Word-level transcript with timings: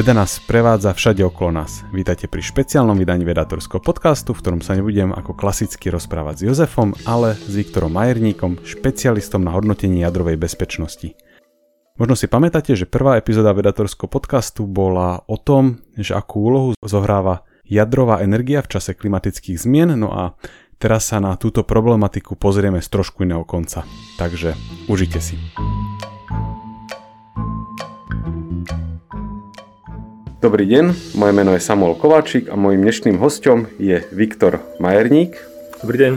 Veda 0.00 0.16
nás 0.16 0.40
prevádza 0.40 0.96
všade 0.96 1.20
okolo 1.20 1.60
nás. 1.60 1.84
Vítajte 1.92 2.24
pri 2.24 2.40
špeciálnom 2.40 2.96
vydaní 2.96 3.20
vedatorského 3.28 3.84
podcastu, 3.84 4.32
v 4.32 4.40
ktorom 4.40 4.64
sa 4.64 4.72
nebudem 4.72 5.12
ako 5.12 5.36
klasicky 5.36 5.92
rozprávať 5.92 6.40
s 6.40 6.42
Jozefom, 6.48 6.96
ale 7.04 7.36
s 7.36 7.52
Viktorom 7.52 7.92
Majerníkom, 7.92 8.64
špecialistom 8.64 9.44
na 9.44 9.52
hodnotenie 9.52 10.00
jadrovej 10.00 10.40
bezpečnosti. 10.40 11.20
Možno 12.00 12.16
si 12.16 12.32
pamätáte, 12.32 12.72
že 12.72 12.88
prvá 12.88 13.20
epizóda 13.20 13.52
vedatorského 13.52 14.08
podcastu 14.08 14.64
bola 14.64 15.20
o 15.28 15.36
tom, 15.36 15.84
že 16.00 16.16
akú 16.16 16.48
úlohu 16.48 16.68
zohráva 16.80 17.44
jadrová 17.68 18.24
energia 18.24 18.64
v 18.64 18.72
čase 18.72 18.96
klimatických 18.96 19.60
zmien, 19.60 20.00
no 20.00 20.16
a 20.16 20.32
teraz 20.80 21.12
sa 21.12 21.20
na 21.20 21.36
túto 21.36 21.60
problematiku 21.60 22.40
pozrieme 22.40 22.80
z 22.80 22.88
trošku 22.88 23.28
iného 23.28 23.44
konca. 23.44 23.84
Takže 24.16 24.56
užite 24.88 25.20
si. 25.20 25.36
Dobrý 30.40 30.64
deň, 30.64 31.12
moje 31.20 31.32
meno 31.36 31.52
je 31.52 31.60
Samuel 31.60 32.00
Kováčik 32.00 32.48
a 32.48 32.56
mojim 32.56 32.80
dnešným 32.80 33.20
hostom 33.20 33.68
je 33.76 34.00
Viktor 34.08 34.64
Majerník. 34.80 35.36
Dobrý 35.84 36.00
deň. 36.00 36.12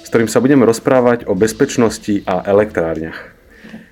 S 0.00 0.08
ktorým 0.08 0.32
sa 0.32 0.40
budeme 0.40 0.64
rozprávať 0.64 1.28
o 1.28 1.36
bezpečnosti 1.36 2.24
a 2.24 2.40
elektrárniach. 2.48 3.36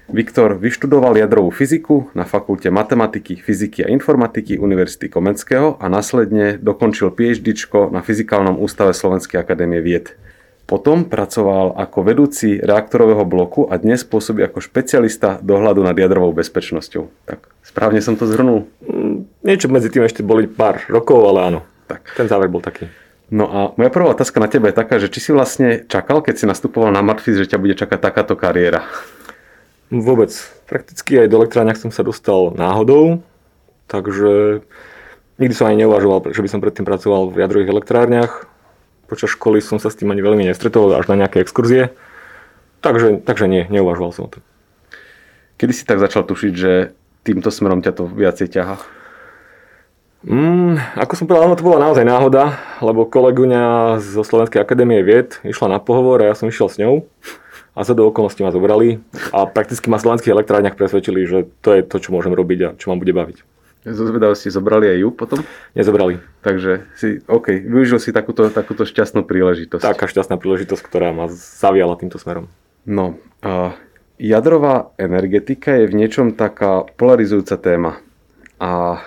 Viktor 0.09 0.57
vyštudoval 0.57 1.21
jadrovú 1.21 1.53
fyziku 1.53 2.09
na 2.17 2.25
Fakulte 2.25 2.73
matematiky, 2.73 3.37
fyziky 3.37 3.85
a 3.85 3.93
informatiky 3.93 4.57
Univerzity 4.57 5.13
Komenského 5.13 5.77
a 5.77 5.85
následne 5.93 6.57
dokončil 6.57 7.13
PhD 7.13 7.53
na 7.93 8.01
Fyzikálnom 8.01 8.57
ústave 8.57 8.97
Slovenskej 8.97 9.37
akadémie 9.37 9.85
vied. 9.85 10.17
Potom 10.65 11.05
pracoval 11.05 11.77
ako 11.77 11.99
vedúci 12.09 12.57
reaktorového 12.57 13.29
bloku 13.29 13.69
a 13.69 13.77
dnes 13.77 14.01
pôsobí 14.01 14.41
ako 14.49 14.65
špecialista 14.65 15.37
dohľadu 15.45 15.85
nad 15.85 15.93
jadrovou 15.93 16.33
bezpečnosťou. 16.33 17.29
Tak 17.29 17.53
správne 17.61 18.01
som 18.01 18.17
to 18.17 18.25
zhrnul? 18.25 18.65
Niečo 19.45 19.69
medzi 19.69 19.93
tým 19.93 20.09
ešte 20.09 20.25
boli 20.25 20.49
pár 20.49 20.83
rokov, 20.89 21.21
ale 21.29 21.41
áno. 21.53 21.61
Tak. 21.85 22.17
Ten 22.17 22.27
záver 22.27 22.49
bol 22.49 22.65
taký. 22.65 22.89
No 23.29 23.45
a 23.49 23.59
moja 23.77 23.93
prvá 23.93 24.17
otázka 24.17 24.41
na 24.41 24.49
teba 24.49 24.73
je 24.73 24.81
taká, 24.81 24.97
že 24.97 25.13
či 25.13 25.21
si 25.21 25.31
vlastne 25.37 25.85
čakal, 25.85 26.25
keď 26.25 26.35
si 26.41 26.45
nastupoval 26.49 26.89
na 26.89 27.05
Matfis, 27.05 27.37
že 27.37 27.49
ťa 27.49 27.61
bude 27.61 27.77
čakať 27.77 28.01
takáto 28.01 28.35
kariéra? 28.41 28.89
Vôbec. 29.93 30.33
Prakticky 30.65 31.21
aj 31.21 31.29
do 31.29 31.45
elektrárniach 31.45 31.77
som 31.77 31.93
sa 31.93 32.01
dostal 32.01 32.57
náhodou, 32.57 33.21
takže 33.85 34.65
nikdy 35.37 35.53
som 35.53 35.69
ani 35.69 35.85
neuvažoval, 35.85 36.33
že 36.33 36.41
by 36.41 36.49
som 36.49 36.65
predtým 36.65 36.89
pracoval 36.89 37.29
v 37.29 37.45
jadrových 37.45 37.73
elektrárniach 37.73 38.33
počas 39.15 39.31
školy 39.31 39.61
som 39.61 39.79
sa 39.79 39.93
s 39.93 39.99
tým 40.01 40.11
ani 40.11 40.25
veľmi 40.25 40.43
nestretol, 40.49 40.91
až 40.97 41.07
na 41.07 41.25
nejaké 41.25 41.45
exkurzie. 41.45 41.93
Takže, 42.83 43.25
takže 43.25 43.47
nie, 43.49 43.63
neuvažoval 43.69 44.13
som 44.13 44.27
o 44.29 44.33
tom. 44.33 44.43
Kedy 45.57 45.73
si 45.73 45.87
tak 45.87 46.03
začal 46.03 46.27
tušiť, 46.27 46.53
že 46.53 46.93
týmto 47.23 47.49
smerom 47.49 47.81
ťa 47.81 47.93
to 47.95 48.05
viacej 48.11 48.51
ťaha? 48.51 48.77
Mm, 50.25 50.81
ako 50.97 51.13
som 51.21 51.29
povedal, 51.29 51.53
to 51.53 51.69
bola 51.69 51.85
naozaj 51.85 52.01
náhoda, 52.01 52.57
lebo 52.81 53.05
koleguňa 53.05 53.97
zo 54.01 54.25
Slovenskej 54.25 54.57
akadémie 54.57 55.05
vied 55.05 55.37
išla 55.45 55.77
na 55.77 55.79
pohovor 55.79 56.25
a 56.25 56.33
ja 56.33 56.35
som 56.35 56.49
išiel 56.49 56.69
s 56.73 56.81
ňou 56.81 57.05
a 57.77 57.81
za 57.85 57.93
do 57.93 58.09
okolností 58.09 58.41
ma 58.41 58.49
zobrali 58.49 59.05
a 59.37 59.45
prakticky 59.45 59.93
ma 59.93 60.01
v 60.01 60.09
slovenských 60.09 60.33
elektrárniach 60.33 60.81
presvedčili, 60.81 61.29
že 61.29 61.45
to 61.61 61.77
je 61.77 61.85
to, 61.85 62.01
čo 62.01 62.17
môžem 62.17 62.33
robiť 62.33 62.59
a 62.65 62.69
čo 62.79 62.89
ma 62.89 62.97
bude 62.97 63.13
baviť. 63.13 63.45
Zo 63.85 64.09
zvedavosti 64.09 64.49
zobrali 64.49 64.89
aj 64.89 64.99
ju 65.05 65.09
potom? 65.13 65.39
Nezobrali. 65.77 66.17
Takže 66.41 66.89
si, 66.97 67.21
OK, 67.29 67.53
využil 67.53 68.01
si 68.01 68.17
takúto, 68.17 68.49
takúto 68.49 68.89
šťastnú 68.89 69.29
príležitosť. 69.29 69.85
Taká 69.85 70.09
šťastná 70.09 70.41
príležitosť, 70.41 70.81
ktorá 70.81 71.13
ma 71.13 71.29
zaviala 71.29 72.01
týmto 72.01 72.17
smerom. 72.17 72.49
No, 72.89 73.21
a 73.45 73.77
jadrová 74.17 74.89
energetika 74.97 75.77
je 75.77 75.93
v 75.93 76.01
niečom 76.01 76.33
taká 76.33 76.89
polarizujúca 76.97 77.61
téma. 77.61 78.01
A 78.57 79.05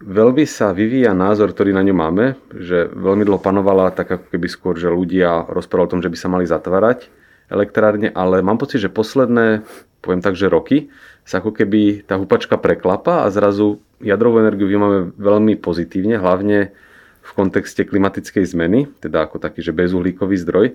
veľmi 0.00 0.48
sa 0.48 0.72
vyvíja 0.72 1.12
názor, 1.12 1.52
ktorý 1.52 1.76
na 1.76 1.84
ňu 1.84 1.94
máme, 1.94 2.24
že 2.56 2.88
veľmi 2.88 3.22
dlho 3.28 3.40
panovala 3.40 3.92
tak 3.92 4.08
ako 4.10 4.26
keby 4.32 4.48
skôr, 4.48 4.74
že 4.80 4.88
ľudia 4.88 5.44
rozprávali 5.46 5.86
o 5.86 5.92
tom, 5.92 6.02
že 6.02 6.10
by 6.10 6.18
sa 6.18 6.28
mali 6.32 6.44
zatvárať 6.48 7.12
elektrárne, 7.52 8.08
ale 8.14 8.40
mám 8.40 8.56
pocit, 8.56 8.80
že 8.80 8.88
posledné, 8.88 9.66
poviem 10.00 10.22
tak, 10.24 10.38
že 10.38 10.48
roky 10.48 10.88
sa 11.26 11.44
ako 11.44 11.52
keby 11.52 12.08
tá 12.08 12.16
hupačka 12.16 12.56
preklapa 12.56 13.26
a 13.26 13.30
zrazu 13.30 13.82
jadrovú 14.00 14.40
energiu 14.40 14.70
vnímame 14.70 15.12
veľmi 15.20 15.60
pozitívne, 15.60 16.16
hlavne 16.16 16.72
v 17.20 17.30
kontexte 17.36 17.84
klimatickej 17.84 18.44
zmeny, 18.48 18.88
teda 19.04 19.28
ako 19.28 19.36
taký, 19.36 19.60
že 19.60 19.76
bezuhlíkový 19.76 20.40
zdroj. 20.40 20.66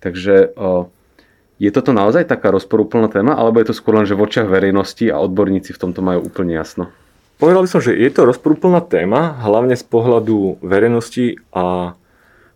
Takže 0.00 0.56
je 1.60 1.70
toto 1.70 1.92
naozaj 1.92 2.24
taká 2.24 2.48
rozporúplná 2.48 3.12
téma, 3.12 3.36
alebo 3.36 3.60
je 3.60 3.68
to 3.68 3.76
skôr 3.76 4.00
len, 4.00 4.08
že 4.08 4.16
v 4.16 4.24
očiach 4.24 4.48
verejnosti 4.48 5.12
a 5.12 5.20
odborníci 5.20 5.76
v 5.76 5.82
tomto 5.82 6.00
majú 6.00 6.24
úplne 6.24 6.56
jasno? 6.56 6.88
Povedal 7.40 7.64
by 7.64 7.70
som, 7.72 7.80
že 7.80 7.96
je 7.96 8.10
to 8.12 8.28
rozporúplná 8.28 8.84
téma, 8.84 9.40
hlavne 9.40 9.72
z 9.72 9.84
pohľadu 9.88 10.60
verejnosti 10.60 11.40
a 11.56 11.96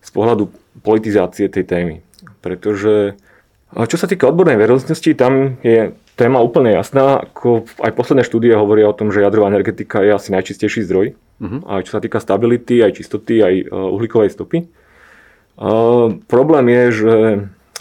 z 0.05 0.09
pohľadu 0.13 0.53
politizácie 0.85 1.49
tej 1.49 1.65
témy. 1.65 1.95
Pretože 2.45 3.17
čo 3.73 3.97
sa 3.97 4.05
týka 4.05 4.29
odbornej 4.29 4.61
verejnosti, 4.61 5.11
tam 5.17 5.57
je 5.65 5.97
téma 6.13 6.39
úplne 6.39 6.71
jasná. 6.77 7.25
Ako 7.25 7.65
aj 7.81 7.91
posledné 7.97 8.23
štúdie 8.23 8.53
hovoria 8.53 8.87
o 8.87 8.95
tom, 8.95 9.09
že 9.09 9.25
jadrová 9.25 9.49
energetika 9.49 10.05
je 10.05 10.15
asi 10.15 10.29
najčistejší 10.31 10.85
zdroj. 10.85 11.17
Uh-huh. 11.41 11.59
Aj 11.67 11.83
čo 11.83 11.97
sa 11.97 12.01
týka 12.01 12.23
stability, 12.23 12.79
aj 12.79 13.01
čistoty, 13.01 13.43
aj 13.43 13.53
e, 13.59 13.63
uhlíkovej 13.67 14.31
stopy. 14.31 14.69
Uh, 15.55 16.19
problém 16.27 16.67
je, 16.67 16.83
že 16.91 17.15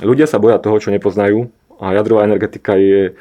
ľudia 0.03 0.31
sa 0.31 0.39
boja 0.39 0.63
toho, 0.63 0.79
čo 0.79 0.95
nepoznajú 0.95 1.51
a 1.83 1.91
jadrová 1.91 2.23
energetika 2.23 2.79
je 2.79 3.19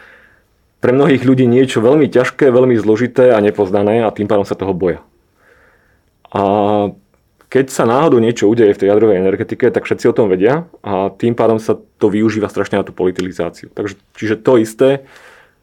pre 0.84 0.92
mnohých 0.92 1.24
ľudí 1.24 1.48
niečo 1.48 1.80
veľmi 1.80 2.12
ťažké, 2.12 2.52
veľmi 2.52 2.76
zložité 2.76 3.32
a 3.32 3.40
nepoznané 3.40 4.04
a 4.04 4.12
tým 4.12 4.28
pádom 4.28 4.44
sa 4.44 4.60
toho 4.60 4.76
boja. 4.76 5.00
A 6.36 6.44
keď 7.48 7.72
sa 7.72 7.88
náhodou 7.88 8.20
niečo 8.20 8.52
udeje 8.52 8.76
v 8.76 8.82
tej 8.84 8.92
jadrovej 8.92 9.24
energetike, 9.24 9.72
tak 9.72 9.88
všetci 9.88 10.12
o 10.12 10.18
tom 10.18 10.28
vedia 10.28 10.68
a 10.84 11.08
tým 11.08 11.40
pádom 11.40 11.56
sa 11.56 11.80
to 11.80 12.12
využíva 12.12 12.52
strašne 12.52 12.84
na 12.84 12.84
tú 12.84 12.92
politizáciu. 12.92 13.72
Takže, 13.72 13.96
čiže 14.20 14.36
to 14.44 14.60
isté, 14.60 15.08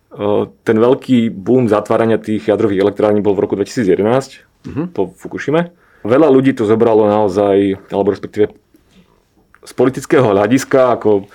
e, 0.09 0.49
ten 0.65 0.77
veľký 0.81 1.29
boom 1.29 1.69
zatvárania 1.69 2.17
tých 2.17 2.49
jadrových 2.49 2.81
elektrární 2.81 3.21
bol 3.21 3.37
v 3.37 3.45
roku 3.45 3.61
2011 3.61 4.01
uh-huh. 4.01 4.73
Mhm. 4.73 4.85
po 4.97 5.13
Fukushime. 5.13 5.77
Veľa 6.01 6.33
ľudí 6.33 6.57
to 6.57 6.65
zobralo 6.65 7.05
naozaj, 7.05 7.77
alebo 7.93 8.09
respektíve 8.09 8.57
z 9.61 9.73
politického 9.77 10.25
hľadiska, 10.33 10.97
ako 10.97 11.29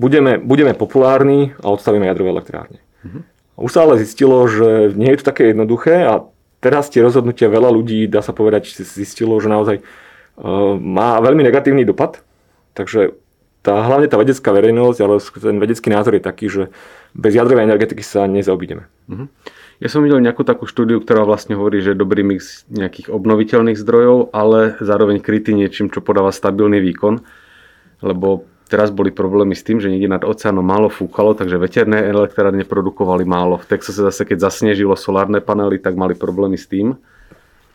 budeme, 0.00 0.40
budeme 0.40 0.72
populárni 0.72 1.52
a 1.60 1.68
odstavíme 1.68 2.08
jadrové 2.08 2.32
elektrárne. 2.32 2.80
Uh-huh. 3.04 3.20
Už 3.60 3.76
sa 3.76 3.84
ale 3.84 4.00
zistilo, 4.00 4.48
že 4.48 4.96
nie 4.96 5.12
je 5.12 5.20
to 5.20 5.28
také 5.28 5.52
jednoduché 5.52 6.08
a 6.08 6.24
teraz 6.64 6.88
tie 6.88 7.04
rozhodnutia 7.04 7.52
veľa 7.52 7.68
ľudí, 7.68 8.08
dá 8.08 8.24
sa 8.24 8.32
povedať, 8.32 8.80
zistilo, 8.80 9.36
že 9.36 9.52
naozaj 9.52 9.76
uh, 9.84 10.80
má 10.80 11.20
veľmi 11.20 11.44
negatívny 11.44 11.84
dopad. 11.84 12.24
Takže 12.72 13.12
tá, 13.60 13.76
hlavne 13.84 14.08
tá 14.08 14.16
vedecká 14.16 14.56
verejnosť, 14.56 14.98
ale 15.04 15.20
ten 15.20 15.56
vedecký 15.60 15.92
názor 15.92 16.16
je 16.16 16.24
taký, 16.24 16.48
že 16.48 16.62
bez 17.12 17.36
jadrovej 17.36 17.68
energetiky 17.68 18.00
sa 18.00 18.24
nezaobídeme. 18.24 18.88
Uh-huh. 19.12 19.28
Ja 19.80 19.88
som 19.88 20.04
videl 20.04 20.20
nejakú 20.20 20.44
takú 20.44 20.68
štúdiu, 20.68 21.00
ktorá 21.00 21.24
vlastne 21.24 21.56
hovorí, 21.56 21.80
že 21.80 21.96
dobrý 21.96 22.20
mix 22.20 22.68
nejakých 22.68 23.08
obnoviteľných 23.08 23.80
zdrojov, 23.80 24.32
ale 24.36 24.76
zároveň 24.80 25.24
krytý 25.24 25.56
niečím, 25.56 25.88
čo 25.88 26.04
podáva 26.04 26.36
stabilný 26.36 26.84
výkon. 26.84 27.24
Lebo 28.04 28.44
Teraz 28.70 28.94
boli 28.94 29.10
problémy 29.10 29.58
s 29.58 29.66
tým, 29.66 29.82
že 29.82 29.90
niekde 29.90 30.06
nad 30.06 30.22
oceánom 30.22 30.62
málo 30.62 30.86
fúkalo, 30.86 31.34
takže 31.34 31.58
veterné 31.58 32.06
elektrárne 32.06 32.62
produkovali 32.62 33.26
málo. 33.26 33.58
V 33.58 33.66
Texase 33.66 33.98
zase, 33.98 34.22
keď 34.22 34.46
zasnežilo 34.46 34.94
solárne 34.94 35.42
panely, 35.42 35.82
tak 35.82 35.98
mali 35.98 36.14
problémy 36.14 36.54
s 36.54 36.70
tým. 36.70 36.94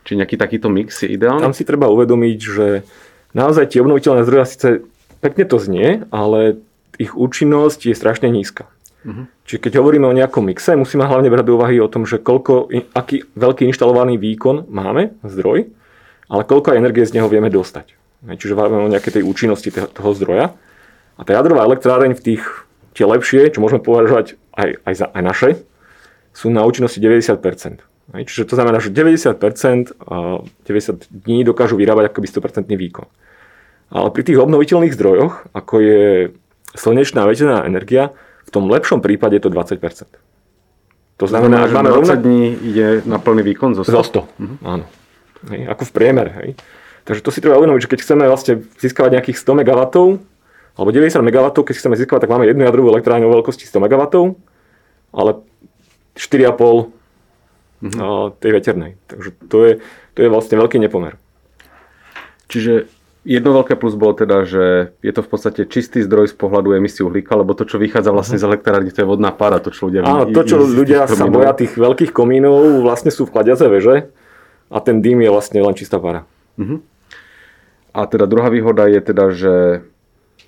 Či 0.07 0.15
nejaký 0.15 0.39
takýto 0.39 0.71
mix 0.71 1.03
je 1.03 1.11
ideálny? 1.11 1.43
Tam 1.43 1.51
si 1.51 1.67
treba 1.67 1.91
uvedomiť, 1.91 2.37
že 2.39 2.87
naozaj 3.35 3.75
tie 3.75 3.83
obnoviteľné 3.83 4.23
zdroje 4.23 4.45
síce 4.47 4.69
pekne 5.19 5.43
to 5.43 5.59
znie, 5.59 6.07
ale 6.15 6.63
ich 6.95 7.11
účinnosť 7.11 7.91
je 7.91 7.95
strašne 7.97 8.31
nízka. 8.31 8.71
Uh-huh. 9.03 9.27
Čiže 9.43 9.67
keď 9.67 9.73
hovoríme 9.83 10.07
o 10.07 10.15
nejakom 10.15 10.47
mixe, 10.47 10.79
musíme 10.79 11.03
hlavne 11.03 11.27
brať 11.27 11.45
do 11.45 11.59
úvahy 11.59 11.83
o 11.83 11.91
tom, 11.91 12.07
že 12.07 12.23
koľko, 12.23 12.71
aký 12.95 13.27
veľký 13.35 13.67
inštalovaný 13.67 14.15
výkon 14.15 14.71
máme, 14.71 15.11
zdroj, 15.27 15.67
ale 16.31 16.41
koľko 16.47 16.71
energie 16.71 17.03
z 17.03 17.19
neho 17.19 17.27
vieme 17.27 17.51
dostať. 17.51 17.99
Čiže 18.25 18.55
hovoríme 18.55 18.87
o 18.87 18.93
nejakej 18.95 19.19
tej 19.19 19.23
účinnosti 19.27 19.69
toho 19.75 20.11
zdroja. 20.15 20.55
A 21.15 21.21
tá 21.23 21.31
jadrová 21.31 21.63
elektráreň 21.63 22.15
v 22.15 22.21
tých, 22.21 22.43
tie 22.91 23.07
lepšie, 23.07 23.55
čo 23.55 23.63
môžeme 23.63 23.79
považovať 23.79 24.35
aj, 24.55 24.69
aj, 24.83 24.93
za, 24.95 25.05
aj 25.11 25.21
naše, 25.23 25.49
sú 26.35 26.51
na 26.51 26.67
účinnosti 26.67 26.99
90%. 26.99 27.39
Čiže 28.05 28.45
to 28.45 28.53
znamená, 28.53 28.77
že 28.77 28.93
90% 28.93 29.97
a 30.05 30.45
90 30.45 31.09
dní 31.09 31.41
dokážu 31.41 31.73
vyrábať 31.79 32.13
akoby 32.13 32.27
100% 32.29 32.69
výkon. 32.69 33.07
Ale 33.89 34.07
pri 34.13 34.23
tých 34.27 34.37
obnoviteľných 34.37 34.93
zdrojoch, 34.93 35.49
ako 35.55 35.75
je 35.81 36.03
slnečná 36.77 37.25
a 37.25 37.29
veterná 37.29 37.65
energia, 37.65 38.13
v 38.45 38.49
tom 38.53 38.69
lepšom 38.69 39.01
prípade 39.01 39.41
je 39.41 39.43
to 39.47 39.51
20%. 39.51 39.79
To 41.15 41.25
znamená, 41.25 41.65
že 41.71 41.73
máme 41.73 41.95
20 41.95 41.97
rovnak... 41.97 42.19
dní 42.21 42.43
ide 42.59 42.87
na 43.07 43.17
plný 43.17 43.41
výkon 43.55 43.71
zo 43.73 43.87
100? 43.87 43.89
Zo 43.89 44.03
100, 44.03 44.19
uh-huh. 44.19 44.57
áno. 44.67 44.85
Hej, 45.47 45.61
ako 45.71 45.83
v 45.87 45.91
priemere. 45.95 46.31
Hej. 46.43 46.49
Takže 47.07 47.21
to 47.23 47.29
si 47.31 47.39
treba 47.39 47.55
uvedomiť, 47.61 47.81
že 47.87 47.91
keď 47.95 47.99
chceme 48.03 48.23
vlastne 48.27 48.53
získavať 48.81 49.09
nejakých 49.15 49.37
100 49.39 49.61
MW, 49.63 49.81
alebo 50.75 50.89
90 50.91 51.23
MW, 51.23 51.45
keď 51.55 51.75
chceme 51.75 51.95
získavať, 51.95 52.27
tak 52.27 52.31
máme 52.35 52.47
jednu 52.47 52.67
jadrovú 52.67 52.91
elektrárnu 52.91 53.31
o 53.31 53.35
veľkosti 53.39 53.63
100 53.63 53.79
MW, 53.87 54.03
ale 55.15 55.31
4,5 56.19 56.91
uh-huh. 57.83 58.35
tej 58.43 58.51
veternej. 58.51 58.91
Takže 59.07 59.29
to 59.47 59.57
je, 59.63 59.73
to 60.15 60.19
je 60.19 60.29
vlastne 60.31 60.59
veľký 60.59 60.83
nepomer. 60.83 61.15
Čiže 62.51 62.91
jedno 63.25 63.57
veľké 63.57 63.79
plus 63.79 63.95
bolo 63.95 64.13
teda, 64.13 64.43
že 64.43 64.93
je 64.99 65.11
to 65.15 65.23
v 65.25 65.29
podstate 65.31 65.61
čistý 65.71 66.03
zdroj 66.03 66.29
z 66.31 66.35
pohľadu 66.37 66.77
emisí 66.77 67.01
uhlíka, 67.01 67.39
lebo 67.39 67.55
to, 67.57 67.63
čo 67.63 67.81
vychádza 67.81 68.11
vlastne 68.13 68.37
z 68.37 68.45
elektrárne, 68.45 68.91
to 68.91 69.01
je 69.01 69.07
vodná 69.07 69.33
pára, 69.33 69.63
to, 69.63 69.73
čo 69.73 69.89
ľudia... 69.89 70.05
Áno, 70.05 70.29
to, 70.29 70.43
čo 70.45 70.61
ľudia 70.61 71.09
sa 71.09 71.25
boja 71.25 71.55
tých 71.57 71.73
veľkých 71.79 72.11
komínov, 72.11 72.85
vlastne 72.85 73.09
sú 73.09 73.25
v 73.25 73.33
chladiace 73.33 73.65
veže 73.65 74.11
a 74.69 74.77
ten 74.83 75.01
dým 75.01 75.25
je 75.25 75.29
vlastne 75.33 75.59
len 75.63 75.73
čistá 75.73 75.97
pára. 75.97 76.27
Uh-huh. 76.59 76.83
A 77.95 78.05
teda 78.11 78.27
druhá 78.29 78.51
výhoda 78.51 78.91
je 78.91 78.99
teda, 79.01 79.25
že 79.31 79.53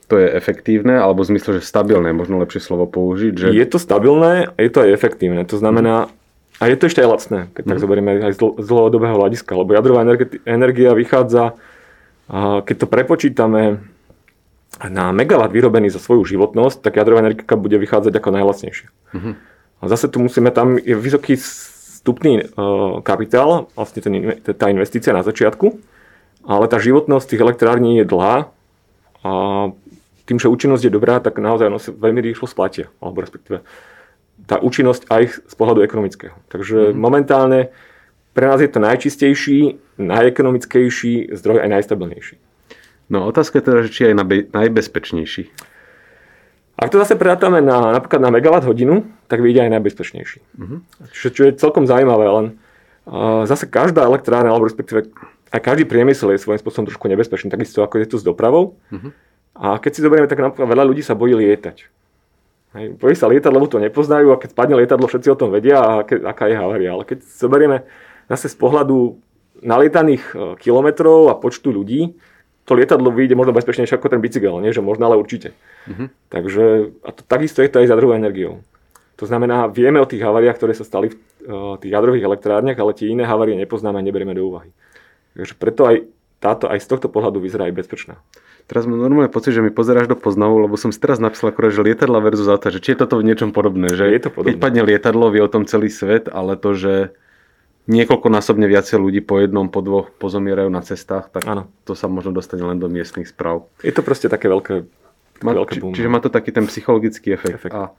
to 0.08 0.16
je 0.16 0.28
efektívne, 0.32 0.96
alebo 0.96 1.24
v 1.24 1.36
zmysle, 1.36 1.60
že 1.60 1.68
stabilné, 1.68 2.16
možno 2.16 2.40
lepšie 2.40 2.64
slovo 2.64 2.88
použiť. 2.88 3.34
Že... 3.36 3.48
Je 3.52 3.68
to 3.68 3.76
stabilné 3.76 4.48
a 4.56 4.58
je 4.64 4.72
to 4.72 4.88
aj 4.88 4.96
efektívne. 4.96 5.44
To 5.44 5.60
znamená, 5.60 6.08
a 6.58 6.64
je 6.72 6.80
to 6.80 6.88
ešte 6.88 7.04
aj 7.04 7.12
lacné, 7.12 7.40
keď 7.54 7.64
mm. 7.64 7.70
tak 7.70 7.78
mhm. 7.78 7.84
zoberieme 7.84 8.12
aj 8.24 8.34
z 8.40 8.68
dlhodobého 8.68 9.16
hľadiska, 9.20 9.52
lebo 9.54 9.76
jadrová 9.76 10.08
energia 10.48 10.92
vychádza, 10.96 11.60
keď 12.64 12.76
to 12.76 12.88
prepočítame 12.88 13.84
na 14.84 15.10
megawatt 15.16 15.52
vyrobený 15.52 15.90
za 15.90 16.00
svoju 16.00 16.24
životnosť, 16.24 16.84
tak 16.84 17.00
jadrová 17.00 17.24
energia 17.24 17.56
bude 17.58 17.78
vychádzať 17.80 18.14
ako 18.14 18.30
najlacnejšie. 18.32 18.88
Mm-hmm. 18.88 19.34
A 19.78 19.84
zase 19.88 20.10
tu 20.10 20.18
musíme, 20.22 20.50
tam 20.50 20.78
je 20.78 20.94
vysoký 20.94 21.38
vstupný 21.38 22.46
uh, 22.46 23.02
kapitál, 23.02 23.70
vlastne 23.74 24.02
ten, 24.02 24.14
tá 24.42 24.70
investícia 24.70 25.14
na 25.14 25.22
začiatku, 25.22 25.78
ale 26.46 26.66
tá 26.70 26.78
životnosť 26.78 27.26
tých 27.36 27.44
elektrární 27.44 28.02
je 28.02 28.06
dlhá 28.06 28.50
a 29.26 29.32
tým, 30.28 30.38
že 30.38 30.52
účinnosť 30.52 30.84
je 30.84 30.92
dobrá, 30.92 31.24
tak 31.24 31.40
naozaj 31.40 31.72
ono 31.72 31.80
sa 31.80 31.96
veľmi 31.96 32.20
rýchlo 32.20 32.52
splatia, 32.52 32.92
alebo 33.00 33.24
respektíve 33.24 33.64
tá 34.44 34.60
účinnosť 34.60 35.08
aj 35.08 35.24
z 35.48 35.54
pohľadu 35.56 35.82
ekonomického. 35.88 36.36
Takže 36.52 36.92
mm-hmm. 36.92 37.00
momentálne 37.00 37.60
pre 38.36 38.46
nás 38.46 38.62
je 38.62 38.70
to 38.70 38.84
najčistejší, 38.84 39.60
najekonomickejší 39.98 41.34
zdroj 41.34 41.66
aj 41.66 41.70
najstabilnejší. 41.74 42.36
No 43.10 43.26
otázka 43.26 43.58
je 43.58 43.66
teda, 43.66 43.80
že 43.88 43.90
či 43.90 44.02
aj 44.12 44.16
najbezpečnejší. 44.52 45.44
Ak 46.78 46.94
to 46.94 47.02
zase 47.02 47.18
prerátame 47.18 47.64
na, 47.64 47.98
napríklad 47.98 48.22
na 48.22 48.30
megawatt 48.30 48.68
hodinu, 48.70 49.10
tak 49.26 49.42
vyjde 49.42 49.66
aj 49.66 49.72
najbezpečnejší. 49.74 50.40
Mm-hmm. 50.44 50.80
Čo, 51.10 51.28
čo 51.34 51.42
je 51.50 51.58
celkom 51.58 51.90
zaujímavé, 51.90 52.30
len 52.30 52.46
uh, 53.10 53.50
zase 53.50 53.66
každá 53.66 54.06
elektrárna, 54.06 54.54
alebo 54.54 54.70
respektíve 54.70 55.10
aj 55.50 55.62
každý 55.64 55.90
priemysel 55.90 56.36
je 56.36 56.44
svojím 56.44 56.62
spôsobom 56.62 56.86
trošku 56.86 57.10
nebezpečný, 57.10 57.50
takisto 57.50 57.82
ako 57.82 57.98
je 57.98 58.08
to 58.12 58.18
s 58.22 58.28
dopravou. 58.28 58.78
Mm-hmm. 58.94 59.12
A 59.58 59.82
keď 59.82 59.92
si 59.98 60.06
zoberieme, 60.06 60.30
tak 60.30 60.38
napríklad 60.38 60.70
veľa 60.70 60.86
ľudí 60.86 61.02
sa 61.02 61.18
bojí 61.18 61.34
lietať. 61.34 61.90
Hej, 62.78 62.94
bojí 63.02 63.16
sa 63.18 63.26
lietať, 63.26 63.50
lebo 63.50 63.66
to 63.66 63.82
nepoznajú 63.82 64.30
a 64.30 64.38
keď 64.38 64.54
spadne 64.54 64.76
lietadlo, 64.78 65.10
všetci 65.10 65.34
o 65.34 65.40
tom 65.40 65.50
vedia, 65.50 65.82
a 65.82 65.92
ke, 66.06 66.22
aká 66.22 66.46
je 66.46 66.56
havária. 66.56 66.94
Ale 66.94 67.04
keď 67.10 67.26
zoberieme 67.26 67.90
zase 68.30 68.54
z 68.54 68.58
pohľadu 68.60 69.18
nalietaných 69.66 70.24
e, 70.30 70.34
kilometrov 70.62 71.34
a 71.34 71.40
počtu 71.40 71.74
ľudí, 71.74 72.14
to 72.68 72.76
lietadlo 72.76 73.10
vyjde 73.10 73.34
možno 73.34 73.56
bezpečnejšie 73.56 73.98
ako 73.98 74.12
ten 74.12 74.22
bicykel, 74.22 74.60
nie 74.60 74.76
že 74.76 74.84
možno, 74.84 75.08
ale 75.08 75.16
určite. 75.16 75.56
Mm-hmm. 75.88 76.08
Takže 76.28 76.64
a 77.02 77.10
to, 77.16 77.22
takisto 77.24 77.64
je 77.64 77.72
to 77.72 77.80
aj 77.80 77.88
za 77.88 77.96
druhou 77.96 78.14
energiou. 78.14 78.60
To 79.18 79.26
znamená, 79.26 79.66
vieme 79.72 79.98
o 79.98 80.06
tých 80.06 80.22
haváriách, 80.22 80.60
ktoré 80.62 80.74
sa 80.78 80.86
stali 80.86 81.10
v 81.10 81.16
uh, 81.48 81.80
tých 81.82 81.90
jadrových 81.90 82.28
elektrárniach, 82.28 82.78
ale 82.78 82.94
tie 82.94 83.10
iné 83.10 83.26
havárie 83.26 83.58
nepoznáme 83.58 83.98
a 83.98 84.06
neberieme 84.06 84.36
do 84.38 84.46
úvahy. 84.46 84.70
Takže 85.34 85.58
preto 85.58 85.90
aj 85.90 86.06
táto 86.38 86.70
aj 86.70 86.78
z 86.84 86.88
tohto 86.92 87.08
pohľadu 87.10 87.42
vyzerá 87.42 87.66
aj 87.66 87.74
bezpečná. 87.82 88.22
Teraz 88.68 88.84
mám 88.84 89.00
normálne 89.00 89.32
pocit, 89.32 89.56
že 89.56 89.64
mi 89.64 89.72
pozeráš 89.72 90.12
do 90.12 90.20
poznavu, 90.20 90.60
lebo 90.60 90.76
som 90.76 90.92
si 90.92 91.00
teraz 91.00 91.24
napísal 91.24 91.56
akurát, 91.56 91.72
že 91.72 91.80
lietadla 91.88 92.20
versus 92.20 92.52
auta, 92.52 92.68
že 92.68 92.84
či 92.84 92.94
je 92.94 93.00
toto 93.00 93.16
v 93.16 93.24
niečom 93.24 93.56
podobné, 93.56 93.96
že 93.96 94.12
je 94.12 94.20
to 94.20 94.30
podobné. 94.30 94.52
keď 94.52 94.56
padne 94.60 94.82
lietadlo, 94.84 95.32
vie 95.32 95.40
o 95.40 95.48
tom 95.48 95.64
celý 95.64 95.88
svet, 95.88 96.28
ale 96.28 96.60
to, 96.60 96.76
že 96.76 97.16
niekoľkonásobne 97.88 98.68
viacej 98.68 99.00
ľudí 99.00 99.24
po 99.24 99.40
jednom, 99.40 99.72
po 99.72 99.80
dvoch 99.80 100.12
pozomierajú 100.20 100.68
na 100.68 100.84
cestách, 100.84 101.32
tak 101.32 101.48
ano. 101.48 101.72
to 101.88 101.96
sa 101.96 102.12
možno 102.12 102.36
dostane 102.36 102.68
len 102.68 102.76
do 102.76 102.92
miestnych 102.92 103.32
správ. 103.32 103.72
Je 103.80 103.96
to 103.96 104.04
proste 104.04 104.28
také 104.28 104.52
veľké, 104.52 104.84
také 105.40 105.44
má, 105.48 105.56
veľké 105.56 105.80
či, 105.80 105.82
Čiže 106.04 106.10
má 106.12 106.20
to 106.20 106.28
taký 106.28 106.52
ten 106.52 106.68
psychologický 106.68 107.40
efekt. 107.40 107.64
efekt. 107.64 107.72
A 107.72 107.96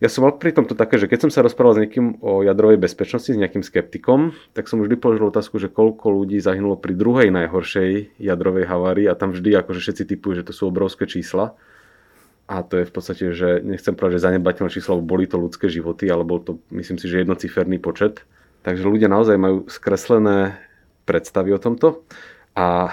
ja 0.00 0.08
som 0.08 0.24
mal 0.24 0.32
pri 0.40 0.56
tomto 0.56 0.72
také, 0.72 0.96
že 0.96 1.04
keď 1.04 1.28
som 1.28 1.30
sa 1.30 1.44
rozprával 1.44 1.76
s 1.76 1.82
niekým 1.84 2.24
o 2.24 2.40
jadrovej 2.40 2.80
bezpečnosti, 2.80 3.36
s 3.36 3.36
nejakým 3.36 3.60
skeptikom, 3.60 4.32
tak 4.56 4.64
som 4.64 4.80
vždy 4.80 4.96
položil 4.96 5.28
otázku, 5.28 5.60
že 5.60 5.68
koľko 5.68 6.08
ľudí 6.08 6.40
zahynulo 6.40 6.80
pri 6.80 6.96
druhej 6.96 7.28
najhoršej 7.28 8.16
jadrovej 8.16 8.64
havárii 8.64 9.04
a 9.04 9.14
tam 9.14 9.36
vždy 9.36 9.60
akože 9.60 9.84
všetci 9.84 10.04
typujú, 10.16 10.40
že 10.40 10.48
to 10.48 10.56
sú 10.56 10.72
obrovské 10.72 11.04
čísla. 11.04 11.52
A 12.48 12.64
to 12.64 12.80
je 12.80 12.88
v 12.88 12.92
podstate, 12.96 13.24
že 13.36 13.60
nechcem 13.60 13.92
povedať, 13.92 14.18
že 14.18 14.26
zanedbateľné 14.26 14.72
číslo, 14.72 15.04
boli 15.04 15.28
to 15.28 15.36
ľudské 15.36 15.68
životy, 15.68 16.08
ale 16.08 16.24
bol 16.24 16.40
to, 16.40 16.58
myslím 16.72 16.96
si, 16.96 17.06
že 17.06 17.20
jednociferný 17.20 17.76
počet. 17.76 18.24
Takže 18.64 18.88
ľudia 18.88 19.06
naozaj 19.12 19.36
majú 19.36 19.68
skreslené 19.68 20.56
predstavy 21.04 21.52
o 21.52 21.60
tomto. 21.60 22.08
A 22.56 22.90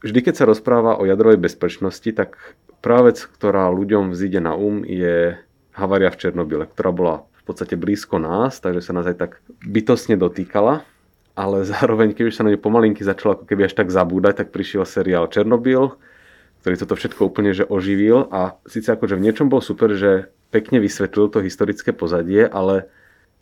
vždy, 0.00 0.18
keď 0.24 0.34
sa 0.34 0.48
rozpráva 0.48 0.96
o 0.96 1.04
jadrovej 1.04 1.38
bezpečnosti, 1.38 2.08
tak 2.10 2.40
prvá 2.80 3.12
vec, 3.12 3.20
ktorá 3.20 3.68
ľuďom 3.70 4.16
vzíde 4.16 4.40
na 4.42 4.56
um, 4.58 4.82
je 4.82 5.38
havária 5.72 6.12
v 6.12 6.20
Černobyle, 6.20 6.68
ktorá 6.68 6.90
bola 6.92 7.16
v 7.42 7.42
podstate 7.44 7.74
blízko 7.74 8.22
nás, 8.22 8.62
takže 8.62 8.84
sa 8.84 8.92
nás 8.94 9.08
aj 9.08 9.16
tak 9.18 9.32
bytosne 9.66 10.14
dotýkala, 10.14 10.86
ale 11.32 11.64
zároveň, 11.64 12.12
keď 12.12 12.24
už 12.28 12.36
sa 12.36 12.44
na 12.44 12.52
ňu 12.52 12.60
pomalinky 12.60 13.02
začalo 13.02 13.40
ako 13.40 13.44
keby 13.48 13.66
až 13.66 13.74
tak 13.74 13.88
zabúdať, 13.88 14.44
tak 14.44 14.48
prišiel 14.54 14.84
seriál 14.84 15.26
Černobyl, 15.32 15.96
ktorý 16.62 16.74
toto 16.78 16.94
všetko 16.94 17.26
úplne 17.26 17.56
že 17.56 17.66
oživil. 17.66 18.30
A 18.30 18.54
síce 18.68 18.92
akože 18.92 19.18
v 19.18 19.24
niečom 19.26 19.50
bol 19.50 19.58
super, 19.64 19.90
že 19.96 20.30
pekne 20.54 20.78
vysvetlil 20.78 21.32
to 21.32 21.42
historické 21.42 21.90
pozadie, 21.90 22.44
ale 22.46 22.86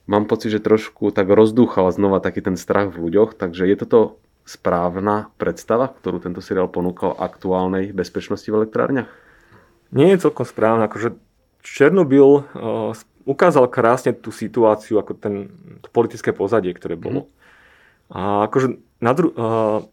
mám 0.06 0.24
pocit, 0.30 0.54
že 0.54 0.64
trošku 0.64 1.10
tak 1.12 1.28
rozdúchal 1.28 1.90
znova 1.92 2.22
taký 2.22 2.40
ten 2.40 2.54
strach 2.54 2.94
v 2.94 3.10
ľuďoch, 3.10 3.36
takže 3.36 3.66
je 3.68 3.76
toto 3.76 4.22
správna 4.48 5.28
predstava, 5.36 5.90
ktorú 5.90 6.22
tento 6.22 6.40
seriál 6.40 6.70
ponúkal 6.70 7.14
aktuálnej 7.18 7.92
bezpečnosti 7.92 8.48
v 8.48 8.64
elektrárniach? 8.64 9.10
Nie 9.90 10.14
je 10.14 10.30
celkom 10.30 10.46
správna, 10.46 10.86
akože 10.86 11.18
Černobyl 11.60 12.42
uh, 12.42 12.96
ukázal 13.28 13.68
krásne 13.68 14.16
tú 14.16 14.32
situáciu, 14.32 14.98
ako 15.00 15.12
ten, 15.16 15.34
to 15.84 15.88
politické 15.92 16.32
pozadie, 16.32 16.72
ktoré 16.72 16.96
bolo. 16.96 17.26
Mm. 17.26 17.30
A 18.10 18.20
akože 18.50 18.80
na 18.98 19.12
dru- 19.14 19.34
uh, 19.36 19.84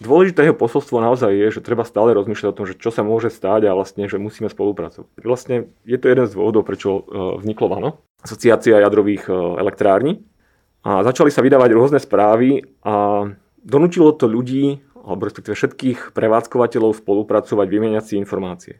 dôležité 0.00 0.46
jeho 0.46 0.56
posolstvo 0.56 1.02
naozaj 1.02 1.34
je, 1.34 1.58
že 1.58 1.64
treba 1.66 1.84
stále 1.84 2.14
rozmýšľať 2.16 2.48
o 2.48 2.56
tom, 2.56 2.66
že 2.66 2.78
čo 2.78 2.94
sa 2.94 3.02
môže 3.02 3.28
stáť 3.28 3.68
a 3.68 3.76
vlastne, 3.76 4.06
že 4.06 4.16
musíme 4.16 4.48
spolupracovať. 4.48 5.10
Vlastne 5.20 5.68
je 5.84 5.98
to 5.98 6.06
jeden 6.08 6.26
z 6.26 6.34
dôvodov, 6.38 6.64
prečo 6.64 7.02
uh, 7.02 7.36
vzniklo 7.38 7.66
VANO, 7.68 7.90
asociácia 8.22 8.82
jadrových 8.82 9.30
elektrární. 9.30 10.22
A 10.86 11.02
začali 11.02 11.28
sa 11.34 11.42
vydávať 11.42 11.70
rôzne 11.74 11.98
správy 11.98 12.62
a 12.86 13.26
donútilo 13.60 14.14
to 14.14 14.30
ľudí, 14.30 14.78
alebo 14.94 15.26
respektíve 15.26 15.58
všetkých 15.58 15.98
prevádzkovateľov 16.14 17.02
spolupracovať, 17.02 17.66
vymieňať 17.66 18.04
si 18.06 18.14
informácie. 18.14 18.74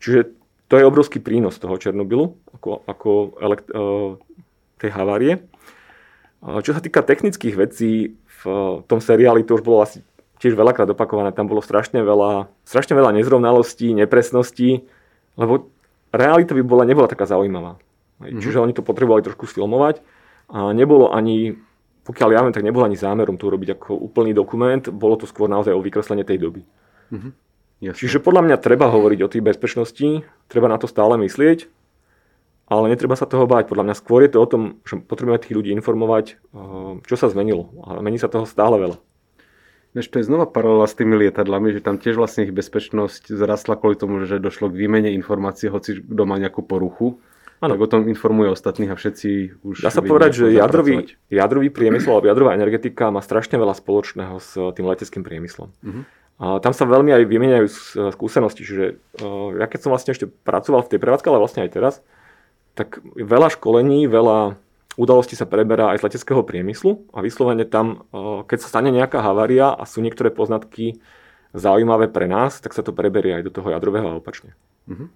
Čiže 0.00 0.32
to 0.66 0.74
je 0.78 0.88
obrovský 0.88 1.22
prínos 1.22 1.58
toho 1.62 1.78
Černobylu, 1.78 2.34
ako, 2.54 2.82
ako 2.86 3.10
elekt, 3.38 3.66
uh, 3.70 4.18
tej 4.82 4.90
havárie. 4.92 5.32
Uh, 6.42 6.58
čo 6.60 6.74
sa 6.74 6.82
týka 6.82 7.06
technických 7.06 7.54
vecí, 7.54 8.18
v 8.26 8.42
tom 8.86 9.00
seriáli 9.00 9.42
to 9.46 9.56
už 9.56 9.64
bolo 9.64 9.80
asi 9.80 10.04
tiež 10.36 10.52
veľakrát 10.52 10.88
opakované, 10.92 11.32
tam 11.32 11.48
bolo 11.48 11.64
strašne 11.64 12.04
veľa, 12.04 12.52
strašne 12.68 12.92
veľa 12.92 13.16
nezrovnalostí, 13.16 13.96
nepresností, 13.96 14.84
lebo 15.40 15.72
realita 16.12 16.52
by 16.52 16.62
bola, 16.62 16.84
nebola 16.84 17.08
taká 17.08 17.24
zaujímavá. 17.24 17.80
Mm-hmm. 18.20 18.40
Čiže 18.40 18.60
oni 18.60 18.72
to 18.76 18.84
potrebovali 18.84 19.24
trošku 19.24 19.48
sfilmovať 19.48 20.04
a 20.52 20.72
nebolo 20.76 21.12
ani, 21.12 21.56
pokiaľ 22.04 22.28
ja 22.32 22.40
viem, 22.44 22.54
tak 22.54 22.64
nebolo 22.64 22.84
ani 22.84 23.00
zámerom 23.00 23.40
tu 23.40 23.48
robiť 23.48 23.80
ako 23.80 23.96
úplný 23.96 24.36
dokument, 24.36 24.84
bolo 24.92 25.16
to 25.16 25.24
skôr 25.24 25.48
naozaj 25.48 25.72
o 25.72 25.84
vykreslenie 25.84 26.24
tej 26.24 26.40
doby. 26.40 26.60
Mm-hmm. 27.12 27.32
Jasne. 27.80 28.00
Čiže 28.00 28.24
podľa 28.24 28.42
mňa 28.48 28.56
treba 28.56 28.88
hovoriť 28.88 29.20
o 29.20 29.28
tej 29.28 29.42
bezpečnosti, 29.44 30.24
treba 30.48 30.72
na 30.72 30.80
to 30.80 30.88
stále 30.88 31.20
myslieť, 31.20 31.68
ale 32.66 32.90
netreba 32.90 33.14
sa 33.14 33.28
toho 33.28 33.44
báť. 33.44 33.68
Podľa 33.68 33.84
mňa 33.92 33.94
skôr 34.00 34.24
je 34.24 34.32
to 34.32 34.38
o 34.40 34.48
tom, 34.48 34.62
že 34.82 34.98
potrebujeme 35.04 35.38
tých 35.38 35.54
ľudí 35.54 35.70
informovať, 35.76 36.26
eh, 36.34 36.92
čo 37.04 37.14
sa 37.14 37.28
zmenilo. 37.28 37.70
A 37.84 38.00
mení 38.00 38.16
sa 38.16 38.32
toho 38.32 38.48
stále 38.48 38.80
veľa. 38.80 38.98
Než 39.96 40.12
to 40.12 40.20
je 40.20 40.28
znova 40.28 40.44
paralela 40.44 40.84
s 40.84 40.92
tými 40.92 41.16
lietadlami, 41.16 41.72
že 41.72 41.80
tam 41.80 41.96
tiež 41.96 42.20
vlastne 42.20 42.44
ich 42.44 42.52
bezpečnosť 42.52 43.32
zrastla 43.32 43.80
kvôli 43.80 43.96
tomu, 43.96 44.20
že 44.28 44.36
došlo 44.36 44.68
k 44.68 44.76
výmene 44.76 45.08
informácií, 45.16 45.72
hoci 45.72 46.04
kto 46.04 46.22
má 46.28 46.36
nejakú 46.36 46.60
poruchu. 46.60 47.16
Ano. 47.64 47.72
Tak 47.72 47.80
o 47.80 47.88
tom 47.88 48.00
informuje 48.04 48.52
ostatných 48.52 48.92
a 48.92 48.96
všetci 49.00 49.64
už... 49.64 49.80
Dá 49.80 49.88
sa 49.88 50.04
povedať, 50.04 50.44
že 50.44 50.44
jadrový, 50.52 51.16
jadrový 51.32 51.72
priemysel 51.72 52.12
alebo 52.12 52.28
jadrová 52.28 52.52
energetika 52.52 53.08
má 53.08 53.24
strašne 53.24 53.56
veľa 53.56 53.72
spoločného 53.72 54.36
s 54.36 54.60
tým 54.76 54.84
leteckým 54.84 55.24
priemyslom. 55.24 55.72
Uh-huh. 55.80 56.04
A 56.36 56.60
tam 56.60 56.76
sa 56.76 56.84
veľmi 56.84 57.16
aj 57.16 57.24
vymieňajú 57.24 57.66
skúsenosti, 58.12 58.60
čiže 58.60 59.00
ja 59.56 59.66
keď 59.66 59.78
som 59.80 59.90
vlastne 59.92 60.12
ešte 60.12 60.28
pracoval 60.28 60.84
v 60.84 60.90
tej 60.92 61.00
prevádzke, 61.00 61.32
ale 61.32 61.40
vlastne 61.40 61.64
aj 61.64 61.72
teraz, 61.72 61.94
tak 62.76 63.00
veľa 63.16 63.48
školení, 63.56 64.04
veľa 64.04 64.60
udalostí 65.00 65.32
sa 65.32 65.48
preberá 65.48 65.96
aj 65.96 66.00
z 66.00 66.04
leteckého 66.08 66.44
priemyslu 66.44 67.08
a 67.16 67.24
vyslovene 67.24 67.64
tam, 67.64 68.04
keď 68.48 68.58
sa 68.60 68.68
stane 68.68 68.92
nejaká 68.92 69.24
havária 69.24 69.72
a 69.72 69.88
sú 69.88 70.04
niektoré 70.04 70.28
poznatky 70.28 71.00
zaujímavé 71.56 72.12
pre 72.12 72.28
nás, 72.28 72.60
tak 72.60 72.76
sa 72.76 72.84
to 72.84 72.92
preberie 72.92 73.32
aj 73.32 73.48
do 73.48 73.52
toho 73.56 73.72
jadrového 73.72 74.04
a 74.12 74.20
opačne. 74.20 74.52
Uh-huh. 74.88 75.08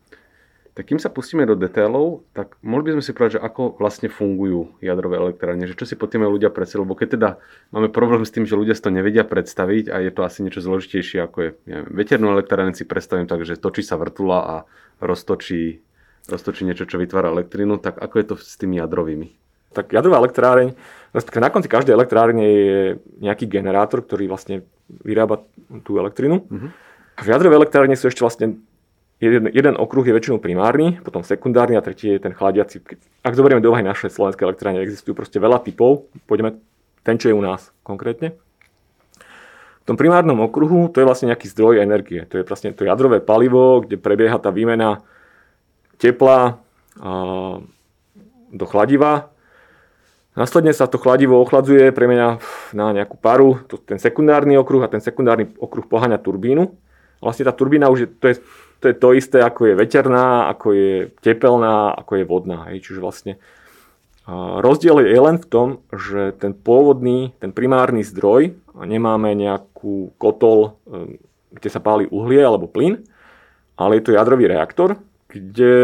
Tak 0.71 0.87
kým 0.87 1.03
sa 1.03 1.11
pustíme 1.11 1.43
do 1.51 1.59
detailov, 1.59 2.23
tak 2.31 2.55
mohli 2.63 2.91
by 2.91 2.91
sme 2.99 3.03
si 3.03 3.11
povedať, 3.11 3.33
že 3.37 3.41
ako 3.43 3.75
vlastne 3.83 4.07
fungujú 4.07 4.79
jadrové 4.79 5.19
elektrárne, 5.19 5.67
že 5.67 5.75
čo 5.75 5.83
si 5.83 5.99
pod 5.99 6.15
tým 6.15 6.23
ľudia 6.23 6.47
predstavujú, 6.55 6.87
lebo 6.87 6.95
keď 6.95 7.09
teda 7.19 7.31
máme 7.75 7.91
problém 7.91 8.23
s 8.23 8.31
tým, 8.31 8.47
že 8.47 8.55
ľudia 8.55 8.79
si 8.79 8.83
to 8.87 8.95
nevedia 8.95 9.27
predstaviť 9.27 9.91
a 9.91 9.99
je 9.99 10.13
to 10.15 10.23
asi 10.23 10.47
niečo 10.47 10.63
zložitejšie, 10.63 11.19
ako 11.27 11.37
je 11.43 11.51
ja 11.67 11.83
neviem, 11.83 11.91
veternú 11.91 12.31
elektrárne 12.31 12.71
si 12.79 12.87
predstavím 12.87 13.27
tak, 13.27 13.43
že 13.43 13.59
točí 13.59 13.83
sa 13.83 13.99
vrtula 13.99 14.39
a 14.47 14.57
roztočí, 15.03 15.83
roztočí 16.31 16.63
niečo, 16.63 16.87
čo 16.87 17.03
vytvára 17.03 17.35
elektrínu, 17.35 17.83
tak 17.83 17.99
ako 17.99 18.15
je 18.23 18.27
to 18.31 18.35
s 18.39 18.55
tými 18.55 18.79
jadrovými? 18.79 19.35
Tak 19.75 19.91
jadrová 19.91 20.23
elektráreň, 20.23 20.75
respektíve 21.15 21.47
na 21.47 21.55
konci 21.55 21.71
každej 21.71 21.95
elektrárne 21.95 22.47
je 22.47 22.79
nejaký 23.23 23.47
generátor, 23.47 24.07
ktorý 24.07 24.31
vlastne 24.31 24.67
vyrába 24.87 25.47
tú 25.87 25.99
elektrínu. 25.99 26.43
Uh-huh. 26.43 26.71
V 27.23 27.27
jadrovej 27.27 27.59
elektrárne 27.59 27.95
sú 27.95 28.11
ešte 28.11 28.27
vlastne 28.27 28.59
jeden, 29.21 29.53
jeden 29.53 29.75
okruh 29.77 30.03
je 30.09 30.17
väčšinou 30.17 30.41
primárny, 30.41 30.99
potom 31.05 31.21
sekundárny 31.21 31.77
a 31.77 31.85
tretí 31.85 32.17
je 32.17 32.19
ten 32.19 32.33
chladiaci. 32.33 32.81
Ak 33.21 33.37
zoberieme 33.37 33.61
do 33.61 33.71
naše 33.71 34.09
slovenské 34.09 34.43
elektrárne, 34.43 34.81
existujú 34.81 35.13
proste 35.13 35.37
veľa 35.37 35.61
typov. 35.61 36.09
Pôjdeme 36.25 36.57
ten, 37.05 37.21
čo 37.21 37.29
je 37.29 37.37
u 37.37 37.43
nás 37.45 37.71
konkrétne. 37.85 38.33
V 39.81 39.85
tom 39.89 39.97
primárnom 39.97 40.41
okruhu 40.45 40.89
to 40.93 41.01
je 41.01 41.09
vlastne 41.09 41.29
nejaký 41.33 41.49
zdroj 41.53 41.85
energie. 41.85 42.25
To 42.33 42.41
je 42.41 42.45
vlastne 42.45 42.73
to 42.73 42.89
jadrové 42.89 43.21
palivo, 43.21 43.85
kde 43.85 44.01
prebieha 44.01 44.41
tá 44.41 44.49
výmena 44.53 45.05
tepla 46.01 46.61
do 48.51 48.65
chladiva. 48.69 49.33
Následne 50.39 50.71
sa 50.71 50.87
to 50.87 50.97
chladivo 50.97 51.43
ochladzuje, 51.43 51.91
premenia 51.91 52.39
na 52.71 52.95
nejakú 52.95 53.19
paru, 53.19 53.61
to, 53.67 53.77
ten 53.83 53.99
sekundárny 53.99 54.55
okruh 54.57 54.81
a 54.87 54.89
ten 54.89 55.03
sekundárny 55.03 55.51
okruh 55.59 55.85
poháňa 55.85 56.23
turbínu. 56.23 56.71
Vlastne 57.19 57.51
tá 57.51 57.53
turbína 57.53 57.91
už 57.91 57.99
je, 58.07 58.09
to 58.09 58.27
je 58.31 58.37
to 58.81 58.89
je 58.89 58.97
to 58.97 59.09
isté, 59.13 59.39
ako 59.45 59.71
je 59.71 59.75
veterná, 59.77 60.49
ako 60.49 60.73
je 60.73 60.93
tepelná, 61.21 61.93
ako 61.93 62.13
je 62.17 62.25
vodná. 62.25 62.59
Hej. 62.73 62.89
Čiže 62.89 63.01
vlastne 63.05 63.33
rozdiel 64.65 65.05
je 65.05 65.21
len 65.21 65.37
v 65.37 65.47
tom, 65.47 65.69
že 65.93 66.33
ten 66.41 66.57
pôvodný, 66.57 67.37
ten 67.39 67.53
primárny 67.53 68.01
zdroj, 68.01 68.57
nemáme 68.81 69.37
nejakú 69.37 70.17
kotol, 70.17 70.81
kde 71.51 71.69
sa 71.69 71.83
páli 71.83 72.09
uhlie 72.09 72.41
alebo 72.41 72.71
plyn, 72.71 73.05
ale 73.77 73.99
je 73.99 74.09
to 74.09 74.17
jadrový 74.17 74.49
reaktor, 74.49 74.97
kde 75.29 75.75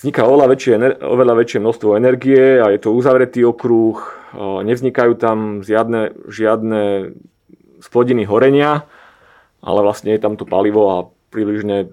vzniká 0.00 0.24
oveľa 0.24 0.54
väčšie, 0.54 0.72
oveľa 1.02 1.34
väčšie 1.44 1.58
množstvo 1.60 1.98
energie 1.98 2.62
a 2.62 2.72
je 2.72 2.80
to 2.80 2.94
uzavretý 2.94 3.44
okruh, 3.44 4.00
nevznikajú 4.64 5.12
tam 5.18 5.60
žiadne, 5.60 6.30
žiadne 6.30 7.12
splodiny 7.84 8.24
horenia, 8.24 8.88
ale 9.60 9.80
vlastne 9.82 10.14
je 10.14 10.22
tam 10.22 10.38
to 10.38 10.46
palivo 10.46 10.82
a 10.88 10.98
približne 11.30 11.92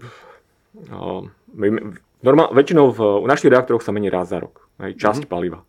no, 0.91 1.31
normál, 2.23 2.49
väčšinou 2.51 2.91
v, 2.91 2.99
v 3.23 3.27
našich 3.27 3.51
reaktoroch 3.51 3.83
sa 3.83 3.91
mení 3.91 4.09
raz 4.09 4.31
za 4.31 4.39
rok. 4.41 4.67
Aj 4.79 4.91
časť 4.91 5.25
mm-hmm. 5.25 5.31
paliva. 5.31 5.59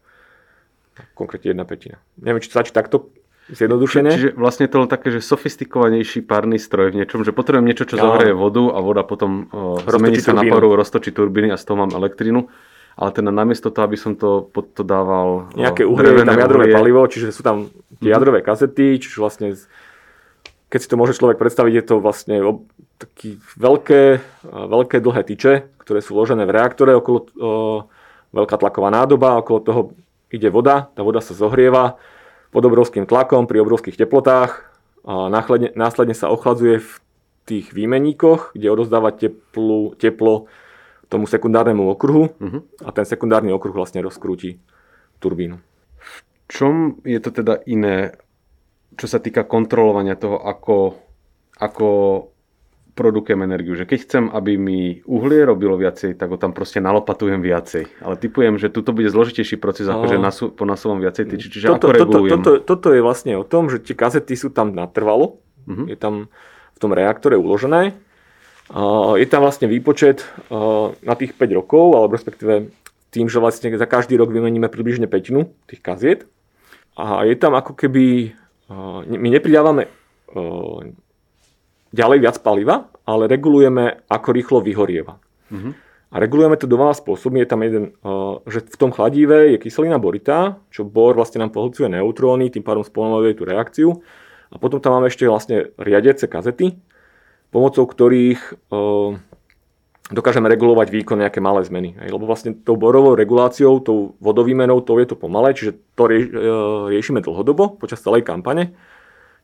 Konkrétne 1.12 1.52
jedna 1.52 1.68
petina. 1.68 2.00
Neviem, 2.16 2.40
či 2.40 2.48
stačí 2.48 2.72
takto 2.72 3.12
zjednodušene. 3.52 4.10
Čiže 4.10 4.30
vlastne 4.34 4.66
to 4.66 4.82
je 4.82 4.88
také, 4.90 5.08
že 5.14 5.20
sofistikovanejší 5.22 6.24
párny 6.26 6.58
stroj 6.58 6.90
v 6.90 7.04
niečom, 7.04 7.22
že 7.22 7.30
potrebujem 7.30 7.66
niečo, 7.68 7.86
čo 7.86 8.00
ja. 8.00 8.02
zohreje 8.02 8.34
vodu 8.34 8.64
a 8.74 8.78
voda 8.82 9.06
potom 9.06 9.46
uh, 9.52 9.78
zmení 9.86 10.18
sa 10.18 10.34
na 10.34 10.42
paru, 10.42 10.74
roztočí 10.74 11.14
turbíny 11.14 11.54
a 11.54 11.60
z 11.60 11.64
toho 11.68 11.78
mám 11.78 11.92
elektrínu. 11.94 12.48
Ale 12.96 13.12
teda 13.12 13.28
namiesto 13.28 13.68
toho, 13.68 13.84
aby 13.84 14.00
som 14.00 14.16
to 14.16 14.48
pod 14.48 14.72
to 14.72 14.80
dával... 14.80 15.52
Nejaké 15.52 15.84
uhlie, 15.84 16.24
tam 16.24 16.32
jadrové 16.32 16.72
uhlie. 16.72 16.76
palivo, 16.80 17.00
čiže 17.04 17.28
sú 17.28 17.44
tam 17.44 17.68
tie 17.68 18.08
mm-hmm. 18.08 18.08
jadrové 18.08 18.40
kazety, 18.40 18.96
čiže 18.96 19.20
vlastne 19.20 19.52
keď 20.76 20.84
si 20.84 20.92
to 20.92 21.00
môže 21.00 21.16
človek 21.16 21.40
predstaviť, 21.40 21.72
je 21.72 21.84
to 21.88 21.96
vlastne 22.04 22.36
taký 23.00 23.40
veľké, 23.56 24.20
veľké 24.44 25.00
dlhé 25.00 25.22
tyče, 25.24 25.72
ktoré 25.80 26.04
sú 26.04 26.12
vložené 26.12 26.44
v 26.44 26.52
reaktore, 26.52 26.92
okolo, 26.92 27.18
o, 27.40 27.50
veľká 28.36 28.60
tlaková 28.60 28.92
nádoba, 28.92 29.40
okolo 29.40 29.58
toho 29.64 29.80
ide 30.28 30.52
voda, 30.52 30.92
tá 30.92 31.00
voda 31.00 31.24
sa 31.24 31.32
zohrieva 31.32 31.96
pod 32.52 32.60
obrovským 32.68 33.08
tlakom 33.08 33.48
pri 33.48 33.64
obrovských 33.64 33.96
teplotách 33.96 34.68
a 35.08 35.32
následne, 35.32 35.72
následne 35.72 36.12
sa 36.12 36.28
ochladzuje 36.28 36.84
v 36.84 36.90
tých 37.48 37.72
výmeníkoch, 37.72 38.52
kde 38.52 38.68
odozdáva 38.68 39.16
teplu, 39.16 39.96
teplo 39.96 40.44
tomu 41.08 41.24
sekundárnemu 41.24 41.88
okruhu 41.88 42.36
uh-huh. 42.36 42.60
a 42.84 42.92
ten 42.92 43.08
sekundárny 43.08 43.48
okruh 43.48 43.72
vlastne 43.72 44.04
rozkrúti 44.04 44.60
turbínu. 45.24 45.56
V 45.96 46.16
čom 46.52 47.00
je 47.00 47.16
to 47.16 47.32
teda 47.32 47.64
iné 47.64 48.20
čo 48.94 49.06
sa 49.10 49.18
týka 49.18 49.42
kontrolovania 49.42 50.14
toho, 50.14 50.38
ako, 50.38 50.94
ako 51.58 51.88
produkujem 52.96 53.44
energiu. 53.44 53.76
Že 53.76 53.84
keď 53.84 53.98
chcem, 54.08 54.24
aby 54.32 54.56
mi 54.56 55.04
uhlie 55.04 55.44
robilo 55.44 55.76
viacej, 55.76 56.16
tak 56.16 56.32
ho 56.32 56.40
tam 56.40 56.56
proste 56.56 56.80
nalopatujem 56.80 57.44
viacej. 57.44 58.00
Ale 58.00 58.16
typujem, 58.16 58.56
že 58.56 58.72
tuto 58.72 58.96
bude 58.96 59.12
zložitejší 59.12 59.60
proces, 59.60 59.84
ako 59.84 60.08
že 60.08 60.16
nasu, 60.16 60.48
ponasúvam 60.48 60.96
viacej 61.04 61.28
tyči. 61.28 61.46
Čiže 61.52 61.76
toto, 61.76 61.92
ako 61.92 61.96
regulujem? 61.96 62.40
Toto, 62.40 62.50
toto, 62.56 62.64
toto 62.64 62.88
je 62.96 63.04
vlastne 63.04 63.36
o 63.36 63.44
tom, 63.44 63.68
že 63.68 63.84
tie 63.84 63.92
kazety 63.92 64.32
sú 64.32 64.48
tam 64.48 64.72
natrvalo. 64.72 65.44
Uh-huh. 65.68 65.84
Je 65.84 65.98
tam 65.98 66.32
v 66.72 66.78
tom 66.80 66.96
reaktore 66.96 67.36
uložené. 67.36 67.92
Je 69.20 69.26
tam 69.28 69.44
vlastne 69.44 69.68
výpočet 69.68 70.24
na 71.04 71.14
tých 71.14 71.36
5 71.36 71.52
rokov, 71.52 71.92
alebo 71.94 72.16
respektíve 72.16 72.72
tým, 73.12 73.28
že 73.28 73.38
vlastne 73.38 73.70
za 73.76 73.86
každý 73.86 74.16
rok 74.16 74.32
vymeníme 74.32 74.72
približne 74.72 75.04
petinu 75.04 75.52
tých 75.68 75.84
kaziet. 75.84 76.24
A 76.96 77.28
je 77.28 77.36
tam 77.36 77.52
ako 77.52 77.76
keby 77.76 78.32
my 79.06 79.28
nepridávame 79.30 79.88
ďalej 81.94 82.18
viac 82.18 82.36
paliva, 82.42 82.90
ale 83.06 83.30
regulujeme, 83.30 84.04
ako 84.10 84.28
rýchlo 84.34 84.58
vyhorieva. 84.60 85.16
Uh-huh. 85.48 85.72
A 86.06 86.22
regulujeme 86.22 86.58
to 86.58 86.70
dvoma 86.70 86.94
spôsobmi. 86.94 87.42
Je 87.42 87.50
tam 87.50 87.62
jeden, 87.62 87.84
že 88.46 88.62
v 88.66 88.76
tom 88.78 88.90
chladive 88.90 89.54
je 89.54 89.62
kyselina 89.62 89.98
boritá, 89.98 90.58
čo 90.70 90.86
bor 90.86 91.14
vlastne 91.14 91.42
nám 91.42 91.54
pohlcuje 91.54 91.86
neutróny, 91.90 92.50
tým 92.50 92.66
pádom 92.66 92.82
spomaluje 92.82 93.38
tú 93.38 93.46
reakciu. 93.46 94.02
A 94.50 94.58
potom 94.62 94.78
tam 94.78 94.98
máme 94.98 95.10
ešte 95.10 95.26
vlastne 95.26 95.74
riadiace 95.78 96.30
kazety, 96.30 96.78
pomocou 97.50 97.86
ktorých 97.86 98.70
dokážeme 100.10 100.46
regulovať 100.46 100.94
výkon 100.94 101.18
nejaké 101.18 101.42
malé 101.42 101.66
zmeny. 101.66 101.98
Lebo 101.98 102.30
vlastne 102.30 102.54
tou 102.54 102.78
borovou 102.78 103.18
reguláciou, 103.18 103.82
tou 103.82 104.14
vodovýmenou, 104.22 104.78
to 104.86 105.02
je 105.02 105.06
to 105.10 105.16
pomalé, 105.18 105.50
čiže 105.50 105.74
to 105.98 106.06
e, 106.06 106.22
riešime 106.94 107.18
dlhodobo 107.18 107.74
počas 107.74 108.02
celej 108.02 108.22
kampane. 108.22 108.78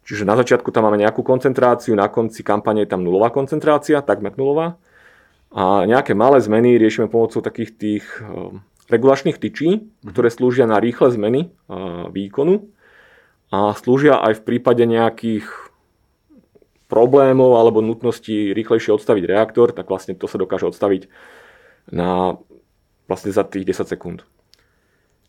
Čiže 0.02 0.26
na 0.26 0.34
začiatku 0.34 0.70
tam 0.74 0.86
máme 0.86 0.98
nejakú 0.98 1.22
koncentráciu, 1.22 1.94
na 1.94 2.10
konci 2.10 2.42
kampane 2.42 2.82
je 2.82 2.90
tam 2.90 3.06
nulová 3.06 3.30
koncentrácia, 3.30 4.02
takmer 4.02 4.34
nulová. 4.34 4.78
A 5.52 5.84
nejaké 5.86 6.14
malé 6.14 6.42
zmeny 6.42 6.78
riešime 6.78 7.10
pomocou 7.10 7.42
takých 7.42 7.70
tých 7.74 8.04
e, 8.22 8.58
regulačných 8.86 9.38
tyčí, 9.38 9.90
ktoré 10.06 10.30
slúžia 10.30 10.70
na 10.70 10.78
rýchle 10.78 11.10
zmeny 11.10 11.40
e, 11.46 11.48
výkonu 12.10 12.70
a 13.52 13.74
slúžia 13.76 14.16
aj 14.22 14.40
v 14.40 14.44
prípade 14.46 14.86
nejakých 14.86 15.71
problémov 16.92 17.56
alebo 17.56 17.80
nutnosti 17.80 18.52
rýchlejšie 18.52 18.92
odstaviť 18.92 19.24
reaktor, 19.24 19.72
tak 19.72 19.88
vlastne 19.88 20.12
to 20.12 20.28
sa 20.28 20.36
dokáže 20.36 20.68
odstaviť 20.68 21.08
na 21.88 22.36
vlastne 23.08 23.32
za 23.32 23.48
tých 23.48 23.64
10 23.64 23.88
sekúnd. 23.88 24.28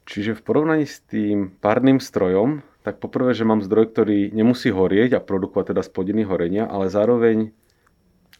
Čiže 0.03 0.35
v 0.35 0.43
porovnaní 0.43 0.83
s 0.83 0.99
tým 1.07 1.55
párnym 1.63 2.03
strojom, 2.03 2.59
tak 2.83 2.99
poprvé, 2.99 3.31
že 3.31 3.47
mám 3.47 3.63
zdroj, 3.63 3.95
ktorý 3.95 4.35
nemusí 4.35 4.67
horieť 4.67 5.15
a 5.15 5.23
produkovať 5.23 5.71
teda 5.71 5.81
spodiny 5.87 6.27
horenia, 6.27 6.67
ale 6.67 6.91
zároveň 6.91 7.55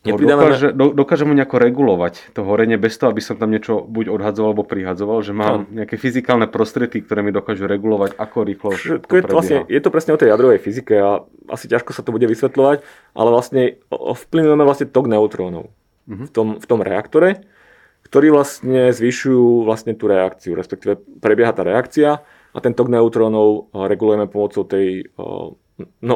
dokáže, 0.03 0.75
do, 0.75 0.91
dokáže 0.91 1.23
mu 1.23 1.31
nejako 1.31 1.63
regulovať 1.63 2.35
to 2.35 2.43
horenie 2.43 2.75
bez 2.75 2.99
toho, 2.99 3.15
aby 3.15 3.23
som 3.23 3.39
tam 3.39 3.55
niečo 3.55 3.87
buď 3.87 4.11
odhadzoval 4.11 4.51
alebo 4.51 4.67
prihadzoval, 4.67 5.23
že 5.23 5.31
mám 5.31 5.63
no. 5.63 5.79
nejaké 5.79 5.95
fyzikálne 5.95 6.51
prostriedky, 6.51 7.07
ktoré 7.07 7.23
mi 7.23 7.31
dokážu 7.31 7.63
regulovať, 7.71 8.19
ako 8.19 8.37
rýchlo 8.43 8.69
to, 8.75 8.99
to 8.99 9.15
je, 9.15 9.23
vlastne, 9.31 9.57
je 9.71 9.79
to 9.79 9.89
presne 9.95 10.11
o 10.11 10.19
tej 10.19 10.35
jadrovej 10.35 10.59
fyzike 10.59 10.95
a 10.99 11.23
asi 11.47 11.71
ťažko 11.71 11.95
sa 11.95 12.03
to 12.03 12.11
bude 12.11 12.27
vysvetľovať, 12.27 12.83
ale 13.15 13.29
vlastne 13.31 13.79
ovplyvňujeme 13.87 14.63
vlastne 14.67 14.91
tok 14.91 15.07
neutrónov 15.07 15.71
uh-huh. 15.71 16.27
v, 16.27 16.31
tom, 16.35 16.47
v 16.59 16.65
tom 16.67 16.79
reaktore, 16.83 17.47
ktorí 18.03 18.27
vlastne 18.35 18.91
zvyšujú 18.91 19.63
vlastne 19.63 19.95
tú 19.95 20.11
reakciu, 20.11 20.51
respektíve 20.59 20.99
prebieha 21.23 21.55
tá 21.55 21.63
reakcia 21.63 22.19
a 22.51 22.57
ten 22.59 22.75
tok 22.75 22.91
neutrónov 22.91 23.71
regulujeme 23.71 24.27
pomocou 24.27 24.67
tej 24.67 25.07
no, 26.03 26.15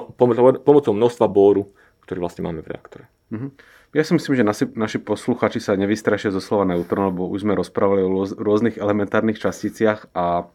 pomocou 0.62 0.92
množstva 0.92 1.26
bóru, 1.32 1.72
ktorý 2.04 2.20
vlastne 2.20 2.44
máme 2.44 2.60
v 2.60 2.72
reaktore. 2.76 3.08
Uh-huh. 3.32 3.52
Ja 3.96 4.04
si 4.04 4.12
myslím, 4.12 4.36
že 4.36 4.44
naši, 4.44 4.66
naši 4.76 5.00
posluchači 5.00 5.64
sa 5.64 5.80
nevystrašia 5.80 6.36
zo 6.36 6.44
slova 6.44 6.68
neutrón, 6.68 7.16
lebo 7.16 7.32
už 7.32 7.48
sme 7.48 7.56
rozprávali 7.56 8.04
o 8.04 8.28
rôznych 8.28 8.76
elementárnych 8.76 9.40
časticiach 9.40 10.12
a 10.12 10.52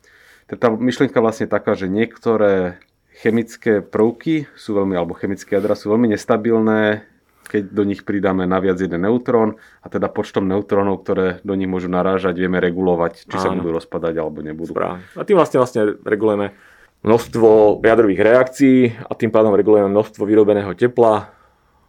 tá 0.53 0.69
myšlienka 0.69 1.17
vlastne 1.17 1.49
taká, 1.49 1.73
že 1.73 1.89
niektoré 1.89 2.77
chemické 3.25 3.81
prvky 3.81 4.49
sú 4.53 4.77
veľmi, 4.77 4.93
alebo 4.97 5.17
chemické 5.17 5.57
jadra 5.57 5.73
sú 5.73 5.93
veľmi 5.97 6.13
nestabilné, 6.13 7.09
keď 7.49 7.73
do 7.73 7.85
nich 7.85 8.05
pridáme 8.05 8.45
naviac 8.45 8.81
jeden 8.81 9.05
neutrón 9.05 9.61
a 9.85 9.87
teda 9.89 10.09
počtom 10.13 10.49
neutrónov, 10.49 11.05
ktoré 11.05 11.41
do 11.45 11.57
nich 11.57 11.69
môžu 11.69 11.89
narážať, 11.89 12.37
vieme 12.37 12.61
regulovať, 12.61 13.29
či 13.29 13.37
Áno. 13.37 13.43
sa 13.43 13.49
budú 13.53 13.77
rozpadať 13.77 14.15
alebo 14.17 14.41
nebudú. 14.41 14.73
Správne. 14.73 15.05
A 15.17 15.23
tým 15.25 15.37
vlastne, 15.37 15.59
vlastne 15.61 15.97
regulujeme 16.01 16.57
množstvo 17.03 17.81
jadrových 17.83 18.21
reakcií 18.23 18.79
a 19.05 19.13
tým 19.19 19.35
pádom 19.35 19.53
regulujeme 19.53 19.91
množstvo 19.91 20.23
vyrobeného 20.23 20.73
tepla 20.79 21.35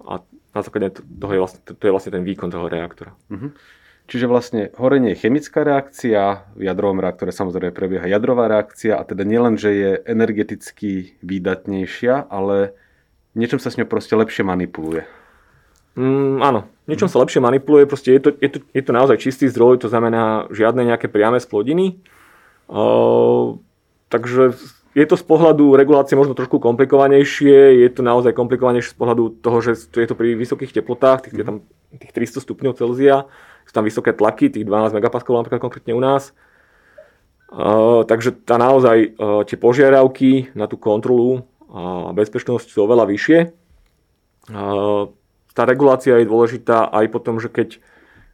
a 0.04 0.14
na 0.54 0.62
základe 0.62 0.94
toho 1.02 1.34
je 1.34 1.42
vlastne, 1.42 1.60
to 1.66 1.84
je 1.84 1.94
vlastne 1.94 2.14
ten 2.14 2.24
výkon 2.24 2.54
toho 2.54 2.70
reaktora. 2.70 3.18
Uh-huh. 3.28 3.52
Čiže 4.06 4.30
vlastne 4.30 4.62
horenie 4.78 5.16
je 5.16 5.22
chemická 5.26 5.64
reakcia, 5.64 6.46
v 6.54 6.62
jadrovom 6.68 7.00
reaktore 7.00 7.32
samozrejme 7.32 7.72
prebieha 7.74 8.06
jadrová 8.06 8.52
reakcia 8.52 9.00
a 9.00 9.04
teda 9.08 9.24
nielen, 9.24 9.56
že 9.56 9.72
je 9.74 9.92
energeticky 10.04 11.16
výdatnejšia, 11.24 12.28
ale 12.28 12.76
niečom 13.34 13.58
sa 13.58 13.72
s 13.72 13.80
ňou 13.80 13.88
proste 13.88 14.14
lepšie 14.14 14.44
manipuluje. 14.44 15.08
Mm, 15.96 16.42
áno, 16.44 16.68
niečom 16.90 17.08
sa 17.08 17.22
lepšie 17.24 17.40
manipuluje, 17.40 17.88
proste 17.88 18.12
je 18.18 18.22
to, 18.22 18.30
je, 18.42 18.50
to, 18.50 18.58
je 18.66 18.84
to 18.84 18.92
naozaj 18.92 19.18
čistý 19.22 19.46
zdroj, 19.48 19.80
to 19.80 19.88
znamená 19.88 20.52
žiadne 20.52 20.84
nejaké 20.84 21.08
priame 21.08 21.40
splodiny. 21.40 22.04
Uh, 22.68 23.62
takže 24.12 24.58
je 24.94 25.06
to 25.10 25.18
z 25.18 25.26
pohľadu 25.26 25.74
regulácie 25.74 26.14
možno 26.14 26.38
trošku 26.38 26.62
komplikovanejšie, 26.62 27.82
je 27.82 27.90
to 27.90 28.06
naozaj 28.06 28.38
komplikovanejšie 28.38 28.94
z 28.94 28.98
pohľadu 28.98 29.42
toho, 29.42 29.58
že 29.58 29.90
je 29.90 30.08
to 30.08 30.14
pri 30.14 30.38
vysokých 30.38 30.70
teplotách, 30.70 31.26
tých, 31.26 31.42
je 31.42 31.46
tam 31.46 31.66
tých 31.98 32.14
300 32.14 32.46
stupňov 32.46 32.78
Celzia, 32.78 33.26
sú 33.66 33.74
tam 33.74 33.90
vysoké 33.90 34.14
tlaky, 34.14 34.54
tých 34.54 34.66
12 34.70 34.94
MPa 34.94 35.20
napríklad 35.26 35.62
konkrétne 35.62 35.98
u 35.98 36.02
nás. 36.02 36.30
Uh, 37.54 38.02
takže 38.10 38.34
tá 38.34 38.58
naozaj 38.58 39.14
uh, 39.14 39.46
tie 39.46 39.58
požiadavky 39.62 40.54
na 40.58 40.66
tú 40.66 40.78
kontrolu 40.78 41.46
a 41.74 42.14
bezpečnosť 42.14 42.70
sú 42.70 42.86
oveľa 42.86 43.10
vyššie. 43.10 43.40
Uh, 44.50 45.10
tá 45.54 45.66
regulácia 45.66 46.18
je 46.18 46.30
dôležitá 46.30 46.90
aj 46.90 47.06
potom, 47.14 47.38
že 47.38 47.50
keď 47.50 47.78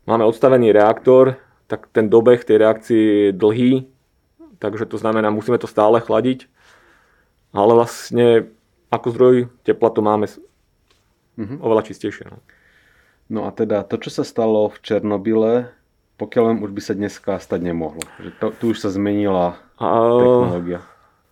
máme 0.08 0.24
odstavený 0.24 0.72
reaktor, 0.72 1.40
tak 1.68 1.92
ten 1.92 2.08
dobeh 2.08 2.44
tej 2.44 2.58
reakcie 2.64 3.00
je 3.00 3.28
dlhý, 3.36 3.92
takže 4.60 4.86
to 4.86 5.00
znamená, 5.00 5.32
musíme 5.32 5.58
to 5.58 5.68
stále 5.68 6.00
chladiť, 6.04 6.46
ale 7.56 7.72
vlastne 7.74 8.52
ako 8.94 9.08
zdroj 9.16 9.36
tepla 9.64 9.90
to 9.90 10.02
máme 10.04 10.28
mm-hmm. 10.28 11.58
oveľa 11.64 11.84
čistejšie. 11.90 12.30
No. 12.30 12.38
no 13.32 13.40
a 13.48 13.50
teda 13.56 13.88
to, 13.88 13.98
čo 13.98 14.22
sa 14.22 14.24
stalo 14.28 14.70
v 14.70 14.78
Černobyle, 14.84 15.74
pokiaľ 16.20 16.44
len 16.52 16.58
už 16.60 16.72
by 16.76 16.82
sa 16.84 16.94
dneska 16.94 17.40
stať 17.40 17.64
nemohlo. 17.64 18.04
Že 18.20 18.30
to, 18.38 18.48
tu 18.60 18.64
už 18.76 18.78
sa 18.84 18.92
zmenila 18.92 19.56
a, 19.80 19.88
technológia. 20.20 20.80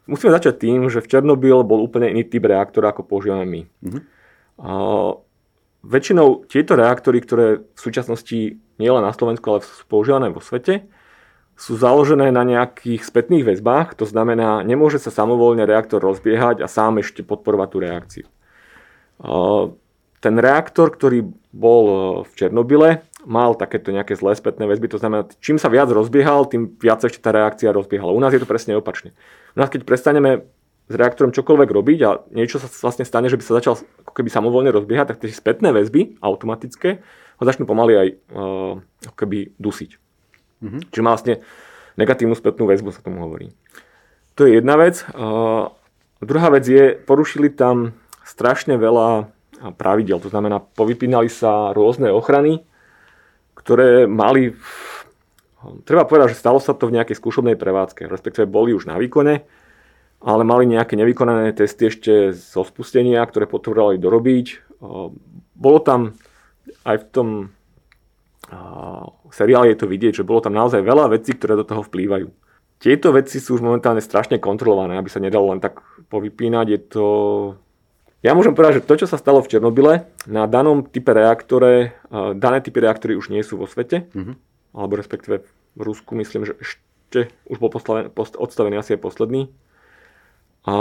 Musíme 0.08 0.32
začať 0.32 0.64
tým, 0.64 0.88
že 0.88 1.04
v 1.04 1.12
Černobyl 1.12 1.68
bol 1.68 1.84
úplne 1.84 2.08
iný 2.08 2.24
typ 2.24 2.48
reaktora, 2.48 2.96
ako 2.96 3.04
používame 3.04 3.44
my. 3.44 3.62
Mm-hmm. 3.84 4.02
A, 4.64 4.72
väčšinou 5.84 6.48
tieto 6.48 6.80
reaktory, 6.80 7.20
ktoré 7.20 7.48
v 7.62 7.80
súčasnosti 7.80 8.58
nie 8.78 8.90
len 8.90 9.04
na 9.04 9.12
Slovensku, 9.12 9.46
ale 9.52 9.66
sú 9.66 9.84
používané 9.90 10.32
vo 10.32 10.40
svete, 10.40 10.88
sú 11.58 11.74
založené 11.74 12.30
na 12.30 12.46
nejakých 12.46 13.02
spätných 13.02 13.42
väzbách, 13.42 13.98
to 13.98 14.06
znamená, 14.06 14.62
nemôže 14.62 15.02
sa 15.02 15.10
samovolne 15.10 15.66
reaktor 15.66 15.98
rozbiehať 15.98 16.62
a 16.62 16.70
sám 16.70 17.02
ešte 17.02 17.26
podporovať 17.26 17.68
tú 17.74 17.78
reakciu. 17.82 18.26
Ten 20.22 20.36
reaktor, 20.38 20.94
ktorý 20.94 21.26
bol 21.50 21.86
v 22.30 22.32
Černobyle, 22.38 23.02
mal 23.26 23.58
takéto 23.58 23.90
nejaké 23.90 24.14
zlé 24.14 24.38
spätné 24.38 24.70
väzby, 24.70 24.88
to 24.94 25.02
znamená, 25.02 25.26
čím 25.42 25.58
sa 25.58 25.74
viac 25.74 25.90
rozbiehal, 25.90 26.46
tým 26.46 26.78
viac 26.78 27.02
ešte 27.02 27.26
tá 27.26 27.34
reakcia 27.34 27.74
rozbiehala. 27.74 28.14
U 28.14 28.22
nás 28.22 28.32
je 28.32 28.42
to 28.42 28.46
presne 28.46 28.78
opačne. 28.78 29.18
U 29.54 29.58
nás, 29.58 29.74
keď 29.74 29.82
prestaneme 29.82 30.46
s 30.88 30.94
reaktorom 30.94 31.36
čokoľvek 31.36 31.70
robiť 31.74 32.00
a 32.06 32.24
niečo 32.32 32.62
sa 32.62 32.70
vlastne 32.70 33.04
stane, 33.04 33.28
že 33.28 33.36
by 33.36 33.44
sa 33.44 33.58
začal 33.60 33.82
ako 34.06 34.14
keby 34.14 34.30
samovolne 34.32 34.72
rozbiehať, 34.72 35.12
tak 35.12 35.26
tie 35.26 35.34
spätné 35.34 35.74
väzby 35.74 36.22
automatické 36.24 37.04
ho 37.38 37.44
začnú 37.44 37.68
pomaly 37.68 37.94
aj 37.98 38.08
uh, 38.14 38.74
keby 39.18 39.58
dusiť. 39.60 40.07
Mm-hmm. 40.64 40.82
Čiže 40.90 41.04
má 41.06 41.12
vlastne 41.14 41.36
negatívnu 41.98 42.36
spätnú 42.38 42.70
väzbu, 42.70 42.94
sa 42.94 43.06
tomu 43.06 43.26
hovorí. 43.26 43.54
To 44.38 44.46
je 44.46 44.62
jedna 44.62 44.78
vec. 44.78 45.02
Uh, 45.14 45.74
druhá 46.22 46.54
vec 46.54 46.66
je, 46.70 46.94
porušili 46.94 47.50
tam 47.50 47.98
strašne 48.22 48.78
veľa 48.78 49.30
pravidel. 49.78 50.22
To 50.22 50.30
znamená, 50.30 50.62
povypínali 50.62 51.30
sa 51.30 51.74
rôzne 51.74 52.14
ochrany, 52.14 52.62
ktoré 53.58 54.06
mali... 54.06 54.54
Treba 55.84 56.06
povedať, 56.06 56.38
že 56.38 56.42
stalo 56.42 56.62
sa 56.62 56.78
to 56.78 56.86
v 56.86 57.02
nejakej 57.02 57.18
skúšobnej 57.18 57.58
prevádzke, 57.58 58.06
respektíve 58.06 58.46
boli 58.46 58.78
už 58.78 58.86
na 58.86 59.02
výkone 59.02 59.42
ale 60.22 60.42
mali 60.42 60.66
nejaké 60.66 60.98
nevykonané 60.98 61.54
testy 61.54 61.94
ešte 61.94 62.34
zo 62.34 62.66
spustenia, 62.66 63.22
ktoré 63.22 63.46
potrebovali 63.46 64.02
dorobiť. 64.02 64.46
Bolo 65.58 65.80
tam 65.86 66.18
aj 66.82 66.98
v 66.98 67.06
tom 67.14 67.28
seriáli 69.32 69.76
je 69.76 69.80
to 69.80 69.88
vidieť, 69.92 70.24
že 70.24 70.28
bolo 70.28 70.40
tam 70.40 70.56
naozaj 70.56 70.80
veľa 70.80 71.12
vecí, 71.12 71.36
ktoré 71.36 71.60
do 71.60 71.68
toho 71.68 71.84
vplývajú. 71.84 72.32
Tieto 72.78 73.10
veci 73.10 73.42
sú 73.42 73.58
už 73.58 73.66
momentálne 73.66 74.00
strašne 74.06 74.38
kontrolované, 74.38 75.02
aby 75.02 75.10
sa 75.10 75.18
nedalo 75.18 75.50
len 75.50 75.60
tak 75.60 75.82
povypínať. 76.14 76.66
Je 76.70 76.80
to... 76.80 77.06
Ja 78.22 78.34
môžem 78.34 78.54
povedať, 78.54 78.82
že 78.82 78.88
to, 78.88 78.96
čo 79.02 79.08
sa 79.10 79.18
stalo 79.18 79.42
v 79.42 79.50
Černobyle, 79.50 80.10
na 80.26 80.46
danom 80.46 80.86
type 80.86 81.10
reaktore, 81.14 81.98
dané 82.12 82.62
typy 82.62 82.82
reaktory 82.82 83.14
už 83.18 83.30
nie 83.34 83.42
sú 83.42 83.58
vo 83.58 83.70
svete, 83.70 84.10
mm-hmm. 84.10 84.36
alebo 84.78 84.94
respektíve 84.98 85.46
v 85.78 85.82
Rusku 85.82 86.18
myslím, 86.18 86.50
že 86.50 86.58
ešte 86.58 87.34
už 87.46 87.58
bol 87.62 87.70
odstavený 88.18 88.82
asi 88.82 88.98
aj 88.98 89.02
posledný 89.06 89.54
a 90.66 90.76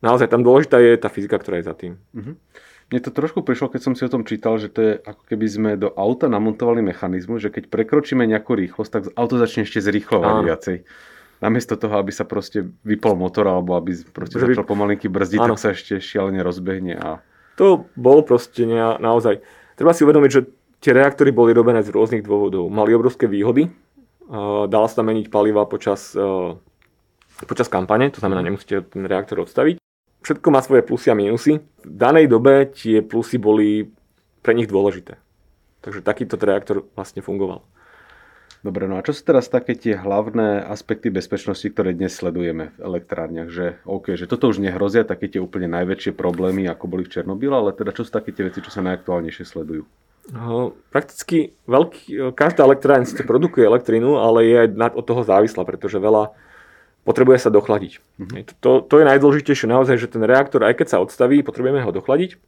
naozaj 0.00 0.30
tam 0.30 0.46
dôležitá 0.46 0.78
je 0.78 0.94
tá 0.96 1.10
fyzika, 1.12 1.42
ktorá 1.42 1.58
je 1.60 1.68
za 1.68 1.74
tým. 1.74 1.98
Mm-hmm. 2.14 2.34
Mne 2.90 3.00
to 3.06 3.14
trošku 3.14 3.46
prišlo, 3.46 3.70
keď 3.70 3.80
som 3.86 3.94
si 3.94 4.02
o 4.02 4.10
tom 4.10 4.26
čítal, 4.26 4.58
že 4.58 4.66
to 4.66 4.78
je 4.82 4.92
ako 4.98 5.22
keby 5.30 5.46
sme 5.46 5.70
do 5.78 5.94
auta 5.94 6.26
namontovali 6.26 6.82
mechanizmus, 6.82 7.38
že 7.38 7.54
keď 7.54 7.70
prekročíme 7.70 8.26
nejakú 8.26 8.58
rýchlosť, 8.58 8.90
tak 8.90 9.02
auto 9.14 9.38
začne 9.38 9.62
ešte 9.62 9.78
zrýchlovať 9.78 10.34
viacej. 10.42 10.76
Namiesto 11.38 11.78
toho, 11.78 11.94
aby 12.02 12.10
sa 12.10 12.26
proste 12.26 12.66
vypol 12.82 13.14
motor 13.14 13.46
alebo 13.46 13.78
aby 13.78 13.94
proste 14.10 14.42
že 14.42 14.50
začal 14.50 14.66
by... 14.66 14.70
pomalinky 14.74 15.06
brzdiť, 15.06 15.38
Áno. 15.38 15.54
tak 15.54 15.62
sa 15.62 15.70
ešte 15.70 16.02
šialene 16.02 16.42
rozbehne. 16.42 16.98
A... 16.98 17.22
To 17.62 17.86
bol 17.94 18.26
proste 18.26 18.66
ne, 18.66 18.98
naozaj... 18.98 19.38
Treba 19.78 19.94
si 19.94 20.02
uvedomiť, 20.02 20.30
že 20.34 20.50
tie 20.82 20.92
reaktory 20.92 21.30
boli 21.30 21.54
robené 21.54 21.86
z 21.86 21.94
rôznych 21.94 22.26
dôvodov. 22.26 22.68
Mali 22.68 22.92
obrovské 22.92 23.30
výhody. 23.30 23.70
Dala 24.68 24.88
sa 24.90 25.00
meniť 25.00 25.30
paliva 25.32 25.64
počas 25.64 26.12
počas 27.46 27.72
kampane, 27.72 28.12
to 28.12 28.20
znamená, 28.20 28.44
nemusíte 28.44 28.84
ten 28.84 29.08
reaktor 29.08 29.40
odstaviť. 29.40 29.79
Všetko 30.20 30.48
má 30.52 30.60
svoje 30.60 30.84
plusy 30.84 31.08
a 31.08 31.16
minusy. 31.16 31.64
V 31.80 31.96
danej 31.96 32.28
dobe 32.28 32.68
tie 32.68 33.00
plusy 33.00 33.40
boli 33.40 33.88
pre 34.44 34.52
nich 34.52 34.68
dôležité. 34.68 35.16
Takže 35.80 36.04
takýto 36.04 36.36
reaktor 36.36 36.84
vlastne 36.92 37.24
fungoval. 37.24 37.64
Dobre, 38.60 38.84
no 38.84 39.00
a 39.00 39.04
čo 39.04 39.16
sú 39.16 39.24
teraz 39.24 39.48
také 39.48 39.72
tie 39.72 39.96
hlavné 39.96 40.60
aspekty 40.68 41.08
bezpečnosti, 41.08 41.64
ktoré 41.64 41.96
dnes 41.96 42.12
sledujeme 42.12 42.76
v 42.76 42.78
elektrárniach? 42.84 43.48
Že, 43.48 43.80
OK, 43.88 44.12
že 44.20 44.28
toto 44.28 44.52
už 44.52 44.60
nehrozia 44.60 45.08
také 45.08 45.32
tie 45.32 45.40
úplne 45.40 45.64
najväčšie 45.72 46.12
problémy, 46.12 46.68
ako 46.68 46.84
boli 46.84 47.08
v 47.08 47.16
Černobyle, 47.16 47.56
ale 47.56 47.72
teda 47.72 47.96
čo 47.96 48.04
sú 48.04 48.12
také 48.12 48.36
tie 48.36 48.44
veci, 48.44 48.60
čo 48.60 48.68
sa 48.68 48.84
najaktuálnejšie 48.84 49.48
sledujú? 49.48 49.88
No, 50.36 50.76
prakticky 50.92 51.56
veľký, 51.64 52.36
každá 52.36 52.68
elektrárne 52.68 53.08
sice 53.08 53.24
produkuje 53.24 53.64
elektrínu, 53.64 54.20
ale 54.20 54.44
je 54.44 54.56
aj 54.68 54.92
od 54.92 55.04
toho 55.08 55.24
závislá, 55.24 55.64
pretože 55.64 55.96
veľa 55.96 56.36
potrebuje 57.10 57.42
sa 57.42 57.50
dochladiť. 57.50 57.98
Mm-hmm. 57.98 58.62
To, 58.62 58.86
to 58.86 58.94
je 59.02 59.08
najdôležitejšie 59.10 59.66
naozaj, 59.66 59.98
že 59.98 60.06
ten 60.06 60.22
reaktor, 60.22 60.62
aj 60.62 60.78
keď 60.78 60.86
sa 60.94 61.02
odstaví, 61.02 61.42
potrebujeme 61.42 61.82
ho 61.82 61.90
dochladiť 61.90 62.38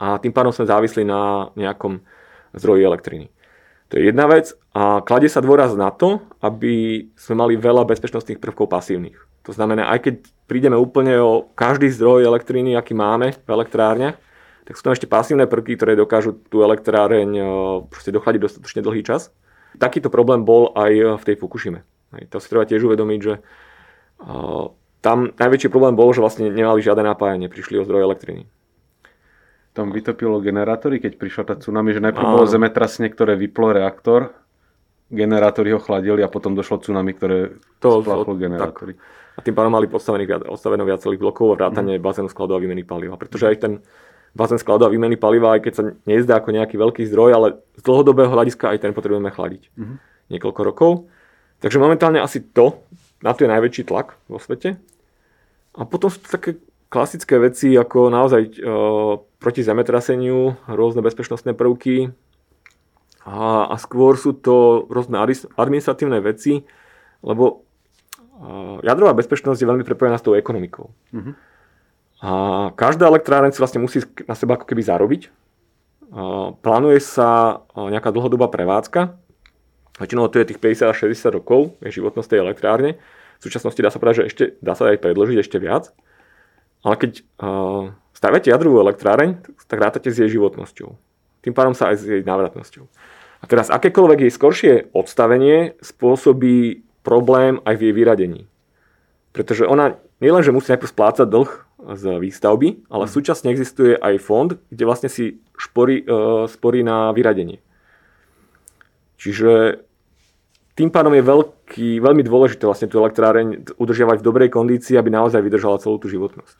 a 0.00 0.16
tým 0.16 0.32
pádom 0.32 0.56
sme 0.56 0.64
závislí 0.64 1.04
na 1.04 1.52
nejakom 1.52 2.00
zdroji 2.56 2.88
elektriny. 2.88 3.26
To 3.92 4.00
je 4.00 4.08
jedna 4.08 4.24
vec 4.28 4.56
a 4.72 5.04
kladie 5.04 5.28
sa 5.28 5.44
dôraz 5.44 5.76
na 5.76 5.92
to, 5.92 6.24
aby 6.40 7.08
sme 7.16 7.44
mali 7.44 7.60
veľa 7.60 7.84
bezpečnostných 7.84 8.40
prvkov 8.40 8.72
pasívnych. 8.72 9.16
To 9.48 9.52
znamená, 9.56 9.88
aj 9.92 9.98
keď 10.04 10.14
prídeme 10.44 10.76
úplne 10.76 11.16
o 11.20 11.48
každý 11.56 11.88
zdroj 11.88 12.24
elektriny, 12.24 12.76
aký 12.76 12.92
máme 12.92 13.32
v 13.32 13.48
elektrárniach, 13.48 14.20
tak 14.68 14.76
sú 14.76 14.84
tam 14.84 14.92
ešte 14.92 15.08
pasívne 15.08 15.48
prvky, 15.48 15.80
ktoré 15.80 15.96
dokážu 15.96 16.36
tú 16.36 16.60
elektráreň 16.60 17.28
proste 17.88 18.12
dochladiť 18.12 18.40
dostatočne 18.44 18.84
dlhý 18.84 19.00
čas. 19.00 19.32
Takýto 19.80 20.12
problém 20.12 20.44
bol 20.44 20.76
aj 20.76 21.16
v 21.16 21.22
tej 21.24 21.40
Fukushime. 21.40 21.80
Hej, 22.16 22.32
to 22.32 22.36
si 22.40 22.48
treba 22.48 22.64
tiež 22.64 22.84
uvedomiť, 22.88 23.20
že 23.20 23.34
uh, 24.24 24.72
tam 25.04 25.30
najväčší 25.36 25.68
problém 25.68 25.94
bol, 25.94 26.10
že 26.10 26.24
vlastne 26.24 26.48
nemali 26.48 26.80
žiadne 26.80 27.04
napájanie, 27.04 27.52
prišli 27.52 27.78
o 27.78 27.86
zdroj 27.86 28.06
elektriny. 28.08 28.48
Tam 29.76 29.94
vytopilo 29.94 30.42
generátory, 30.42 30.98
keď 30.98 31.20
prišla 31.20 31.42
tá 31.46 31.54
tsunami, 31.54 31.94
že 31.94 32.02
najprv 32.02 32.24
bolo 32.24 32.50
zemetrasne, 32.50 33.06
ktoré 33.12 33.38
vyplo 33.38 33.70
reaktor, 33.70 34.34
generátory 35.08 35.72
ho 35.72 35.80
chladili 35.80 36.20
a 36.20 36.28
potom 36.28 36.52
došlo 36.58 36.82
tsunami, 36.82 37.14
ktoré 37.14 37.56
to, 37.80 38.02
splachlo 38.02 38.34
generátory. 38.34 38.98
Tak. 38.98 39.38
A 39.38 39.40
tým 39.40 39.54
pádom 39.54 39.70
mali 39.70 39.86
postavených, 39.86 40.50
postavených 40.50 40.88
viacerých 40.98 41.20
blokov 41.22 41.54
a 41.54 41.58
vrátanie 41.62 41.96
mm. 41.96 42.02
bazénu 42.02 42.28
skladu 42.28 42.58
a 42.58 42.62
výmeny 42.62 42.82
paliva. 42.82 43.14
Pretože 43.14 43.46
aj 43.46 43.56
ten 43.62 43.72
bazén 44.34 44.58
skladu 44.58 44.84
a 44.84 44.90
výmeny 44.90 45.14
paliva, 45.14 45.54
aj 45.54 45.62
keď 45.62 45.72
sa 45.78 45.82
nezdá 46.04 46.42
ako 46.42 46.58
nejaký 46.58 46.74
veľký 46.74 47.02
zdroj, 47.06 47.30
ale 47.32 47.48
z 47.78 47.82
dlhodobého 47.86 48.34
hľadiska 48.34 48.74
aj 48.74 48.82
ten 48.82 48.92
potrebujeme 48.92 49.30
chladiť. 49.30 49.70
Mm. 49.78 49.96
Niekoľko 50.34 50.60
rokov. 50.66 50.90
Takže 51.58 51.82
momentálne 51.82 52.22
asi 52.22 52.40
to, 52.40 52.82
na 53.22 53.34
to 53.34 53.44
je 53.44 53.50
najväčší 53.50 53.82
tlak 53.90 54.14
vo 54.30 54.38
svete. 54.38 54.78
A 55.74 55.82
potom 55.86 56.10
sú 56.10 56.22
také 56.22 56.58
klasické 56.88 57.36
veci 57.38 57.74
ako 57.74 58.08
naozaj 58.08 58.42
e, 58.42 58.50
proti 59.38 59.60
zemetraseniu, 59.62 60.56
rôzne 60.70 61.04
bezpečnostné 61.04 61.52
prvky 61.52 62.14
a, 63.26 63.68
a 63.68 63.74
skôr 63.76 64.16
sú 64.16 64.32
to 64.38 64.86
rôzne 64.88 65.20
administratívne 65.58 66.22
veci, 66.22 66.64
lebo 67.20 67.44
e, 67.50 67.54
jadrová 68.86 69.12
bezpečnosť 69.18 69.58
je 69.60 69.68
veľmi 69.68 69.84
prepojená 69.84 70.16
s 70.16 70.24
tou 70.24 70.38
ekonomikou. 70.38 70.94
Mm-hmm. 71.12 71.34
A 72.18 72.30
každá 72.74 73.06
elektráreň 73.06 73.54
si 73.54 73.62
vlastne 73.62 73.82
musí 73.82 74.02
na 74.26 74.34
seba 74.34 74.58
ako 74.58 74.66
keby 74.66 74.82
zarobiť 74.82 75.22
plánuje 76.62 76.98
sa 77.04 77.60
nejaká 77.76 78.08
dlhodobá 78.12 78.48
prevádzka, 78.48 79.16
väčšinou 79.98 80.30
to 80.30 80.38
je 80.40 80.54
tých 80.54 80.60
50 80.62 80.92
až 80.94 80.96
60 81.10 81.38
rokov, 81.38 81.74
je 81.82 81.90
životnosť 81.98 82.28
tej 82.30 82.40
elektrárne. 82.42 82.90
V 83.38 83.42
súčasnosti 83.42 83.78
dá 83.78 83.90
sa 83.90 83.98
povedať, 84.02 84.16
že 84.22 84.26
ešte, 84.30 84.44
dá 84.62 84.74
sa 84.74 84.90
aj 84.90 85.02
predložiť 85.02 85.38
ešte 85.42 85.58
viac. 85.62 85.94
Ale 86.82 86.94
keď 86.94 87.22
uh, 87.42 87.90
staviate 88.14 88.50
jadrovú 88.50 88.82
elektráreň, 88.82 89.42
tak 89.66 89.78
rátate 89.78 90.10
s 90.10 90.18
jej 90.18 90.30
životnosťou. 90.30 90.94
Tým 91.42 91.54
pádom 91.54 91.74
sa 91.74 91.90
aj 91.90 91.96
s 91.98 92.04
jej 92.06 92.22
návratnosťou. 92.26 92.86
A 93.38 93.44
teraz 93.46 93.70
akékoľvek 93.70 94.26
jej 94.26 94.32
skoršie 94.34 94.72
odstavenie 94.90 95.78
spôsobí 95.78 96.82
problém 97.06 97.62
aj 97.62 97.78
v 97.78 97.82
jej 97.90 97.94
vyradení. 97.94 98.42
Pretože 99.30 99.70
ona 99.70 99.94
nielenže 100.18 100.50
musí 100.50 100.74
najprv 100.74 100.90
splácať 100.90 101.26
dlh 101.30 101.50
z 101.94 102.04
výstavby, 102.18 102.90
ale 102.90 103.06
mm. 103.06 103.12
súčasne 103.14 103.48
existuje 103.54 103.94
aj 103.94 104.18
fond, 104.18 104.50
kde 104.70 104.82
vlastne 104.82 105.06
si 105.06 105.38
šporí, 105.54 106.02
uh, 106.02 106.50
sporí 106.50 106.82
na 106.82 107.14
vyradenie. 107.14 107.62
Čiže 109.18 109.82
tým 110.78 110.94
pádom 110.94 111.10
je 111.10 111.26
veľký, 111.26 111.88
veľmi 111.98 112.22
dôležité 112.22 112.62
vlastne 112.62 112.86
tú 112.86 113.02
elektráreň 113.02 113.74
udržiavať 113.82 114.22
v 114.22 114.26
dobrej 114.30 114.54
kondícii, 114.54 114.94
aby 114.94 115.10
naozaj 115.10 115.42
vydržala 115.42 115.82
celú 115.82 115.98
tú 115.98 116.06
životnosť. 116.06 116.54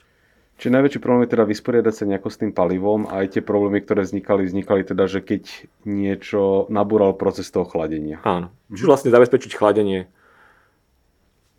Čiže 0.59 0.75
najväčší 0.75 0.99
problém 0.99 1.23
je 1.23 1.39
teda 1.39 1.47
vysporiadať 1.47 1.93
sa 1.95 2.03
nejako 2.03 2.27
s 2.27 2.39
tým 2.43 2.51
palivom 2.51 3.07
a 3.07 3.23
aj 3.23 3.39
tie 3.39 3.41
problémy, 3.47 3.79
ktoré 3.79 4.03
vznikali, 4.03 4.43
vznikali 4.43 4.83
teda, 4.83 5.07
že 5.07 5.23
keď 5.23 5.71
niečo 5.87 6.67
nabúral 6.67 7.15
proces 7.15 7.47
toho 7.47 7.63
chladenia. 7.63 8.19
Áno. 8.27 8.51
Mhm. 8.67 8.75
Čiže 8.75 8.89
vlastne 8.91 9.15
zabezpečiť 9.15 9.55
chladenie. 9.55 10.11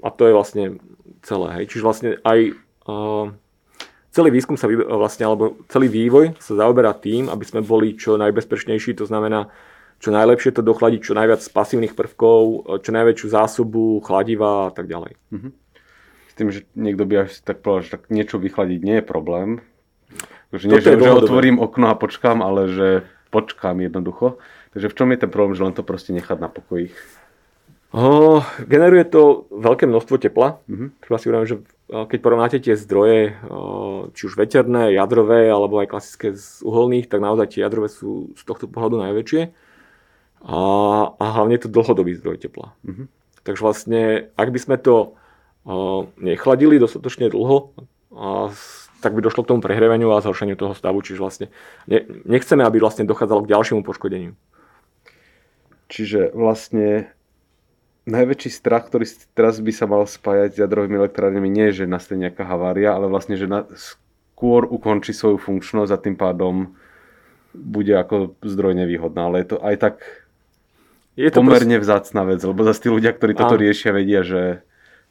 A 0.04 0.08
to 0.12 0.28
je 0.28 0.36
vlastne 0.36 0.64
celé. 1.24 1.48
Hej. 1.56 1.64
Čiže 1.72 1.84
vlastne 1.84 2.10
aj 2.20 2.52
uh, 2.92 3.32
celý 4.12 4.28
výskum 4.36 4.60
sa 4.60 4.68
vlastne, 4.68 5.24
alebo 5.24 5.56
celý 5.72 5.88
vývoj 5.88 6.36
sa 6.36 6.60
zaoberá 6.60 6.92
tým, 6.92 7.32
aby 7.32 7.44
sme 7.48 7.64
boli 7.64 7.96
čo 7.96 8.20
najbezpečnejší, 8.20 9.00
to 9.00 9.08
znamená 9.08 9.48
čo 10.00 10.08
najlepšie 10.08 10.56
to 10.56 10.64
dochladiť, 10.64 11.00
čo 11.04 11.12
najviac 11.12 11.44
pasívnych 11.52 11.92
prvkov, 11.92 12.64
čo 12.80 12.90
najväčšiu 12.90 13.26
zásobu, 13.28 14.00
chladiva 14.00 14.68
a 14.68 14.72
tak 14.72 14.88
ďalej. 14.88 15.12
Mm-hmm. 15.28 15.52
S 16.24 16.32
tým, 16.40 16.48
že 16.48 16.64
niekto 16.72 17.04
by 17.04 17.28
až 17.28 17.44
tak 17.44 17.60
povedal, 17.60 17.84
že 17.84 17.92
tak 18.00 18.02
niečo 18.08 18.40
vychladiť 18.40 18.80
nie 18.80 18.96
je 18.98 19.04
problém. 19.04 19.60
Takže 20.50 20.66
nie, 20.72 20.80
že, 20.80 20.96
že 20.96 21.12
otvorím 21.12 21.60
okno 21.60 21.92
a 21.92 22.00
počkám, 22.00 22.40
ale 22.40 22.72
že 22.72 22.88
počkám 23.28 23.84
jednoducho. 23.84 24.40
Takže 24.72 24.88
v 24.88 24.96
čom 24.96 25.08
je 25.12 25.20
ten 25.20 25.30
problém, 25.30 25.54
že 25.54 25.68
len 25.68 25.76
to 25.76 25.84
proste 25.84 26.16
nechať 26.16 26.40
na 26.40 26.48
pokoji? 26.48 26.96
O, 27.92 28.40
generuje 28.64 29.04
to 29.04 29.52
veľké 29.52 29.84
množstvo 29.84 30.16
tepla. 30.16 30.64
Mm-hmm. 30.64 30.88
Treba 31.04 31.16
si 31.20 31.26
uvedomiť, 31.28 31.50
že 31.52 31.56
keď 31.90 32.18
porovnáte 32.22 32.58
tie 32.62 32.78
zdroje, 32.78 33.36
či 34.16 34.22
už 34.24 34.38
veterné, 34.38 34.94
jadrové, 34.96 35.50
alebo 35.50 35.82
aj 35.82 35.90
klasické 35.92 36.32
z 36.32 36.64
uholných, 36.64 37.10
tak 37.10 37.20
naozaj 37.20 37.52
tie 37.52 37.66
jadrové 37.66 37.90
sú 37.90 38.32
z 38.38 38.42
tohto 38.48 38.64
pohľadu 38.64 38.96
najväčšie 38.96 39.69
a, 40.40 40.60
a 41.14 41.24
hlavne 41.36 41.56
je 41.56 41.68
to 41.68 41.74
dlhodobý 41.74 42.16
zdroj 42.16 42.40
tepla. 42.40 42.72
Mm-hmm. 42.84 43.06
Takže 43.44 43.60
vlastne, 43.60 44.00
ak 44.36 44.48
by 44.52 44.60
sme 44.60 44.76
to 44.80 45.16
uh, 45.64 46.08
nechladili 46.20 46.80
dostatočne 46.80 47.32
dlho, 47.32 47.72
a, 48.12 48.52
tak 49.00 49.16
by 49.16 49.20
došlo 49.24 49.44
k 49.44 49.50
tomu 49.52 49.64
prehreveniu 49.64 50.12
a 50.12 50.20
zhoršeniu 50.20 50.60
toho 50.60 50.76
stavu, 50.76 51.00
čiže 51.00 51.20
vlastne 51.20 51.46
ne, 51.88 52.04
nechceme, 52.28 52.60
aby 52.60 52.80
vlastne 52.80 53.08
dochádzalo 53.08 53.48
k 53.48 53.52
ďalšiemu 53.52 53.80
poškodeniu. 53.80 54.36
Čiže 55.88 56.36
vlastne 56.36 57.10
najväčší 58.04 58.50
strach, 58.52 58.88
ktorý 58.88 59.08
teraz 59.32 59.58
by 59.58 59.72
sa 59.72 59.88
mal 59.88 60.04
spájať 60.04 60.56
s 60.56 60.60
jadrovými 60.60 61.00
elektrárnyami, 61.00 61.48
nie 61.48 61.66
je, 61.72 61.84
že 61.84 61.90
nastane 61.90 62.28
nejaká 62.28 62.44
havária, 62.44 62.92
ale 62.92 63.08
vlastne, 63.08 63.40
že 63.40 63.48
na, 63.48 63.66
skôr 63.74 64.68
ukončí 64.68 65.12
svoju 65.12 65.40
funkčnosť 65.40 65.90
a 65.92 65.98
tým 66.00 66.16
pádom 66.16 66.76
bude 67.56 67.92
ako 67.96 68.38
zdroj 68.44 68.78
nevýhodná. 68.78 69.26
Ale 69.26 69.42
je 69.42 69.48
to 69.52 69.58
aj 69.64 69.76
tak 69.80 69.94
je 71.18 71.30
to 71.30 71.42
pomerne 71.42 71.78
proste... 71.78 71.84
vzácna 71.86 72.22
vec, 72.26 72.40
lebo 72.42 72.60
zase 72.62 72.86
tí 72.86 72.88
ľudia, 72.90 73.10
ktorí 73.14 73.32
toto 73.34 73.54
Áno. 73.56 73.62
riešia, 73.62 73.90
vedia, 73.90 74.22
že 74.22 74.62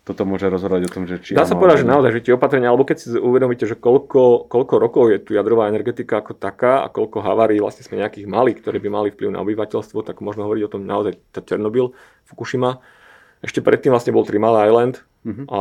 toto 0.07 0.25
môže 0.25 0.49
rozhodovať 0.49 0.89
o 0.89 0.91
tom, 0.91 1.03
že 1.05 1.21
či... 1.21 1.37
Dá 1.37 1.45
sa 1.45 1.53
povedať, 1.53 1.85
že 1.85 1.87
naozaj, 1.91 2.11
že 2.17 2.21
tie 2.25 2.33
opatrenia, 2.33 2.73
alebo 2.73 2.87
keď 2.87 2.97
si 2.97 3.07
uvedomíte, 3.13 3.69
že 3.69 3.77
koľko, 3.77 4.49
koľko 4.49 4.75
rokov 4.81 5.03
je 5.13 5.21
tu 5.21 5.37
jadrová 5.37 5.69
energetika 5.69 6.23
ako 6.23 6.33
taká 6.33 6.81
a 6.81 6.89
koľko 6.89 7.21
havárií 7.21 7.61
vlastne 7.61 7.85
sme 7.85 8.01
nejakých 8.01 8.25
mali, 8.25 8.57
ktoré 8.57 8.81
by 8.81 8.89
mali 8.89 9.07
vplyv 9.13 9.29
na 9.29 9.43
obyvateľstvo, 9.45 10.01
tak 10.01 10.25
možno 10.25 10.49
hovoriť 10.49 10.63
o 10.65 10.71
tom 10.73 10.87
naozaj 10.89 11.19
tá 11.29 11.45
Černobyl, 11.45 11.93
Fukushima. 12.25 12.81
Ešte 13.45 13.61
predtým 13.61 13.93
vlastne 13.93 14.15
bol 14.15 14.25
Mile 14.25 14.59
Island 14.65 15.05
uh-huh. 15.23 15.45
a, 15.45 15.59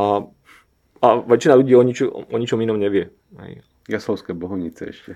a 1.05 1.07
väčšina 1.29 1.53
ľudí 1.53 1.77
o, 1.77 1.83
ničo, 1.85 2.09
o 2.09 2.35
ničom 2.35 2.57
inom 2.59 2.81
nevie. 2.81 3.13
Aj. 3.37 3.53
Jaslovské 3.85 4.33
bohunice 4.33 4.89
ešte. 4.89 5.13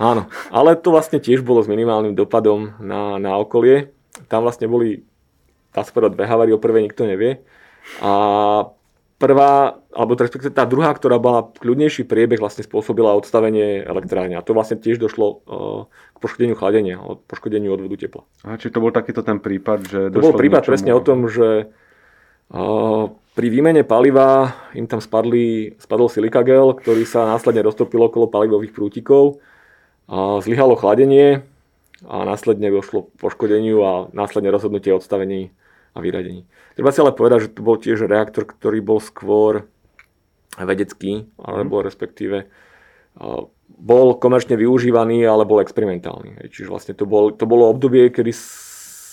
Áno, 0.00 0.32
ale 0.48 0.80
to 0.80 0.88
vlastne 0.88 1.20
tiež 1.20 1.44
bolo 1.44 1.60
s 1.60 1.68
minimálnym 1.68 2.16
dopadom 2.16 2.80
na, 2.80 3.20
na 3.20 3.36
okolie 3.36 3.92
tam 4.28 4.46
vlastne 4.46 4.66
boli, 4.66 5.04
dá 5.74 5.86
sa 5.86 5.92
povedať, 5.94 6.16
dve 6.18 6.24
havárie, 6.26 6.54
o 6.54 6.62
prvej 6.62 6.86
nikto 6.90 7.06
nevie. 7.06 7.42
A 8.02 8.12
prvá, 9.20 9.76
alebo 9.92 10.16
respektíve 10.16 10.50
tá 10.50 10.64
druhá, 10.64 10.90
ktorá 10.96 11.20
bola 11.20 11.52
kľudnejší 11.60 12.08
priebeh, 12.08 12.40
vlastne 12.40 12.64
spôsobila 12.64 13.12
odstavenie 13.12 13.84
elektrárne. 13.84 14.40
A 14.40 14.42
to 14.42 14.56
vlastne 14.56 14.80
tiež 14.80 14.96
došlo 14.96 15.26
uh, 15.28 15.38
k 16.16 16.18
poškodeniu 16.24 16.56
chladenia, 16.56 16.96
od 16.96 17.20
poškodeniu 17.28 17.76
odvodu 17.76 18.00
tepla. 18.00 18.24
A 18.48 18.56
či 18.56 18.72
to 18.72 18.80
bol 18.80 18.90
takýto 18.90 19.20
ten 19.20 19.36
prípad, 19.36 19.78
že 19.84 20.00
To 20.08 20.24
bol 20.24 20.34
prípad 20.34 20.64
presne 20.64 20.96
o 20.96 21.04
tom, 21.04 21.28
že 21.28 21.68
uh, 21.68 23.12
pri 23.36 23.46
výmene 23.52 23.84
paliva 23.84 24.56
im 24.72 24.88
tam 24.88 25.04
spadli, 25.04 25.76
spadol 25.76 26.08
silikagel, 26.08 26.80
ktorý 26.80 27.04
sa 27.04 27.28
následne 27.28 27.60
roztopil 27.60 28.00
okolo 28.00 28.32
palivových 28.32 28.72
prútikov. 28.72 29.44
Uh, 30.10 30.40
zlyhalo 30.40 30.80
chladenie, 30.80 31.44
a 32.08 32.24
následne 32.24 32.72
došlo 32.72 33.08
k 33.08 33.16
poškodeniu 33.20 33.76
a 33.84 33.92
následne 34.16 34.48
rozhodnutie 34.48 34.92
o 34.92 35.00
odstavení 35.00 35.52
a 35.92 35.98
vyradení. 35.98 36.46
Treba 36.78 36.94
si 36.94 37.02
ale 37.02 37.12
povedať, 37.12 37.50
že 37.50 37.52
to 37.56 37.60
bol 37.66 37.76
tiež 37.76 38.06
reaktor, 38.06 38.46
ktorý 38.46 38.78
bol 38.80 39.02
skôr 39.02 39.68
vedecký, 40.56 41.28
alebo 41.40 41.82
respektíve 41.82 42.46
bol 43.66 44.06
komerčne 44.16 44.54
využívaný, 44.54 45.26
ale 45.26 45.44
bol 45.44 45.60
experimentálny. 45.60 46.46
Čiže 46.46 46.70
vlastne 46.70 46.94
to, 46.94 47.04
bol, 47.04 47.34
to 47.34 47.44
bolo 47.44 47.68
obdobie, 47.68 48.08
kedy 48.08 48.30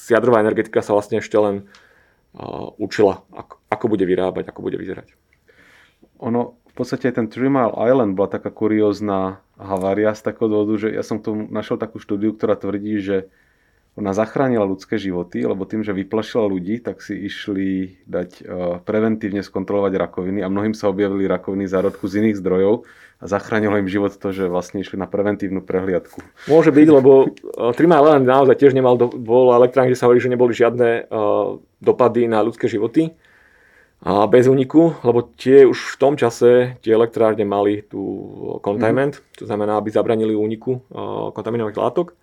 jadrová 0.08 0.40
energetika 0.40 0.86
sa 0.86 0.94
vlastne 0.94 1.20
ešte 1.20 1.36
len 1.36 1.66
učila, 2.78 3.26
ako, 3.34 3.58
ako 3.68 3.86
bude 3.90 4.06
vyrábať, 4.06 4.54
ako 4.54 4.60
bude 4.62 4.78
vyzerať. 4.78 5.18
Ono, 6.22 6.62
podstate 6.78 7.10
ten 7.10 7.26
Three 7.26 7.50
Mile 7.50 7.74
Island 7.74 8.14
bola 8.14 8.30
taká 8.30 8.54
kuriózna 8.54 9.42
havária 9.58 10.14
z 10.14 10.22
takého 10.22 10.46
dôvodu, 10.46 10.88
že 10.88 10.94
ja 10.94 11.02
som 11.02 11.18
tu 11.18 11.34
našiel 11.34 11.82
takú 11.82 11.98
štúdiu, 11.98 12.38
ktorá 12.38 12.54
tvrdí, 12.54 13.02
že 13.02 13.18
ona 13.98 14.14
zachránila 14.14 14.62
ľudské 14.62 15.02
životy, 15.02 15.42
lebo 15.42 15.66
tým, 15.66 15.82
že 15.82 15.90
vyplašila 15.90 16.46
ľudí, 16.46 16.86
tak 16.86 17.02
si 17.02 17.18
išli 17.18 17.98
dať 18.06 18.30
uh, 18.46 18.78
preventívne 18.86 19.42
skontrolovať 19.42 19.98
rakoviny 19.98 20.46
a 20.46 20.54
mnohým 20.54 20.78
sa 20.78 20.94
objavili 20.94 21.26
rakoviny 21.26 21.66
zárodku 21.66 22.06
z 22.06 22.22
iných 22.22 22.38
zdrojov 22.38 22.86
a 23.18 23.26
zachránilo 23.26 23.82
im 23.82 23.90
život 23.90 24.14
to, 24.14 24.30
že 24.30 24.46
vlastne 24.46 24.86
išli 24.86 25.02
na 25.02 25.10
preventívnu 25.10 25.66
prehliadku. 25.66 26.22
Môže 26.46 26.70
byť, 26.70 26.88
lebo 26.94 27.34
uh, 27.34 27.74
Trima 27.74 27.98
Island 27.98 28.30
naozaj 28.30 28.62
tiež 28.62 28.78
nemal, 28.78 29.02
do, 29.02 29.10
bol 29.10 29.50
elektrán, 29.58 29.90
kde 29.90 29.98
sa 29.98 30.06
hovorí, 30.06 30.22
že 30.22 30.30
neboli 30.30 30.54
žiadne 30.54 31.10
uh, 31.10 31.58
dopady 31.82 32.30
na 32.30 32.46
ľudské 32.46 32.70
životy 32.70 33.18
a 33.98 34.30
bez 34.30 34.46
úniku, 34.46 34.94
lebo 35.02 35.26
tie 35.34 35.66
už 35.66 35.98
v 35.98 36.00
tom 36.00 36.14
čase 36.14 36.78
tie 36.86 36.94
elektrárne 36.94 37.42
mali 37.42 37.82
tú 37.82 38.06
containment, 38.62 39.18
mm-hmm. 39.18 39.38
to 39.42 39.44
znamená, 39.50 39.82
aby 39.82 39.90
zabranili 39.90 40.38
úniku 40.38 40.78
uh, 40.78 41.34
kontaminovaných 41.34 41.82
látok. 41.82 42.14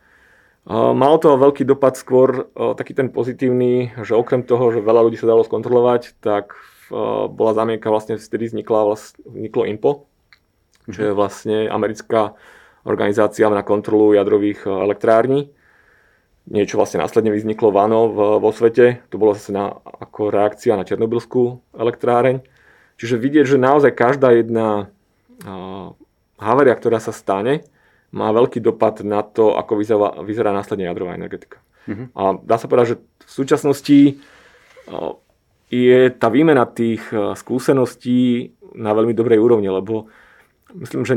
Malo 0.70 1.20
to 1.20 1.36
veľký 1.36 1.68
dopad 1.68 1.92
skôr 1.92 2.48
uh, 2.48 2.72
taký 2.72 2.96
ten 2.96 3.12
pozitívny, 3.12 3.92
že 4.00 4.16
okrem 4.16 4.40
toho, 4.46 4.72
že 4.72 4.80
veľa 4.80 5.04
ľudí 5.04 5.20
sa 5.20 5.28
dalo 5.28 5.44
skontrolovať, 5.44 6.16
tak 6.24 6.56
bola 7.32 7.56
zámienka 7.56 7.88
vlastne 7.88 8.20
vtedy 8.20 8.52
vznikla, 8.52 8.92
vzniklo 9.24 9.64
INPO, 9.64 10.04
čo 10.92 11.00
je 11.00 11.12
mhm. 11.12 11.16
vlastne 11.16 11.56
americká 11.68 12.36
organizácia 12.84 13.48
na 13.48 13.64
kontrolu 13.64 14.12
jadrových 14.12 14.68
elektrární 14.68 15.48
niečo 16.44 16.76
vlastne 16.76 17.00
následne 17.00 17.32
vyzniklo 17.32 17.72
vano 17.72 18.12
vo 18.40 18.50
svete. 18.52 19.00
To 19.08 19.16
bolo 19.16 19.32
zase 19.32 19.52
na, 19.56 19.72
ako 19.72 20.28
reakcia 20.28 20.76
na 20.76 20.84
Černobylskú 20.84 21.60
elektráreň. 21.72 22.44
Čiže 23.00 23.16
vidieť, 23.18 23.56
že 23.56 23.58
naozaj 23.58 23.96
každá 23.96 24.30
jedna 24.36 24.92
uh, 25.42 25.96
haveria, 26.38 26.76
ktorá 26.76 27.00
sa 27.00 27.10
stane, 27.10 27.64
má 28.14 28.30
veľký 28.30 28.62
dopad 28.62 29.02
na 29.02 29.26
to, 29.26 29.56
ako 29.58 29.72
vyzerá, 29.80 30.08
vyzerá 30.22 30.50
následne 30.54 30.86
jadrová 30.86 31.18
energetika. 31.18 31.58
Mm-hmm. 31.90 32.06
A 32.14 32.22
dá 32.38 32.56
sa 32.60 32.70
povedať, 32.70 32.94
že 32.94 32.96
v 33.26 33.32
súčasnosti 33.32 33.98
uh, 34.86 35.18
je 35.72 36.12
tá 36.12 36.28
výmena 36.30 36.68
tých 36.68 37.02
uh, 37.10 37.34
skúseností 37.34 38.52
na 38.76 38.94
veľmi 38.94 39.16
dobrej 39.16 39.40
úrovni, 39.40 39.72
lebo 39.72 40.06
myslím, 40.76 41.02
že 41.08 41.14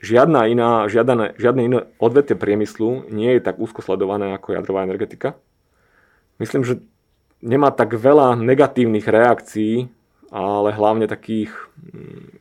žiadna 0.00 0.48
iná, 0.48 0.88
žiadne, 0.88 1.36
žiadne 1.36 1.62
iné 1.64 1.78
odvetie 2.00 2.36
priemyslu 2.36 3.08
nie 3.12 3.36
je 3.36 3.40
tak 3.44 3.60
úzko 3.60 3.84
sledované 3.84 4.32
ako 4.34 4.56
jadrová 4.56 4.84
energetika. 4.84 5.36
Myslím, 6.40 6.64
že 6.64 6.80
nemá 7.44 7.68
tak 7.72 7.92
veľa 7.96 8.36
negatívnych 8.40 9.04
reakcií, 9.04 9.88
ale 10.32 10.72
hlavne 10.72 11.04
takých 11.04 11.52
mm, 11.76 12.40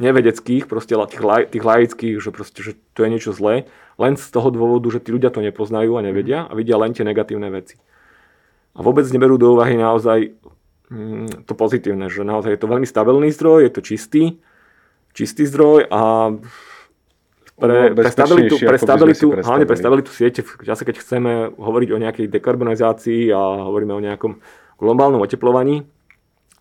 nevedeckých, 0.00 0.64
proste 0.66 0.96
tých, 0.96 1.22
laj, 1.22 1.42
tých 1.52 1.64
laických, 1.64 2.16
že, 2.18 2.30
proste, 2.32 2.60
že 2.64 2.72
to 2.96 3.04
je 3.04 3.12
niečo 3.12 3.32
zlé, 3.36 3.68
len 4.00 4.18
z 4.18 4.26
toho 4.30 4.50
dôvodu, 4.50 4.88
že 4.90 5.02
tí 5.04 5.14
ľudia 5.14 5.30
to 5.30 5.44
nepoznajú 5.44 6.00
a 6.00 6.04
nevedia 6.04 6.48
a 6.48 6.52
vidia 6.56 6.80
len 6.80 6.96
tie 6.96 7.06
negatívne 7.06 7.46
veci. 7.52 7.78
A 8.74 8.82
vôbec 8.82 9.06
neberú 9.06 9.38
do 9.38 9.54
úvahy 9.54 9.78
naozaj 9.78 10.34
mm, 10.90 11.46
to 11.46 11.52
pozitívne, 11.54 12.10
že 12.10 12.26
naozaj 12.26 12.58
je 12.58 12.60
to 12.60 12.70
veľmi 12.70 12.86
stabilný 12.86 13.30
zdroj, 13.30 13.68
je 13.68 13.72
to 13.72 13.82
čistý, 13.84 14.22
čistý 15.14 15.46
zdroj 15.46 15.86
a 15.88 16.34
pre, 17.54 17.94
pre 17.94 18.10
stabilitu, 18.10 18.58
pre 18.58 18.78
stabilitu 18.82 19.26
hlavne 19.30 19.62
pre 19.62 19.78
stabilitu 19.78 20.10
siete, 20.10 20.42
v 20.42 20.66
čase, 20.66 20.82
keď 20.82 20.98
chceme 20.98 21.54
hovoriť 21.54 21.88
o 21.94 22.02
nejakej 22.02 22.26
dekarbonizácii 22.26 23.30
a 23.30 23.70
hovoríme 23.70 23.94
o 23.94 24.02
nejakom 24.02 24.42
globálnom 24.82 25.22
oteplovaní, 25.22 25.86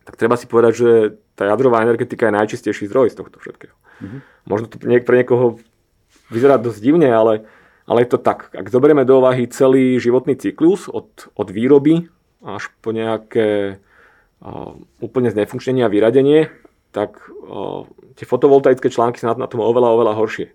tak 0.05 0.21
treba 0.21 0.37
si 0.37 0.45
povedať, 0.45 0.73
že 0.77 0.89
tá 1.33 1.49
jadrová 1.49 1.81
energetika 1.81 2.29
je 2.29 2.37
najčistejší 2.37 2.85
zdroj 2.85 3.09
z 3.09 3.17
tohto 3.17 3.41
všetkého. 3.41 3.73
Mm-hmm. 3.73 4.19
Možno 4.45 4.65
to 4.69 4.77
pre 4.77 5.17
niekoho 5.17 5.57
vyzerá 6.29 6.61
dosť 6.61 6.77
divne, 6.77 7.09
ale, 7.09 7.49
ale 7.89 8.05
je 8.05 8.13
to 8.13 8.19
tak. 8.21 8.53
Ak 8.53 8.69
zoberieme 8.69 9.01
do 9.01 9.17
úvahy 9.17 9.49
celý 9.49 9.97
životný 9.97 10.37
cyklus 10.37 10.85
od, 10.85 11.09
od 11.33 11.47
výroby 11.49 12.05
až 12.45 12.69
po 12.85 12.93
nejaké 12.93 13.81
uh, 14.45 14.77
úplne 15.01 15.33
znefunkčnenie 15.33 15.81
a 15.81 15.89
vyradenie, 15.89 16.53
tak 16.93 17.17
uh, 17.25 17.89
tie 18.13 18.29
fotovoltaické 18.29 18.87
články 18.93 19.17
sú 19.17 19.33
na, 19.33 19.35
na 19.35 19.47
tom 19.49 19.65
oveľa, 19.65 19.89
oveľa 19.97 20.13
horšie. 20.13 20.47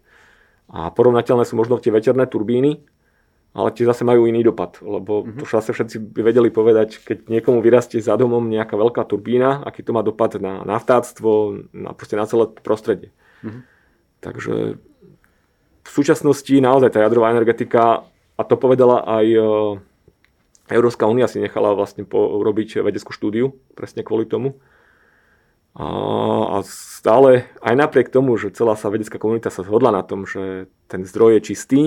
A 0.71 0.95
porovnateľné 0.95 1.43
sú 1.43 1.59
možno 1.59 1.83
tie 1.83 1.91
veterné 1.91 2.31
turbíny, 2.31 2.79
ale 3.57 3.75
tie 3.75 3.83
zase 3.83 4.07
majú 4.07 4.29
iný 4.29 4.47
dopad, 4.47 4.79
lebo 4.79 5.25
mm-hmm. 5.25 5.41
to 5.41 5.45
zase 5.49 5.75
všetci 5.75 6.15
by 6.15 6.21
vedeli 6.23 6.53
povedať, 6.53 7.03
keď 7.03 7.27
niekomu 7.27 7.59
vyrastie 7.59 7.99
za 7.99 8.15
domom 8.15 8.47
nejaká 8.47 8.79
veľká 8.79 9.03
turbína, 9.09 9.67
aký 9.67 9.83
to 9.83 9.91
má 9.91 10.07
dopad 10.07 10.39
na 10.39 10.63
naftáctvo, 10.63 11.65
na, 11.75 11.91
na 11.97 12.27
celé 12.29 12.45
prostredie. 12.63 13.11
Mm-hmm. 13.43 13.63
Takže 14.23 14.55
v 15.83 15.91
súčasnosti 15.91 16.53
naozaj 16.53 16.95
tá 16.95 17.01
jadrová 17.03 17.33
energetika, 17.33 18.05
a 18.39 18.43
to 18.47 18.55
povedala 18.55 19.03
aj 19.03 19.27
Európska 20.69 21.09
únia 21.09 21.27
si 21.27 21.41
nechala 21.41 21.73
vlastne 21.73 22.05
urobiť 22.05 22.85
vedeckú 22.85 23.11
štúdiu 23.11 23.57
presne 23.73 24.05
kvôli 24.05 24.29
tomu. 24.29 24.61
A, 25.79 25.87
a 26.53 26.57
stále, 26.67 27.47
aj 27.63 27.75
napriek 27.79 28.11
tomu, 28.11 28.35
že 28.35 28.51
celá 28.51 28.75
sa 28.75 28.91
vedecká 28.91 29.17
komunita 29.17 29.47
sa 29.47 29.63
zhodla 29.63 29.95
na 29.95 30.03
tom, 30.03 30.27
že 30.27 30.67
ten 30.91 31.07
zdroj 31.07 31.39
je 31.39 31.47
čistý, 31.55 31.83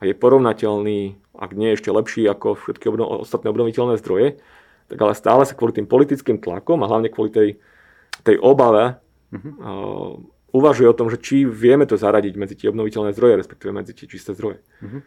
a 0.00 0.08
je 0.08 0.16
porovnateľný, 0.16 1.20
ak 1.36 1.52
nie 1.52 1.76
ešte 1.76 1.92
lepší 1.92 2.24
ako 2.24 2.56
všetky 2.56 2.88
obno- 2.88 3.20
ostatné 3.20 3.52
obnoviteľné 3.52 4.00
zdroje, 4.00 4.40
tak 4.88 4.98
ale 4.98 5.12
stále 5.12 5.44
sa 5.44 5.52
kvôli 5.52 5.76
tým 5.76 5.86
politickým 5.86 6.40
tlakom 6.40 6.80
a 6.80 6.88
hlavne 6.88 7.12
kvôli 7.12 7.30
tej, 7.30 7.48
tej 8.24 8.40
obave 8.40 8.96
mm-hmm. 9.30 9.52
uh, 9.60 10.16
uvažuje 10.56 10.88
o 10.88 10.96
tom, 10.96 11.12
že 11.12 11.20
či 11.20 11.44
vieme 11.44 11.84
to 11.84 12.00
zaradiť 12.00 12.34
medzi 12.34 12.56
tie 12.56 12.72
obnoviteľné 12.72 13.12
zdroje, 13.12 13.44
respektíve 13.44 13.70
medzi 13.76 13.92
tie 13.92 14.08
čisté 14.08 14.32
zdroje. 14.32 14.64
Mm-hmm. 14.80 15.00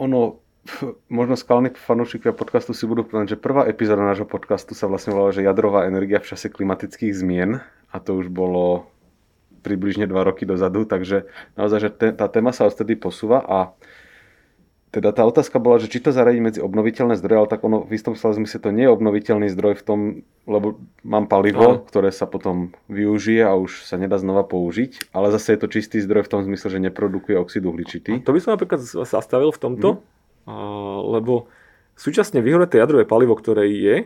Ono, 0.00 0.42
možno 1.12 1.36
skalní 1.36 1.72
fanúšikovia 1.74 2.34
podcastu 2.36 2.72
si 2.72 2.84
budú 2.88 3.04
povedať, 3.04 3.36
že 3.36 3.42
prvá 3.42 3.68
epizóda 3.68 4.04
nášho 4.04 4.28
podcastu 4.28 4.72
sa 4.72 4.88
vlastne 4.88 5.12
volala, 5.12 5.34
že 5.34 5.44
jadrová 5.44 5.86
energia 5.88 6.20
v 6.20 6.28
čase 6.34 6.48
klimatických 6.48 7.12
zmien 7.12 7.60
a 7.92 7.96
to 8.00 8.16
už 8.16 8.32
bolo 8.32 8.88
približne 9.64 10.04
2 10.04 10.12
roky 10.12 10.44
dozadu, 10.44 10.84
takže 10.84 11.24
naozaj, 11.56 11.78
že 11.80 11.90
te, 11.90 12.08
tá 12.12 12.28
téma 12.28 12.52
sa 12.52 12.68
odtedy 12.68 13.00
posúva 13.00 13.40
a 13.40 13.72
teda 14.94 15.10
tá 15.10 15.26
otázka 15.26 15.58
bola, 15.58 15.82
že 15.82 15.90
či 15.90 15.98
to 15.98 16.14
zaradiť 16.14 16.38
medzi 16.38 16.60
obnoviteľné 16.62 17.18
zdroje, 17.18 17.38
ale 17.42 17.50
tak 17.50 17.66
ono 17.66 17.82
v 17.82 17.98
istom 17.98 18.14
slova 18.14 18.38
zmysle 18.38 18.62
to 18.62 18.70
nie 18.70 18.86
je 18.86 18.94
obnoviteľný 18.94 19.50
zdroj 19.50 19.82
v 19.82 19.82
tom, 19.82 19.98
lebo 20.46 20.78
mám 21.02 21.26
palivo, 21.26 21.66
no. 21.66 21.82
ktoré 21.82 22.14
sa 22.14 22.30
potom 22.30 22.70
využije 22.86 23.42
a 23.42 23.58
už 23.58 23.82
sa 23.82 23.98
nedá 23.98 24.22
znova 24.22 24.46
použiť, 24.46 25.10
ale 25.10 25.34
zase 25.34 25.58
je 25.58 25.66
to 25.66 25.66
čistý 25.66 25.98
zdroj 25.98 26.30
v 26.30 26.32
tom 26.38 26.40
zmysle, 26.46 26.70
že 26.70 26.78
neprodukuje 26.78 27.34
oxid 27.34 27.66
uhličitý. 27.66 28.22
To 28.22 28.30
by 28.30 28.38
som 28.38 28.54
napríklad 28.54 28.86
zastavil 28.86 29.50
v 29.50 29.58
tomto, 29.58 29.88
mm. 29.98 30.13
Lebo 30.44 31.48
súčasne 31.96 32.44
vyhoreté 32.44 32.78
jadrové 32.78 33.08
palivo, 33.08 33.36
ktoré 33.36 33.68
je, 33.70 33.96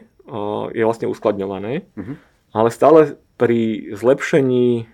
je 0.77 0.83
vlastne 0.85 1.09
uskladňované, 1.09 1.89
mm-hmm. 1.97 2.17
ale 2.53 2.69
stále 2.69 3.17
pri 3.39 3.91
zlepšení 3.95 4.91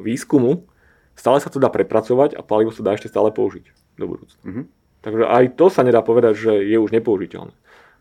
výskumu 0.00 0.66
stále 1.16 1.40
sa 1.40 1.48
to 1.48 1.60
dá 1.60 1.72
prepracovať 1.72 2.36
a 2.36 2.44
palivo 2.44 2.72
sa 2.72 2.84
dá 2.84 2.92
ešte 2.92 3.08
stále 3.08 3.32
použiť 3.32 3.64
do 3.96 4.04
budúcna. 4.04 4.40
Mm-hmm. 4.44 4.64
Takže 5.06 5.24
aj 5.24 5.44
to 5.54 5.66
sa 5.70 5.86
nedá 5.86 6.02
povedať, 6.02 6.34
že 6.34 6.52
je 6.66 6.76
už 6.76 6.90
nepoužiteľné. 6.90 7.54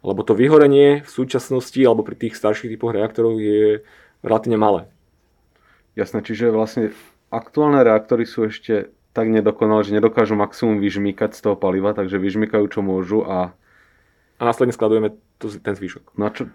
Lebo 0.06 0.22
to 0.26 0.34
vyhorenie 0.34 1.06
v 1.06 1.10
súčasnosti 1.10 1.78
alebo 1.82 2.02
pri 2.02 2.18
tých 2.18 2.38
starších 2.38 2.76
typoch 2.76 2.94
reaktorov 2.94 3.38
je 3.38 3.86
relatívne 4.26 4.58
malé. 4.58 4.82
Jasné, 5.94 6.26
čiže 6.26 6.52
vlastne 6.52 6.92
aktuálne 7.30 7.86
reaktory 7.86 8.26
sú 8.26 8.50
ešte 8.50 8.90
tak 9.16 9.32
nedokonalé, 9.32 9.88
že 9.88 9.96
nedokážu 9.96 10.36
maximum 10.36 10.84
vyžmýkať 10.84 11.32
z 11.32 11.40
toho 11.40 11.56
paliva, 11.56 11.96
takže 11.96 12.20
vyžmýkajú 12.20 12.66
čo 12.68 12.84
môžu 12.84 13.24
a... 13.24 13.56
A 14.36 14.42
následne 14.44 14.76
skladujeme 14.76 15.16
to, 15.40 15.48
ten 15.48 15.80
zvyšok. 15.80 16.20
No 16.20 16.28
čo, 16.36 16.52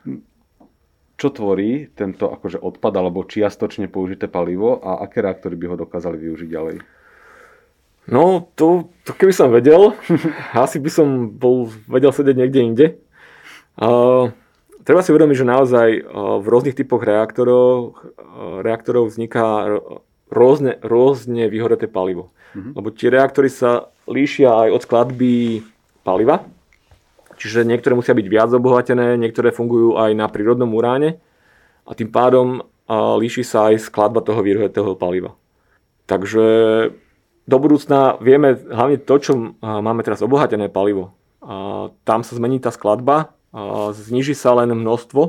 čo 1.16 1.32
tvorí 1.32 1.88
tento 1.96 2.28
akože 2.28 2.60
odpad 2.60 2.92
alebo 2.92 3.24
čiastočne 3.24 3.88
použité 3.88 4.28
palivo 4.28 4.76
a 4.76 5.00
aké 5.00 5.24
reaktory 5.24 5.56
by 5.56 5.72
ho 5.72 5.76
dokázali 5.80 6.20
využiť 6.20 6.48
ďalej? 6.52 6.76
No, 8.12 8.52
to, 8.60 8.92
to 9.08 9.16
keby 9.16 9.32
som 9.32 9.48
vedel, 9.48 9.96
asi 10.52 10.76
by 10.76 10.90
som 10.92 11.32
bol 11.32 11.72
vedel 11.88 12.12
sedieť 12.12 12.36
niekde 12.36 12.60
inde. 12.60 12.86
Uh, 13.80 14.36
treba 14.84 15.00
si 15.00 15.16
uvedomiť, 15.16 15.36
že 15.40 15.48
naozaj 15.48 15.88
v 16.12 16.44
rôznych 16.44 16.76
typoch 16.76 17.00
reaktorov, 17.00 17.96
reaktorov 18.60 19.08
vzniká 19.08 19.80
rôzne, 20.28 20.76
rôzne 20.84 21.48
vyhoreté 21.48 21.88
palivo. 21.88 22.36
Mm-hmm. 22.56 22.72
Lebo 22.74 22.88
tie 22.90 23.08
reaktory 23.12 23.48
sa 23.50 23.90
líšia 24.10 24.50
aj 24.50 24.68
od 24.74 24.80
skladby 24.82 25.34
paliva. 26.02 26.42
Čiže 27.40 27.64
niektoré 27.64 27.96
musia 27.96 28.12
byť 28.12 28.26
viac 28.28 28.50
obohatené, 28.52 29.16
niektoré 29.16 29.48
fungujú 29.48 29.96
aj 29.96 30.12
na 30.12 30.28
prírodnom 30.28 30.68
uráne 30.76 31.16
a 31.88 31.96
tým 31.96 32.12
pádom 32.12 32.60
líši 32.90 33.46
sa 33.46 33.72
aj 33.72 33.86
skladba 33.86 34.20
toho 34.20 34.44
výrohetého 34.44 34.92
paliva. 34.98 35.32
Takže 36.04 36.44
do 37.46 37.56
budúcna 37.56 38.20
vieme 38.20 38.58
hlavne 38.58 38.98
to, 39.00 39.14
čo 39.22 39.32
máme 39.62 40.04
teraz 40.04 40.20
obohatené 40.20 40.68
palivo. 40.68 41.16
A 41.40 41.88
tam 42.04 42.20
sa 42.26 42.36
zmení 42.36 42.60
tá 42.60 42.68
skladba, 42.74 43.32
a 43.56 43.94
zniží 43.96 44.36
sa 44.36 44.52
len 44.58 44.76
množstvo 44.76 45.20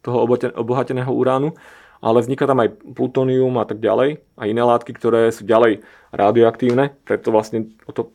toho 0.00 0.18
obohateného 0.56 1.12
uránu, 1.12 1.52
ale 2.00 2.24
vzniká 2.24 2.48
tam 2.48 2.64
aj 2.64 2.80
plutónium 2.96 3.54
a 3.60 3.68
tak 3.68 3.80
ďalej 3.80 4.24
a 4.40 4.42
iné 4.48 4.62
látky, 4.64 4.96
ktoré 4.96 5.28
sú 5.30 5.44
ďalej 5.44 5.84
radioaktívne, 6.10 6.96
preto 7.04 7.28
vlastne 7.30 7.76
o 7.84 7.92
to, 7.92 8.10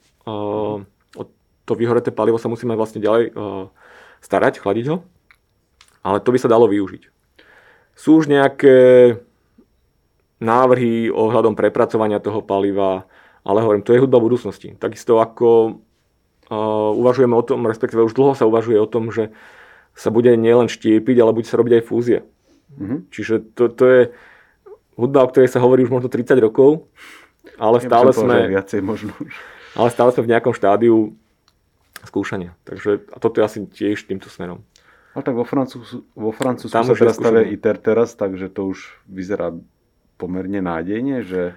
to 1.65 1.71
vyhoreté 1.77 2.09
palivo 2.09 2.41
sa 2.41 2.49
musíme 2.49 2.73
vlastne 2.73 3.01
ďalej 3.01 3.33
starať, 4.25 4.61
chladiť 4.61 4.85
ho. 4.89 5.05
Ale 6.05 6.21
to 6.21 6.29
by 6.33 6.37
sa 6.37 6.49
dalo 6.49 6.69
využiť. 6.69 7.09
Sú 7.97 8.21
už 8.21 8.29
nejaké 8.29 8.75
návrhy 10.37 11.09
ohľadom 11.09 11.57
prepracovania 11.57 12.21
toho 12.21 12.43
paliva, 12.45 13.09
ale 13.41 13.61
hovorím, 13.63 13.81
to 13.81 13.93
je 13.93 14.01
hudba 14.03 14.21
budúcnosti. 14.21 14.75
Takisto 14.75 15.17
ako 15.17 15.79
uh, 16.51 16.91
uvažujeme 16.93 17.33
o 17.33 17.45
tom, 17.45 17.65
respektíve 17.65 18.03
už 18.03 18.13
dlho 18.13 18.35
sa 18.35 18.45
uvažuje 18.45 18.77
o 18.77 18.89
tom, 18.89 19.09
že 19.09 19.31
sa 19.95 20.11
bude 20.11 20.29
nielen 20.35 20.67
štiepiť, 20.67 21.17
ale 21.23 21.31
bude 21.31 21.47
sa 21.47 21.55
robiť 21.55 21.79
aj 21.79 21.87
fúzia. 21.87 22.21
Mm-hmm. 22.73 22.99
Čiže 23.13 23.35
to, 23.53 23.69
to 23.69 23.85
je 23.85 24.01
hudba, 24.97 25.23
o 25.23 25.29
ktorej 25.29 25.51
sa 25.51 25.61
hovorí 25.61 25.85
už 25.85 25.91
možno 25.91 26.09
30 26.09 26.39
rokov, 26.41 26.89
ale 27.61 27.77
stále 27.83 28.09
sme... 28.11 28.49
Viacej 28.49 28.81
možno 28.81 29.13
už. 29.21 29.33
Ale 29.75 29.89
stále 29.91 30.09
sme 30.15 30.23
v 30.25 30.31
nejakom 30.31 30.53
štádiu 30.55 31.13
skúšania. 32.07 32.55
Takže 32.63 33.05
a 33.11 33.17
toto 33.19 33.39
je 33.39 33.43
asi 33.43 33.59
tiež 33.67 34.07
týmto 34.07 34.31
smerom. 34.31 34.63
Ale 35.15 35.23
tak 35.23 35.35
vo 35.35 35.47
Francúzsku, 35.47 36.03
vo 36.11 36.31
Francúzsku 36.35 36.75
sa 36.75 36.95
teraz 36.95 37.15
stavia 37.15 37.47
ITER 37.47 37.79
teraz, 37.79 38.19
takže 38.19 38.51
to 38.51 38.75
už 38.75 38.99
vyzerá 39.07 39.55
pomerne 40.19 40.59
nádejne, 40.59 41.23
že 41.23 41.55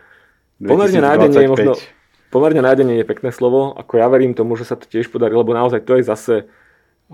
Pomerne 0.59 0.99
nádejne 0.99 1.39
je 1.39 1.51
možno, 1.51 1.73
pomerne 2.35 2.59
nádejne 2.59 2.99
je 2.99 3.07
pekné 3.07 3.31
slovo, 3.31 3.79
ako 3.79 4.03
ja 4.03 4.11
verím 4.11 4.35
tomu, 4.35 4.59
že 4.59 4.67
sa 4.67 4.75
to 4.75 4.91
tiež 4.91 5.07
podarí, 5.07 5.39
lebo 5.39 5.55
naozaj 5.55 5.87
to 5.87 5.95
je 5.95 6.03
zase 6.03 6.35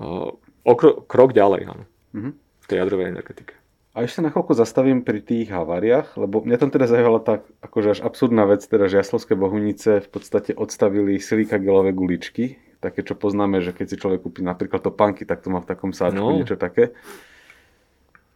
uh, 0.00 0.32
okro, 0.64 1.04
krok 1.04 1.36
ďalej 1.36 1.68
áno, 1.68 1.84
mm-hmm. 2.16 2.32
v 2.34 2.66
tej 2.72 2.76
jadrovej 2.80 3.12
energetike. 3.12 3.52
A 3.94 4.02
ešte 4.02 4.26
na 4.26 4.34
chvíľku 4.34 4.58
zastavím 4.58 5.06
pri 5.06 5.22
tých 5.22 5.54
haváriách, 5.54 6.18
lebo 6.18 6.42
mňa 6.42 6.58
tam 6.58 6.74
teda 6.74 6.90
zajímala 6.90 7.22
tak 7.22 7.46
akože 7.62 7.88
až 7.94 8.00
absurdná 8.02 8.42
vec, 8.42 8.66
teda 8.66 8.90
že 8.90 8.98
Jaslovské 8.98 9.38
bohunice 9.38 10.02
v 10.02 10.08
podstate 10.10 10.50
odstavili 10.50 11.22
silikagelové 11.22 11.94
guličky, 11.94 12.58
také, 12.82 13.06
čo 13.06 13.14
poznáme, 13.14 13.62
že 13.62 13.70
keď 13.70 13.86
si 13.86 13.96
človek 14.02 14.26
kúpi 14.26 14.42
napríklad 14.42 14.82
topánky, 14.82 15.22
tak 15.22 15.46
to 15.46 15.48
má 15.54 15.62
v 15.62 15.70
takom 15.70 15.94
sáčku 15.94 16.20
no. 16.20 16.34
niečo 16.34 16.58
také. 16.58 16.90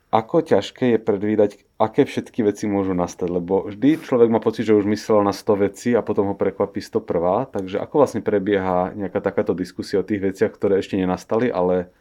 Ako 0.09 0.41
ťažké 0.41 0.97
je 0.97 0.99
predvídať, 1.03 1.51
aké 1.77 2.09
všetky 2.09 2.41
veci 2.41 2.65
môžu 2.65 2.97
nastať, 2.97 3.29
lebo 3.29 3.69
vždy 3.69 4.01
človek 4.01 4.33
má 4.33 4.41
pocit, 4.41 4.65
že 4.65 4.73
už 4.73 4.89
myslel 4.89 5.21
na 5.21 5.37
100 5.37 5.65
vecí 5.69 5.91
a 5.93 6.01
potom 6.01 6.33
ho 6.33 6.35
prekvapí 6.39 6.81
101. 6.81 7.53
Takže 7.53 7.77
ako 7.77 7.95
vlastne 8.01 8.25
prebieha 8.25 8.97
nejaká 8.97 9.21
takáto 9.21 9.53
diskusia 9.53 10.01
o 10.01 10.07
tých 10.07 10.23
veciach, 10.23 10.55
ktoré 10.55 10.81
ešte 10.81 10.97
nenastali, 10.97 11.53
ale 11.53 11.93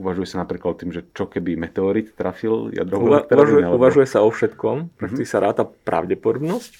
Uvažuje 0.00 0.24
sa 0.24 0.40
napríklad 0.40 0.72
o 0.72 0.80
tým, 0.80 0.90
že 0.90 1.04
čo 1.12 1.28
keby 1.28 1.52
meteorit 1.60 2.16
trafil 2.16 2.72
jadrovú 2.72 3.12
Uva, 3.12 3.28
uvažuje, 3.28 3.60
alebo... 3.60 3.76
uvažuje 3.76 4.06
sa 4.08 4.24
o 4.24 4.32
všetkom, 4.32 4.96
pretože 4.96 5.28
mm-hmm. 5.28 5.36
sa 5.36 5.44
ráta 5.44 5.62
pravdepodobnosť. 5.68 6.72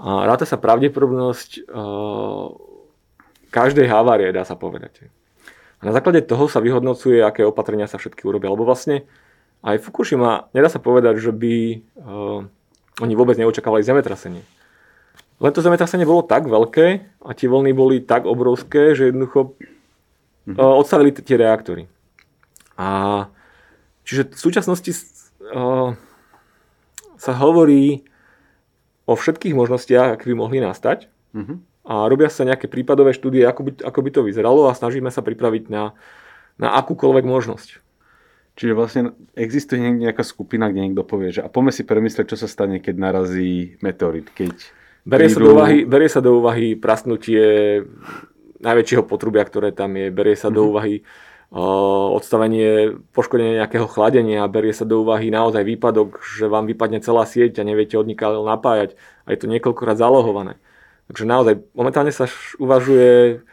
A 0.00 0.24
ráta 0.24 0.48
sa 0.48 0.56
pravdepodobnosť 0.56 1.68
uh, 1.68 2.48
každej 3.52 3.86
havárie, 3.86 4.32
dá 4.32 4.42
sa 4.42 4.56
povedať. 4.56 5.06
A 5.78 5.82
na 5.86 5.92
základe 5.92 6.24
toho 6.24 6.48
sa 6.48 6.64
vyhodnocuje, 6.64 7.20
aké 7.20 7.44
opatrenia 7.44 7.86
sa 7.86 8.00
všetky 8.00 8.24
urobia. 8.24 8.50
Lebo 8.50 8.64
vlastne 8.64 9.04
aj 9.60 9.84
Fukushima, 9.84 10.48
nedá 10.56 10.72
sa 10.72 10.80
povedať, 10.80 11.20
že 11.20 11.30
by 11.30 11.54
uh, 12.00 12.40
oni 13.04 13.14
vôbec 13.14 13.36
neočakávali 13.36 13.84
zemetrasenie. 13.84 14.42
Len 15.44 15.52
to 15.52 15.60
zemetrasenie 15.60 16.08
bolo 16.08 16.24
tak 16.24 16.48
veľké 16.48 16.86
a 17.20 17.30
tie 17.36 17.52
vlny 17.52 17.76
boli 17.76 18.00
tak 18.00 18.24
obrovské, 18.24 18.96
že 18.96 19.12
jednoducho 19.12 19.54
mm-hmm. 20.48 20.56
odstavili 20.56 21.12
tie 21.12 21.36
reaktory. 21.36 21.84
A 22.74 22.88
čiže 24.02 24.34
v 24.34 24.40
súčasnosti 24.40 24.92
sa 27.18 27.32
hovorí 27.40 28.04
o 29.04 29.14
všetkých 29.14 29.54
možnostiach, 29.54 30.16
aké 30.16 30.32
by 30.32 30.36
mohli 30.36 30.58
nastať. 30.60 31.08
Mm-hmm. 31.36 31.56
A 31.84 32.08
robia 32.08 32.32
sa 32.32 32.48
nejaké 32.48 32.64
prípadové 32.64 33.12
štúdie, 33.12 33.44
ako 33.44 33.68
by, 33.68 33.70
ako 33.84 34.00
by 34.00 34.10
to 34.10 34.20
vyzeralo 34.24 34.72
a 34.72 34.76
snažíme 34.76 35.12
sa 35.12 35.20
pripraviť 35.20 35.68
na, 35.68 35.92
na 36.56 36.72
akúkoľvek 36.80 37.24
možnosť. 37.28 37.84
Čiže 38.54 38.72
vlastne 38.72 39.02
existuje 39.34 39.82
nejaká 39.82 40.22
skupina, 40.22 40.70
kde 40.70 40.88
niekto 40.88 41.02
povie, 41.04 41.34
že 41.34 41.42
a 41.42 41.50
poďme 41.50 41.74
si 41.74 41.82
premyslieť, 41.82 42.32
čo 42.32 42.38
sa 42.38 42.48
stane, 42.48 42.78
keď 42.78 42.94
narazí 42.96 43.76
meteorit. 43.82 44.30
Keď 44.30 44.54
berie, 45.02 45.28
sa 45.28 45.42
do 45.42 45.58
úvahy, 45.58 45.78
berie 45.84 46.08
sa 46.08 46.22
do 46.22 46.38
úvahy 46.38 46.78
prasnutie 46.78 47.44
najväčšieho 48.62 49.04
potrubia, 49.04 49.44
ktoré 49.44 49.74
tam 49.74 49.98
je. 49.98 50.08
Berie 50.08 50.38
sa 50.38 50.48
mm-hmm. 50.48 50.56
do 50.56 50.62
mhm. 50.62 50.70
úvahy 50.70 50.94
odstavenie, 51.54 52.98
poškodenie 53.14 53.62
nejakého 53.62 53.86
chladenia, 53.86 54.42
berie 54.50 54.74
sa 54.74 54.82
do 54.82 55.06
úvahy 55.06 55.30
naozaj 55.30 55.62
výpadok, 55.62 56.18
že 56.18 56.50
vám 56.50 56.66
vypadne 56.66 56.98
celá 56.98 57.22
sieť 57.30 57.62
a 57.62 57.66
neviete 57.66 57.94
od 57.94 58.10
napájať 58.10 58.98
a 59.22 59.30
je 59.30 59.38
to 59.38 59.46
niekoľkokrát 59.46 59.94
zalohované. 59.94 60.58
Takže 61.06 61.24
naozaj 61.30 61.54
momentálne 61.78 62.10
sa 62.10 62.26
uvažuje 62.58 63.46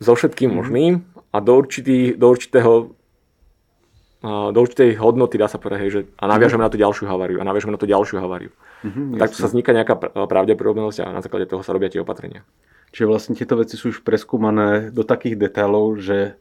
so 0.00 0.12
všetkým 0.16 0.48
mhm. 0.48 0.56
možným 0.56 0.92
a 1.30 1.36
do, 1.44 1.52
určitý, 1.52 2.16
do 2.16 2.32
určitého 2.32 2.96
do 4.20 4.58
určitej 4.60 5.00
hodnoty, 5.00 5.40
dá 5.40 5.48
sa 5.48 5.56
povedať, 5.56 5.88
že 5.88 6.00
a 6.20 6.28
naviažeme 6.28 6.60
mm. 6.60 6.66
na 6.68 6.72
tú 6.72 6.76
ďalšiu 6.76 7.08
haváriu 7.08 7.40
a 7.40 7.48
naviažeme 7.48 7.72
na 7.72 7.80
tú 7.80 7.88
ďalšiu 7.88 8.20
haváriu. 8.20 8.52
Mm-hmm, 8.84 9.16
tak 9.16 9.32
sa 9.32 9.48
vzniká 9.48 9.72
nejaká 9.72 9.96
pravdepodobnosť 10.28 10.98
a 11.00 11.16
na 11.16 11.24
základe 11.24 11.48
toho 11.48 11.64
sa 11.64 11.72
robia 11.72 11.88
tie 11.88 12.04
opatrenia. 12.04 12.44
Čiže 12.92 13.08
vlastne 13.08 13.32
tieto 13.32 13.56
veci 13.56 13.80
sú 13.80 13.96
už 13.96 14.04
preskúmané 14.04 14.92
do 14.92 15.08
takých 15.08 15.40
detailov, 15.40 16.04
že 16.04 16.36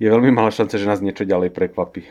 je 0.00 0.08
veľmi 0.08 0.32
malá 0.32 0.48
šanca, 0.48 0.80
že 0.80 0.88
nás 0.88 1.04
niečo 1.04 1.28
ďalej 1.28 1.52
prekvapí. 1.52 2.08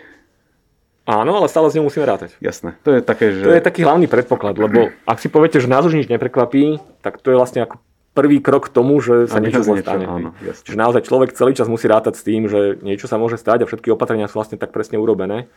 Áno, 1.10 1.42
ale 1.42 1.50
stále 1.50 1.74
s 1.74 1.76
ňou 1.76 1.90
musíme 1.90 2.06
rátať. 2.06 2.38
Jasné. 2.38 2.78
To 2.86 2.94
je 2.94 3.02
také, 3.02 3.34
že... 3.34 3.42
To 3.42 3.50
je 3.58 3.66
taký 3.66 3.82
hlavný 3.82 4.06
predpoklad, 4.06 4.62
lebo 4.62 4.94
ak 5.10 5.18
si 5.18 5.26
poviete, 5.26 5.58
že 5.58 5.66
nás 5.66 5.82
už 5.82 5.98
nič 5.98 6.06
neprekvapí, 6.06 6.78
tak 7.02 7.18
to 7.18 7.34
je 7.34 7.38
vlastne 7.42 7.66
ako 7.66 7.82
prvý 8.14 8.38
krok 8.46 8.70
k 8.70 8.78
tomu, 8.78 9.02
že 9.02 9.26
sa 9.26 9.42
niečo 9.42 9.66
zle 9.66 9.82
stane. 9.82 10.06
Áno, 10.06 10.38
Čiže 10.38 10.78
naozaj 10.78 11.10
človek 11.10 11.34
celý 11.34 11.58
čas 11.58 11.66
musí 11.66 11.90
rátať 11.90 12.14
s 12.14 12.22
tým, 12.22 12.46
že 12.46 12.78
niečo 12.86 13.10
sa 13.10 13.18
môže 13.18 13.42
stať 13.42 13.66
a 13.66 13.70
všetky 13.70 13.90
opatrenia 13.90 14.30
sú 14.30 14.38
vlastne 14.38 14.62
tak 14.62 14.70
presne 14.70 15.02
urobené. 15.02 15.50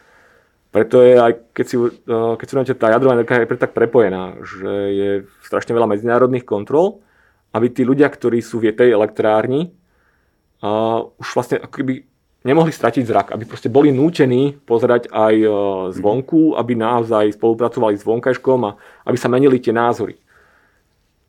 Preto 0.72 1.04
je 1.04 1.20
aj, 1.20 1.32
keď 1.52 1.66
si, 1.68 1.76
eh, 1.76 2.32
keď 2.40 2.46
si 2.48 2.72
tá 2.72 2.88
jadrová 2.88 3.20
energia 3.20 3.44
je 3.44 3.60
tak 3.60 3.76
prepojená, 3.76 4.40
že 4.40 4.72
je 4.88 5.10
strašne 5.44 5.76
veľa 5.76 5.84
medzinárodných 5.84 6.48
kontrol, 6.48 7.04
aby 7.52 7.68
tí 7.68 7.84
ľudia, 7.84 8.08
ktorí 8.08 8.40
sú 8.40 8.64
v 8.64 8.72
tej 8.72 8.96
elektrárni, 8.96 9.76
uh, 10.64 11.04
už 11.20 11.28
vlastne 11.36 11.60
ako 11.60 11.68
keby 11.68 12.08
nemohli 12.42 12.74
stratiť 12.74 13.04
zrak, 13.06 13.28
aby 13.34 13.46
proste 13.46 13.70
boli 13.70 13.94
nútení 13.94 14.54
pozerať 14.66 15.10
aj 15.10 15.34
e, 15.34 15.48
zvonku, 15.94 16.58
aby 16.58 16.74
naozaj 16.74 17.38
spolupracovali 17.38 17.94
s 17.98 18.06
vonkajškom 18.06 18.60
a 18.66 18.76
aby 19.06 19.16
sa 19.18 19.30
menili 19.30 19.62
tie 19.62 19.74
názory. 19.74 20.18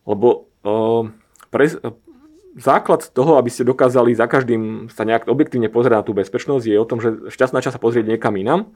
Lebo 0.04 0.52
uh, 0.68 1.08
pre, 1.48 1.64
uh, 1.80 1.96
základ 2.60 3.08
toho, 3.16 3.40
aby 3.40 3.48
ste 3.48 3.64
dokázali 3.64 4.12
za 4.12 4.28
každým 4.28 4.92
sa 4.92 5.08
nejak 5.08 5.32
objektívne 5.32 5.72
pozerať 5.72 6.04
na 6.04 6.08
tú 6.08 6.12
bezpečnosť, 6.12 6.68
je 6.68 6.76
o 6.76 6.84
tom, 6.84 7.00
že 7.00 7.32
šťast 7.32 7.56
na 7.56 7.64
čas 7.64 7.72
sa 7.72 7.80
pozrieť 7.80 8.12
niekam 8.12 8.36
inam 8.36 8.76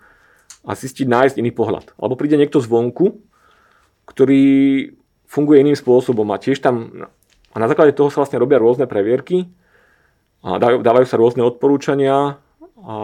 a 0.63 0.71
zistiť, 0.71 1.04
nájsť 1.04 1.36
iný 1.43 1.52
pohľad. 1.52 1.91
Alebo 2.00 2.15
príde 2.15 2.39
niekto 2.39 2.63
zvonku, 2.63 3.19
ktorý 4.08 4.43
funguje 5.28 5.67
iným 5.67 5.76
spôsobom 5.76 6.32
a 6.32 6.39
tiež 6.39 6.63
tam 6.63 6.95
a 7.58 7.58
na 7.58 7.65
základe 7.65 7.97
toho 7.97 8.13
sa 8.13 8.21
vlastne 8.21 8.38
robia 8.38 8.62
rôzne 8.62 8.86
previerky, 8.86 9.50
a 10.45 10.62
dávajú 10.62 11.08
sa 11.08 11.17
rôzne 11.17 11.41
odporúčania 11.45 12.38
a 12.82 12.95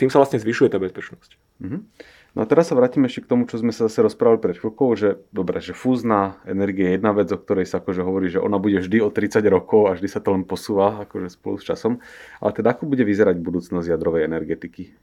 tým 0.00 0.08
sa 0.10 0.18
vlastne 0.20 0.40
zvyšuje 0.40 0.72
tá 0.72 0.78
bezpečnosť. 0.80 1.30
Mm-hmm. 1.62 1.80
No 2.34 2.42
a 2.42 2.50
teraz 2.50 2.66
sa 2.66 2.74
vrátime 2.74 3.06
ešte 3.06 3.22
k 3.22 3.30
tomu, 3.30 3.46
čo 3.46 3.62
sme 3.62 3.70
sa 3.70 3.86
zase 3.86 4.02
rozprávali 4.02 4.42
pred 4.42 4.58
chvíľkou, 4.58 4.98
že 4.98 5.22
dobre, 5.30 5.62
že 5.62 5.70
fúzna 5.70 6.42
energia 6.42 6.90
je 6.90 6.98
jedna 6.98 7.14
vec, 7.14 7.30
o 7.30 7.38
ktorej 7.38 7.62
sa 7.62 7.78
akože 7.78 8.02
hovorí, 8.02 8.26
že 8.26 8.42
ona 8.42 8.58
bude 8.58 8.82
vždy 8.82 8.98
o 9.06 9.14
30 9.14 9.38
rokov 9.54 9.86
a 9.86 9.94
vždy 9.94 10.08
sa 10.10 10.18
to 10.18 10.34
len 10.34 10.42
posúva 10.42 11.06
akože 11.06 11.30
spolu 11.30 11.62
s 11.62 11.64
časom. 11.70 12.02
Ale 12.42 12.50
teda 12.50 12.74
ako 12.74 12.90
bude 12.90 13.06
vyzerať 13.06 13.38
budúcnosť 13.38 13.86
jadrovej 13.86 14.26
energetiky? 14.26 14.98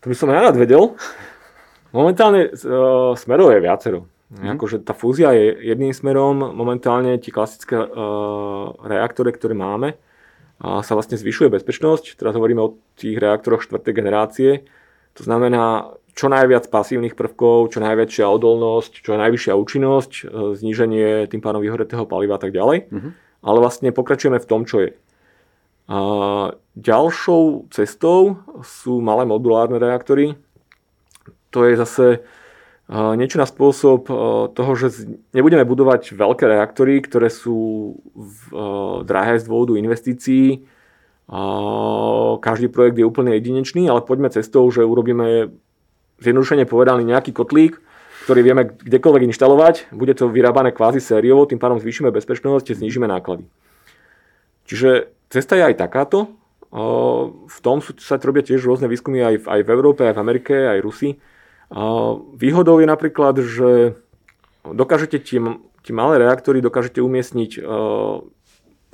To 0.00 0.08
by 0.08 0.16
som 0.16 0.32
ja 0.32 0.40
rád 0.40 0.56
vedel. 0.56 0.96
Momentálne 1.92 2.48
uh, 2.48 3.12
smerov 3.12 3.52
je 3.52 3.60
viacero. 3.60 4.08
Mm. 4.32 4.56
Akože 4.56 4.80
tá 4.80 4.96
fúzia 4.96 5.36
je 5.36 5.52
jedným 5.68 5.92
smerom, 5.92 6.56
momentálne 6.56 7.20
tie 7.20 7.30
klasické 7.30 7.76
uh, 7.76 8.72
reaktory, 8.80 9.36
ktoré 9.36 9.52
máme, 9.52 10.00
a 10.62 10.80
sa 10.80 10.94
vlastne 10.94 11.18
zvyšuje 11.18 11.50
bezpečnosť. 11.50 12.16
Teraz 12.16 12.32
hovoríme 12.38 12.62
o 12.62 12.78
tých 12.94 13.18
reaktoroch 13.18 13.66
štvrtej 13.66 13.92
generácie. 13.94 14.50
To 15.18 15.22
znamená 15.26 15.92
čo 16.14 16.30
najviac 16.30 16.70
pasívnych 16.70 17.18
prvkov, 17.18 17.74
čo 17.74 17.82
najväčšia 17.82 18.24
odolnosť, 18.30 19.02
čo 19.02 19.18
najvyššia 19.18 19.54
účinnosť, 19.58 20.12
e, 20.14 20.22
zníženie 20.54 21.26
tým 21.26 21.42
pádom 21.42 21.58
vyhoretého 21.58 22.06
paliva 22.06 22.38
a 22.38 22.42
tak 22.42 22.54
ďalej. 22.54 22.86
Mm-hmm. 22.86 23.12
Ale 23.44 23.58
vlastne 23.58 23.90
pokračujeme 23.90 24.38
v 24.38 24.48
tom, 24.48 24.62
čo 24.62 24.78
je. 24.86 24.94
A 25.90 25.98
ďalšou 26.78 27.68
cestou 27.74 28.40
sú 28.64 29.04
malé 29.04 29.28
modulárne 29.28 29.76
reaktory. 29.76 30.38
To 31.52 31.66
je 31.66 31.76
zase 31.76 32.06
niečo 32.84 33.40
na 33.40 33.48
spôsob 33.48 34.12
toho, 34.52 34.72
že 34.76 35.08
nebudeme 35.32 35.64
budovať 35.64 36.12
veľké 36.12 36.44
reaktory, 36.44 37.00
ktoré 37.00 37.32
sú 37.32 37.96
drahé 39.08 39.40
z 39.40 39.48
dôvodu 39.48 39.72
investícií. 39.80 40.68
Každý 42.44 42.68
projekt 42.68 43.00
je 43.00 43.08
úplne 43.08 43.32
jedinečný, 43.40 43.88
ale 43.88 44.04
poďme 44.04 44.28
cestou, 44.28 44.68
že 44.68 44.84
urobíme 44.84 45.48
zjednodušene 46.20 46.68
povedaný 46.68 47.08
nejaký 47.08 47.32
kotlík, 47.32 47.80
ktorý 48.28 48.40
vieme 48.44 48.68
kdekoľvek 48.68 49.32
inštalovať, 49.32 49.74
bude 49.92 50.12
to 50.12 50.28
vyrábané 50.28 50.72
kvázi 50.72 51.00
sériovo, 51.00 51.48
tým 51.48 51.60
pádom 51.60 51.80
zvýšime 51.80 52.12
bezpečnosť, 52.12 52.76
znížime 52.76 53.08
náklady. 53.08 53.48
Čiže 54.68 55.12
cesta 55.32 55.56
je 55.56 55.72
aj 55.72 55.80
takáto. 55.80 56.36
V 57.48 57.58
tom 57.64 57.80
sa 57.80 58.20
robia 58.20 58.44
tiež 58.44 58.64
rôzne 58.64 58.88
výskumy 58.92 59.24
aj 59.24 59.36
v, 59.40 59.46
aj 59.48 59.60
v 59.64 59.72
Európe, 59.72 60.04
aj 60.04 60.16
v 60.16 60.22
Amerike, 60.24 60.52
aj 60.52 60.84
Rusi 60.84 61.16
Výhodou 62.38 62.78
je 62.78 62.86
napríklad, 62.86 63.34
že 63.42 63.98
dokážete 64.62 65.18
tie, 65.18 65.42
tie 65.82 65.92
malé 65.92 66.22
reaktory 66.22 66.62
dokážete 66.62 67.02
umiestniť, 67.02 67.50
e, 67.58 67.60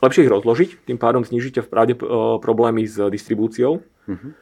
lepšie 0.01 0.25
ich 0.25 0.33
rozložiť, 0.33 0.71
tým 0.89 0.97
pádom 0.97 1.21
znižíte 1.21 1.61
v 1.61 1.69
pravde 1.69 1.95
e, 1.95 2.01
problémy 2.41 2.89
s 2.89 2.97
distribúciou. 3.13 3.85
Uh-huh. 4.09 4.33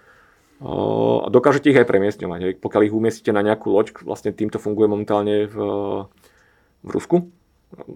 A 0.59 1.27
dokážete 1.31 1.71
ich 1.71 1.79
aj 1.79 1.87
premiestňovať. 1.87 2.59
Pokiaľ 2.59 2.83
ich 2.87 2.95
umiestnite 2.95 3.31
na 3.31 3.47
nejakú 3.47 3.71
loď, 3.71 3.95
vlastne 4.03 4.35
týmto 4.35 4.59
funguje 4.59 4.91
momentálne 4.91 5.47
v, 5.47 5.57
v 6.83 6.89
Rusku, 6.91 7.31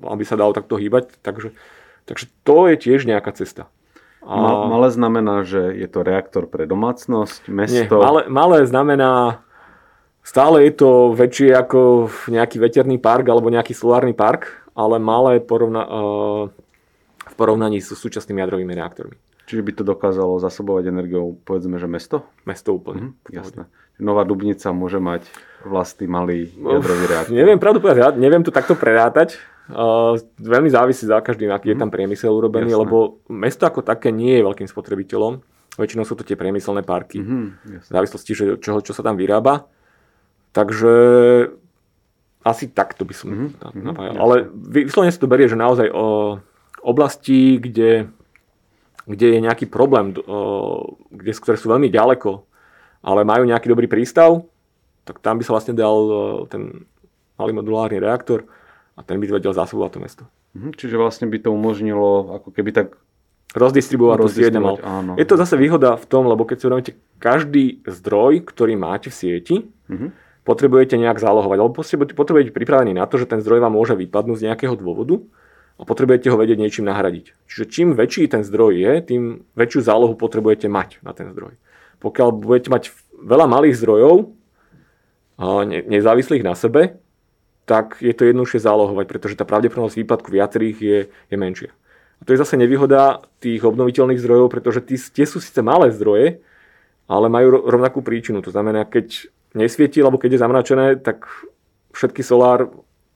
aby 0.07 0.23
sa 0.23 0.39
dalo 0.39 0.55
takto 0.55 0.79
hýbať. 0.79 1.11
Takže, 1.27 1.59
takže 2.07 2.31
to 2.47 2.71
je 2.71 2.77
tiež 2.79 3.03
nejaká 3.03 3.35
cesta. 3.35 3.67
A... 4.23 4.39
Malé 4.71 4.95
znamená, 4.95 5.43
že 5.43 5.75
je 5.75 5.91
to 5.91 6.07
reaktor 6.07 6.47
pre 6.47 6.63
domácnosť, 6.63 7.51
mesto? 7.51 7.75
Nie, 7.75 7.91
malé, 7.91 8.23
malé 8.31 8.59
znamená 8.63 9.43
Stále 10.23 10.71
je 10.71 10.73
to 10.79 10.91
väčšie 11.19 11.51
ako 11.51 12.09
nejaký 12.31 12.63
veterný 12.63 13.03
park 13.03 13.27
alebo 13.27 13.51
nejaký 13.51 13.75
solárny 13.75 14.15
park, 14.15 14.71
ale 14.79 15.03
malé 15.03 15.43
porovna- 15.43 15.89
uh, 15.91 16.45
v 17.27 17.35
porovnaní 17.35 17.83
s 17.83 17.91
súčasnými 17.93 18.39
jadrovými 18.39 18.73
reaktormi. 18.73 19.19
Čiže 19.51 19.63
by 19.67 19.73
to 19.75 19.83
dokázalo 19.85 20.39
zasobovať 20.39 20.95
energiou, 20.95 21.37
povedzme, 21.43 21.77
že 21.77 21.91
mesto? 21.91 22.25
Mesto 22.47 22.73
úplne. 22.73 23.13
Mhm, 23.13 23.35
jasné. 23.35 23.63
Nová 24.01 24.25
Dubnica 24.25 24.73
môže 24.73 25.03
mať 25.03 25.27
vlastný 25.67 26.09
malý 26.09 26.49
jadrový 26.55 27.05
reaktor. 27.07 27.35
Neviem, 27.35 27.59
pravdu 27.59 27.79
povedať, 27.83 28.01
ja 28.01 28.11
neviem 28.15 28.43
to 28.43 28.55
takto 28.55 28.79
prerátať. 28.79 29.37
Uh, 29.71 30.19
veľmi 30.43 30.71
závisí 30.71 31.07
za 31.07 31.23
každým, 31.23 31.51
aký 31.55 31.71
mm. 31.71 31.73
je 31.75 31.79
tam 31.79 31.91
priemysel 31.91 32.35
urobený, 32.35 32.75
jasné. 32.75 32.83
lebo 32.83 33.23
mesto 33.31 33.63
ako 33.63 33.87
také 33.87 34.11
nie 34.11 34.39
je 34.39 34.43
veľkým 34.43 34.67
spotrebiteľom. 34.67 35.39
Väčšinou 35.79 36.03
sú 36.03 36.19
to 36.19 36.27
tie 36.27 36.35
priemyselné 36.35 36.83
parky. 36.83 37.23
Mm-hmm, 37.23 37.45
v 37.81 37.89
závislosti, 37.89 38.33
že 38.35 38.45
čo, 38.59 38.83
čo 38.83 38.93
sa 38.93 39.07
tam 39.07 39.17
vyrába. 39.17 39.71
Takže 40.53 40.95
asi 42.45 42.65
takto 42.69 43.09
by 43.09 43.15
som 43.17 43.29
mm-hmm. 43.29 43.83
napájal. 43.83 44.15
Ale 44.21 44.37
vyslovene 44.53 45.13
si 45.13 45.21
to 45.21 45.31
berie, 45.31 45.49
že 45.49 45.57
naozaj 45.57 45.89
o 45.93 46.39
oblasti, 46.85 47.57
kde 47.57 48.13
kde 49.07 49.39
je 49.39 49.41
nejaký 49.43 49.67
problém, 49.67 50.15
kde, 51.11 51.33
ktoré 51.35 51.59
sú 51.59 51.67
veľmi 51.71 51.91
ďaleko, 51.91 52.47
ale 53.03 53.27
majú 53.27 53.43
nejaký 53.43 53.67
dobrý 53.67 53.91
prístav, 53.91 54.47
tak 55.03 55.19
tam 55.19 55.39
by 55.39 55.43
sa 55.43 55.59
vlastne 55.59 55.75
dal 55.75 55.99
ten 56.47 56.87
malý 57.35 57.51
modulárny 57.59 57.99
reaktor 57.99 58.47
a 58.95 59.03
ten 59.03 59.19
by 59.19 59.27
vedel 59.27 59.51
zásobovať 59.51 59.91
to 59.91 59.99
mesto. 59.99 60.25
Mhm, 60.55 60.71
čiže 60.79 61.01
vlastne 61.01 61.27
by 61.27 61.39
to 61.43 61.51
umožnilo 61.51 62.39
ako 62.39 62.55
keby 62.55 62.71
tak 62.71 62.95
rozdistribuovať. 63.57 64.17
Áno. 64.85 65.13
Je 65.19 65.27
to 65.29 65.37
zase 65.37 65.59
výhoda 65.59 65.99
v 65.99 66.07
tom, 66.09 66.25
lebo 66.25 66.47
keď 66.47 66.57
si 66.57 66.65
uvedomíte, 66.65 66.93
každý 67.21 67.65
zdroj, 67.85 68.49
ktorý 68.49 68.81
máte 68.81 69.13
v 69.13 69.17
sieti, 69.19 69.57
uh-huh. 69.93 70.09
Potrebujete 70.43 70.99
nejak 70.99 71.23
zálohovať, 71.23 71.57
alebo 71.59 71.75
potrebujete 72.15 72.51
pripravený 72.51 72.99
na 72.99 73.07
to, 73.07 73.19
že 73.19 73.31
ten 73.31 73.39
zdroj 73.39 73.63
vám 73.63 73.79
môže 73.79 73.95
vypadnúť 73.95 74.43
z 74.43 74.47
nejakého 74.51 74.75
dôvodu 74.75 75.23
a 75.79 75.87
potrebujete 75.87 76.29
ho 76.31 76.37
vedieť 76.37 76.59
niečím 76.59 76.91
nahradiť. 76.91 77.35
Čiže 77.47 77.65
čím 77.71 77.89
väčší 77.95 78.27
ten 78.27 78.43
zdroj 78.43 78.75
je, 78.75 78.93
tým 79.07 79.23
väčšiu 79.55 79.81
zálohu 79.87 80.15
potrebujete 80.19 80.67
mať 80.67 81.03
na 81.07 81.15
ten 81.15 81.31
zdroj. 81.31 81.55
Pokiaľ 82.03 82.29
budete 82.35 82.69
mať 82.75 82.83
veľa 83.23 83.47
malých 83.47 83.79
zdrojov, 83.79 84.35
nezávislých 85.87 86.43
na 86.43 86.59
sebe, 86.59 86.99
tak 87.63 88.03
je 88.03 88.11
to 88.11 88.27
jednoduchšie 88.27 88.59
zálohovať, 88.67 89.07
pretože 89.07 89.39
tá 89.39 89.47
pravdepodobnosť 89.47 90.03
výpadku 90.03 90.29
viacerých 90.35 90.77
je, 90.83 90.99
je 91.31 91.37
menšia. 91.39 91.71
A 92.19 92.27
to 92.27 92.35
je 92.35 92.43
zase 92.43 92.59
nevýhoda 92.59 93.23
tých 93.39 93.63
obnoviteľných 93.63 94.19
zdrojov, 94.19 94.51
pretože 94.51 94.83
tie 94.87 95.27
sú 95.27 95.39
síce 95.39 95.63
malé 95.63 95.95
zdroje, 95.95 96.43
ale 97.07 97.27
majú 97.31 97.67
rovnakú 97.67 98.03
príčinu. 98.03 98.43
To 98.43 98.51
znamená, 98.51 98.87
keď 98.87 99.31
nesvieti, 99.55 100.01
alebo 100.01 100.19
keď 100.19 100.37
je 100.37 100.43
zamračené, 100.43 100.87
tak 101.01 101.29
všetky 101.93 102.25
solár 102.25 102.73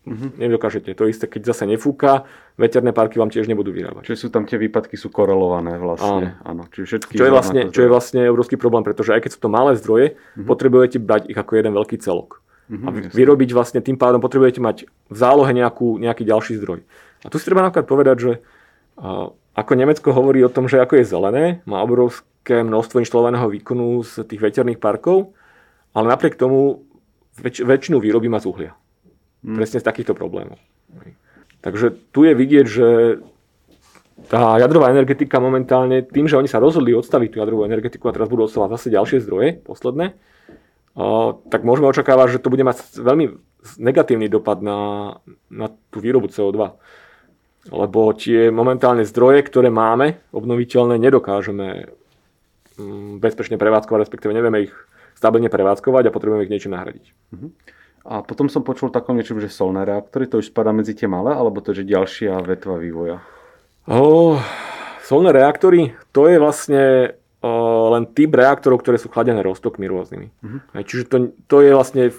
Mm-hmm. 0.06 0.38
Nedokážete. 0.38 0.94
To 0.94 1.10
isté, 1.10 1.26
keď 1.26 1.50
zase 1.50 1.66
nefúka, 1.66 2.30
veterné 2.54 2.94
parky 2.94 3.18
vám 3.18 3.26
tiež 3.26 3.50
nebudú 3.50 3.74
vyrábať. 3.74 4.06
Čiže 4.06 4.18
sú 4.22 4.28
tam 4.30 4.46
tie 4.46 4.54
výpadky 4.54 4.94
sú 4.94 5.10
korelované 5.10 5.82
vlastne. 5.82 6.38
Áno. 6.46 6.62
Áno. 6.62 6.62
Čiže 6.70 6.86
všetky 6.86 7.18
čo, 7.18 7.26
je 7.26 7.32
vlastne, 7.34 7.60
čo 7.74 7.80
je 7.82 7.90
vlastne 7.90 8.22
obrovský 8.30 8.54
problém, 8.54 8.86
pretože 8.86 9.10
aj 9.10 9.26
keď 9.26 9.30
sú 9.34 9.40
to 9.42 9.50
malé 9.50 9.74
zdroje, 9.74 10.14
mm-hmm. 10.14 10.46
potrebujete 10.46 11.02
brať 11.02 11.34
ich 11.34 11.34
ako 11.34 11.52
jeden 11.58 11.74
veľký 11.74 11.98
celok. 11.98 12.38
Mm-hmm, 12.70 12.86
a 12.86 12.88
vyrobiť 13.14 13.50
vlastne 13.50 13.82
tým 13.82 13.98
pádom 13.98 14.22
potrebujete 14.22 14.62
mať 14.62 14.86
v 14.86 15.16
zálohe 15.18 15.50
nejakú, 15.50 15.98
nejaký 15.98 16.22
ďalší 16.22 16.62
zdroj. 16.62 16.86
A 17.22 17.26
tu 17.26 17.42
si 17.42 17.46
treba 17.46 17.66
napríklad 17.66 17.86
povedať, 17.90 18.16
že 18.22 18.32
uh, 19.02 19.34
ako 19.58 19.72
Nemecko 19.74 20.10
hovorí 20.14 20.42
o 20.42 20.50
tom, 20.50 20.70
že 20.70 20.82
ako 20.82 20.98
je 20.98 21.06
zelené, 21.06 21.44
má 21.62 21.82
obrovské 21.82 22.62
množstvo 22.62 23.02
inštalovaného 23.02 23.46
výkonu 23.50 24.02
z 24.02 24.26
tých 24.26 24.42
veterných 24.42 24.82
parkov, 24.82 25.34
ale 25.96 26.12
napriek 26.12 26.36
tomu 26.36 26.84
väč- 27.40 27.64
väčšinu 27.64 27.96
výroby 27.96 28.28
má 28.28 28.36
z 28.36 28.52
uhlia. 28.52 28.72
Hmm. 29.40 29.56
Presne 29.56 29.80
z 29.80 29.88
takýchto 29.88 30.12
problémov. 30.12 30.60
Takže 31.64 31.96
tu 32.12 32.28
je 32.28 32.36
vidieť, 32.36 32.66
že 32.68 32.88
tá 34.28 34.60
jadrová 34.60 34.92
energetika 34.92 35.40
momentálne, 35.40 36.04
tým, 36.04 36.28
že 36.28 36.36
oni 36.36 36.48
sa 36.48 36.60
rozhodli 36.60 36.92
odstaviť 36.92 37.28
tú 37.32 37.36
jadrovú 37.40 37.64
energetiku 37.64 38.08
a 38.08 38.14
teraz 38.16 38.28
budú 38.28 38.48
odstavať 38.48 38.76
zase 38.76 38.94
ďalšie 38.94 39.18
zdroje, 39.24 39.60
posledné, 39.64 40.16
tak 41.52 41.60
môžeme 41.66 41.90
očakávať, 41.92 42.38
že 42.38 42.42
to 42.42 42.48
bude 42.48 42.64
mať 42.64 42.80
veľmi 42.96 43.36
negatívny 43.76 44.32
dopad 44.32 44.64
na, 44.64 44.78
na 45.52 45.68
tú 45.92 46.00
výrobu 46.00 46.32
CO2. 46.32 46.80
Lebo 47.66 48.00
tie 48.14 48.48
momentálne 48.48 49.02
zdroje, 49.02 49.42
ktoré 49.42 49.68
máme, 49.68 50.22
obnoviteľné, 50.30 51.02
nedokážeme 51.02 51.90
mm, 52.78 53.18
bezpečne 53.18 53.58
prevádzkovať, 53.58 54.06
respektíve 54.06 54.32
nevieme 54.32 54.70
ich 54.70 54.74
stabilne 55.16 55.48
prevádzkovať 55.48 56.04
a 56.06 56.14
potrebujeme 56.14 56.44
ich 56.44 56.52
niečo 56.52 56.68
nahradiť. 56.68 57.06
Uh-huh. 57.32 57.50
A 58.06 58.22
potom 58.22 58.46
som 58.52 58.62
počul 58.62 58.92
takom 58.92 59.16
niečom, 59.16 59.40
že 59.40 59.50
solné 59.50 59.82
reaktory, 59.82 60.28
to 60.28 60.38
už 60.44 60.52
spadá 60.52 60.70
medzi 60.70 60.94
tie 60.94 61.08
malé, 61.10 61.34
alebo 61.34 61.58
to 61.64 61.72
je 61.72 61.82
ďalšia 61.82 62.38
vetva 62.44 62.78
vývoja? 62.78 63.24
Oh, 63.88 64.38
solné 65.02 65.32
reaktory, 65.32 65.96
to 66.12 66.28
je 66.28 66.36
vlastne 66.36 66.82
oh, 67.40 67.96
len 67.96 68.06
typ 68.12 68.36
reaktorov, 68.36 68.84
ktoré 68.84 69.00
sú 69.00 69.08
chladené 69.10 69.40
roztokmi 69.40 69.88
rôznymi. 69.88 70.28
Uh-huh. 70.30 70.60
Čiže 70.84 71.02
to, 71.08 71.16
to 71.48 71.56
je 71.64 71.72
vlastne 71.72 72.12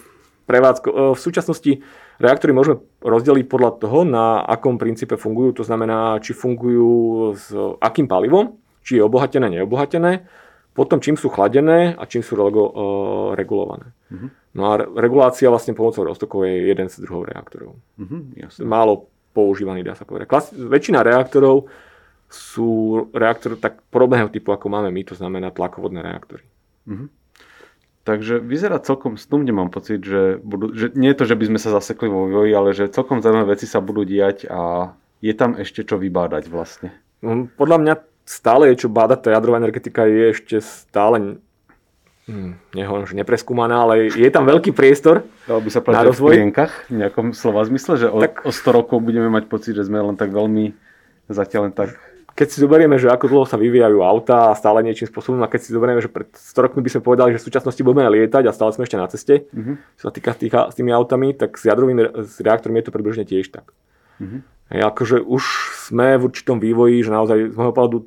prevádzko. 0.50 0.88
Oh, 0.90 1.14
v 1.14 1.22
súčasnosti 1.22 1.72
reaktory 2.18 2.52
môžeme 2.52 2.82
rozdeliť 3.06 3.46
podľa 3.46 3.72
toho, 3.78 4.04
na 4.04 4.42
akom 4.42 4.82
princípe 4.82 5.16
fungujú. 5.16 5.62
To 5.62 5.64
znamená, 5.64 6.18
či 6.20 6.34
fungujú 6.34 7.38
s 7.38 7.54
akým 7.78 8.10
palivom, 8.10 8.58
či 8.82 8.98
je 8.98 9.06
obohatené, 9.06 9.54
neobohatené 9.54 10.26
potom 10.78 11.02
čím 11.02 11.18
sú 11.18 11.34
chladené 11.34 11.98
a 11.98 12.06
čím 12.06 12.22
sú 12.22 12.38
rego, 12.38 12.70
uh, 12.70 13.30
regulované. 13.34 13.90
Uh-huh. 14.14 14.30
No 14.54 14.62
a 14.70 14.78
regulácia 14.78 15.50
vlastne 15.50 15.74
pomocou 15.74 16.06
roztokov 16.06 16.46
je 16.46 16.70
jeden 16.70 16.86
z 16.86 17.02
druhov 17.02 17.26
reaktorov. 17.26 17.82
Uh-huh, 17.98 18.22
Málo 18.62 19.10
používaný, 19.34 19.82
dá 19.82 19.98
sa 19.98 20.06
povedať. 20.06 20.30
Klas- 20.30 20.54
väčšina 20.54 21.02
reaktorov 21.02 21.66
sú 22.30 23.10
reaktory 23.10 23.58
tak 23.58 23.82
podobného 23.90 24.30
typu, 24.30 24.54
ako 24.54 24.70
máme 24.70 24.94
my, 24.94 25.02
to 25.02 25.18
znamená 25.18 25.50
tlakovodné 25.50 26.06
reaktory. 26.06 26.46
Uh-huh. 26.86 27.10
Takže 28.06 28.38
vyzerá 28.38 28.78
celkom 28.78 29.18
stumne, 29.18 29.50
mám 29.50 29.74
pocit, 29.74 30.06
že, 30.06 30.38
budú, 30.40 30.72
že 30.78 30.94
nie 30.94 31.12
je 31.12 31.18
to, 31.18 31.26
že 31.26 31.36
by 31.36 31.46
sme 31.50 31.60
sa 31.60 31.74
zasekli 31.74 32.06
vo 32.08 32.30
vývoji, 32.30 32.54
ale 32.54 32.70
že 32.78 32.94
celkom 32.94 33.20
zaujímavé 33.26 33.58
veci 33.58 33.66
sa 33.66 33.82
budú 33.82 34.06
diať 34.06 34.46
a 34.48 34.94
je 35.26 35.34
tam 35.34 35.58
ešte 35.58 35.82
čo 35.84 35.98
vybádať 35.98 36.48
vlastne. 36.48 36.94
No, 37.26 37.50
podľa 37.50 37.78
mňa 37.82 37.94
stále 38.28 38.76
je 38.76 38.86
čo 38.86 38.92
bádať, 38.92 39.24
tá 39.24 39.30
jadrová 39.32 39.58
energetika 39.58 40.04
je 40.04 40.36
ešte 40.36 40.60
stále 40.60 41.40
hm, 42.28 42.60
nehovorím, 42.76 43.08
že 43.08 43.16
nepreskúmaná, 43.16 43.88
ale 43.88 44.12
je 44.12 44.28
tam 44.28 44.44
veľký 44.44 44.76
priestor 44.76 45.24
Dalo 45.48 45.64
by 45.64 45.70
sa 45.72 45.80
na 45.88 46.04
rozvoj. 46.04 46.36
v 46.36 46.38
plienkach, 46.44 46.74
v 46.92 47.08
nejakom 47.08 47.32
slova 47.32 47.64
zmysle, 47.64 47.96
že 47.96 48.08
o, 48.12 48.20
tak, 48.20 48.44
o 48.44 48.52
100 48.52 48.78
rokov 48.84 49.00
budeme 49.00 49.32
mať 49.32 49.48
pocit, 49.48 49.80
že 49.80 49.88
sme 49.88 50.04
len 50.04 50.20
tak 50.20 50.36
veľmi 50.36 50.76
zatiaľ 51.32 51.72
len 51.72 51.74
tak 51.74 51.96
keď 52.38 52.48
si 52.54 52.62
zoberieme, 52.62 53.02
že 53.02 53.10
ako 53.10 53.26
dlho 53.34 53.46
sa 53.50 53.58
vyvíjajú 53.58 54.06
auta 54.06 54.54
a 54.54 54.58
stále 54.60 54.86
niečím 54.86 55.10
spôsobom, 55.10 55.42
a 55.42 55.50
keď 55.50 55.58
si 55.66 55.74
zoberieme, 55.74 55.98
že 55.98 56.06
pred 56.06 56.30
100 56.30 56.70
rokmi 56.70 56.86
by 56.86 56.94
sme 56.94 57.02
povedali, 57.02 57.34
že 57.34 57.42
v 57.42 57.48
súčasnosti 57.50 57.82
budeme 57.82 58.06
lietať 58.14 58.46
a 58.46 58.54
stále 58.54 58.78
sme 58.78 58.86
ešte 58.86 58.94
na 58.94 59.10
ceste, 59.10 59.50
uh-huh. 59.50 59.82
čo 59.98 60.04
sa 60.06 60.14
týka 60.14 60.38
tých, 60.38 60.54
s 60.54 60.78
tými 60.78 60.94
autami, 60.94 61.34
tak 61.34 61.58
s 61.58 61.66
jadrovými 61.66 62.22
s 62.22 62.38
reaktormi 62.38 62.78
je 62.78 62.86
to 62.86 62.94
približne 62.94 63.26
tiež 63.26 63.50
tak. 63.50 63.74
Hej, 64.70 64.82
akože 64.86 65.18
už 65.26 65.44
sme 65.90 66.22
v 66.22 66.30
určitom 66.30 66.62
vývoji, 66.62 67.02
že 67.02 67.10
naozaj 67.10 67.38
z 67.54 67.56
môjho 67.58 67.74
pohľadu 67.74 67.98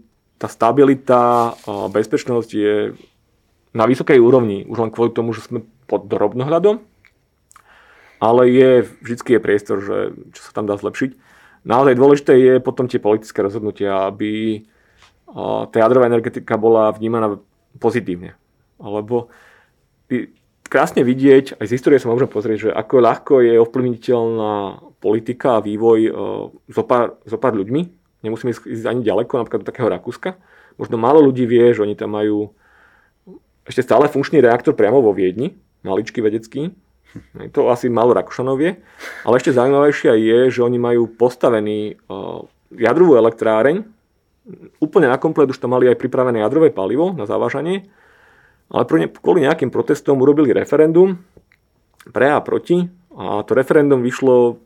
tá 0.41 0.49
stabilita 0.49 1.53
bezpečnosť 1.69 2.51
je 2.57 2.97
na 3.77 3.85
vysokej 3.85 4.17
úrovni, 4.17 4.65
už 4.65 4.89
len 4.89 4.91
kvôli 4.91 5.13
tomu, 5.13 5.37
že 5.37 5.45
sme 5.45 5.61
pod 5.85 6.09
drobnohľadom, 6.09 6.81
ale 8.25 8.43
je, 8.49 8.71
vždy 9.05 9.37
je 9.37 9.45
priestor, 9.45 9.77
že, 9.85 10.17
čo 10.33 10.41
sa 10.49 10.57
tam 10.57 10.65
dá 10.65 10.81
zlepšiť. 10.81 11.13
Naozaj 11.69 11.93
dôležité 11.93 12.33
je 12.41 12.55
potom 12.65 12.89
tie 12.89 12.97
politické 12.97 13.45
rozhodnutia, 13.45 14.09
aby 14.09 14.65
tá 15.71 15.77
jadrová 15.77 16.09
energetika 16.09 16.57
bola 16.57 16.89
vnímaná 16.91 17.37
pozitívne. 17.77 18.33
Lebo 18.81 19.29
krásne 20.67 21.05
vidieť, 21.05 21.61
aj 21.61 21.67
z 21.69 21.75
histórie 21.77 22.01
sa 22.01 22.09
môžeme 22.09 22.33
pozrieť, 22.33 22.59
že 22.59 22.71
ako 22.73 22.95
ľahko 22.99 23.35
je 23.45 23.61
ovplyvniteľná 23.61 24.55
politika 25.05 25.61
a 25.61 25.65
vývoj 25.65 26.01
pár, 26.89 27.21
zo 27.29 27.37
pár 27.39 27.55
ľuďmi, 27.55 28.00
nemusíme 28.23 28.53
ísť 28.53 28.87
ani 28.87 29.03
ďaleko, 29.05 29.41
napríklad 29.41 29.63
do 29.65 29.69
takého 29.69 29.89
Rakúska. 29.89 30.37
Možno 30.77 30.97
málo 30.97 31.21
ľudí 31.21 31.45
vie, 31.45 31.73
že 31.75 31.85
oni 31.85 31.99
tam 31.99 32.17
majú 32.17 32.53
ešte 33.69 33.85
stále 33.85 34.09
funkčný 34.09 34.41
reaktor 34.41 34.73
priamo 34.73 35.05
vo 35.05 35.13
Viedni, 35.13 35.55
maličký 35.85 36.25
vedecký. 36.25 36.73
To 37.55 37.75
asi 37.75 37.91
málo 37.91 38.15
Rakúšanov 38.15 38.57
vie. 38.59 38.79
Ale 39.27 39.39
ešte 39.39 39.55
zaujímavejšie 39.55 40.15
je, 40.15 40.39
že 40.55 40.61
oni 40.63 40.79
majú 40.79 41.11
postavený 41.11 41.99
uh, 42.07 42.47
jadrovú 42.71 43.19
elektráreň, 43.19 43.83
úplne 44.81 45.11
na 45.11 45.19
komplet 45.21 45.51
už 45.51 45.61
tam 45.61 45.77
mali 45.77 45.87
aj 45.91 46.01
pripravené 46.01 46.43
jadrové 46.43 46.73
palivo 46.73 47.13
na 47.15 47.27
závažanie, 47.29 47.87
ale 48.71 48.87
kvôli 49.11 49.47
nejakým 49.47 49.69
protestom 49.69 50.23
urobili 50.23 50.55
referendum 50.55 51.19
pre 52.15 52.31
a 52.31 52.39
proti 52.41 52.87
a 53.15 53.43
to 53.43 53.53
referendum 53.59 54.01
vyšlo 54.01 54.63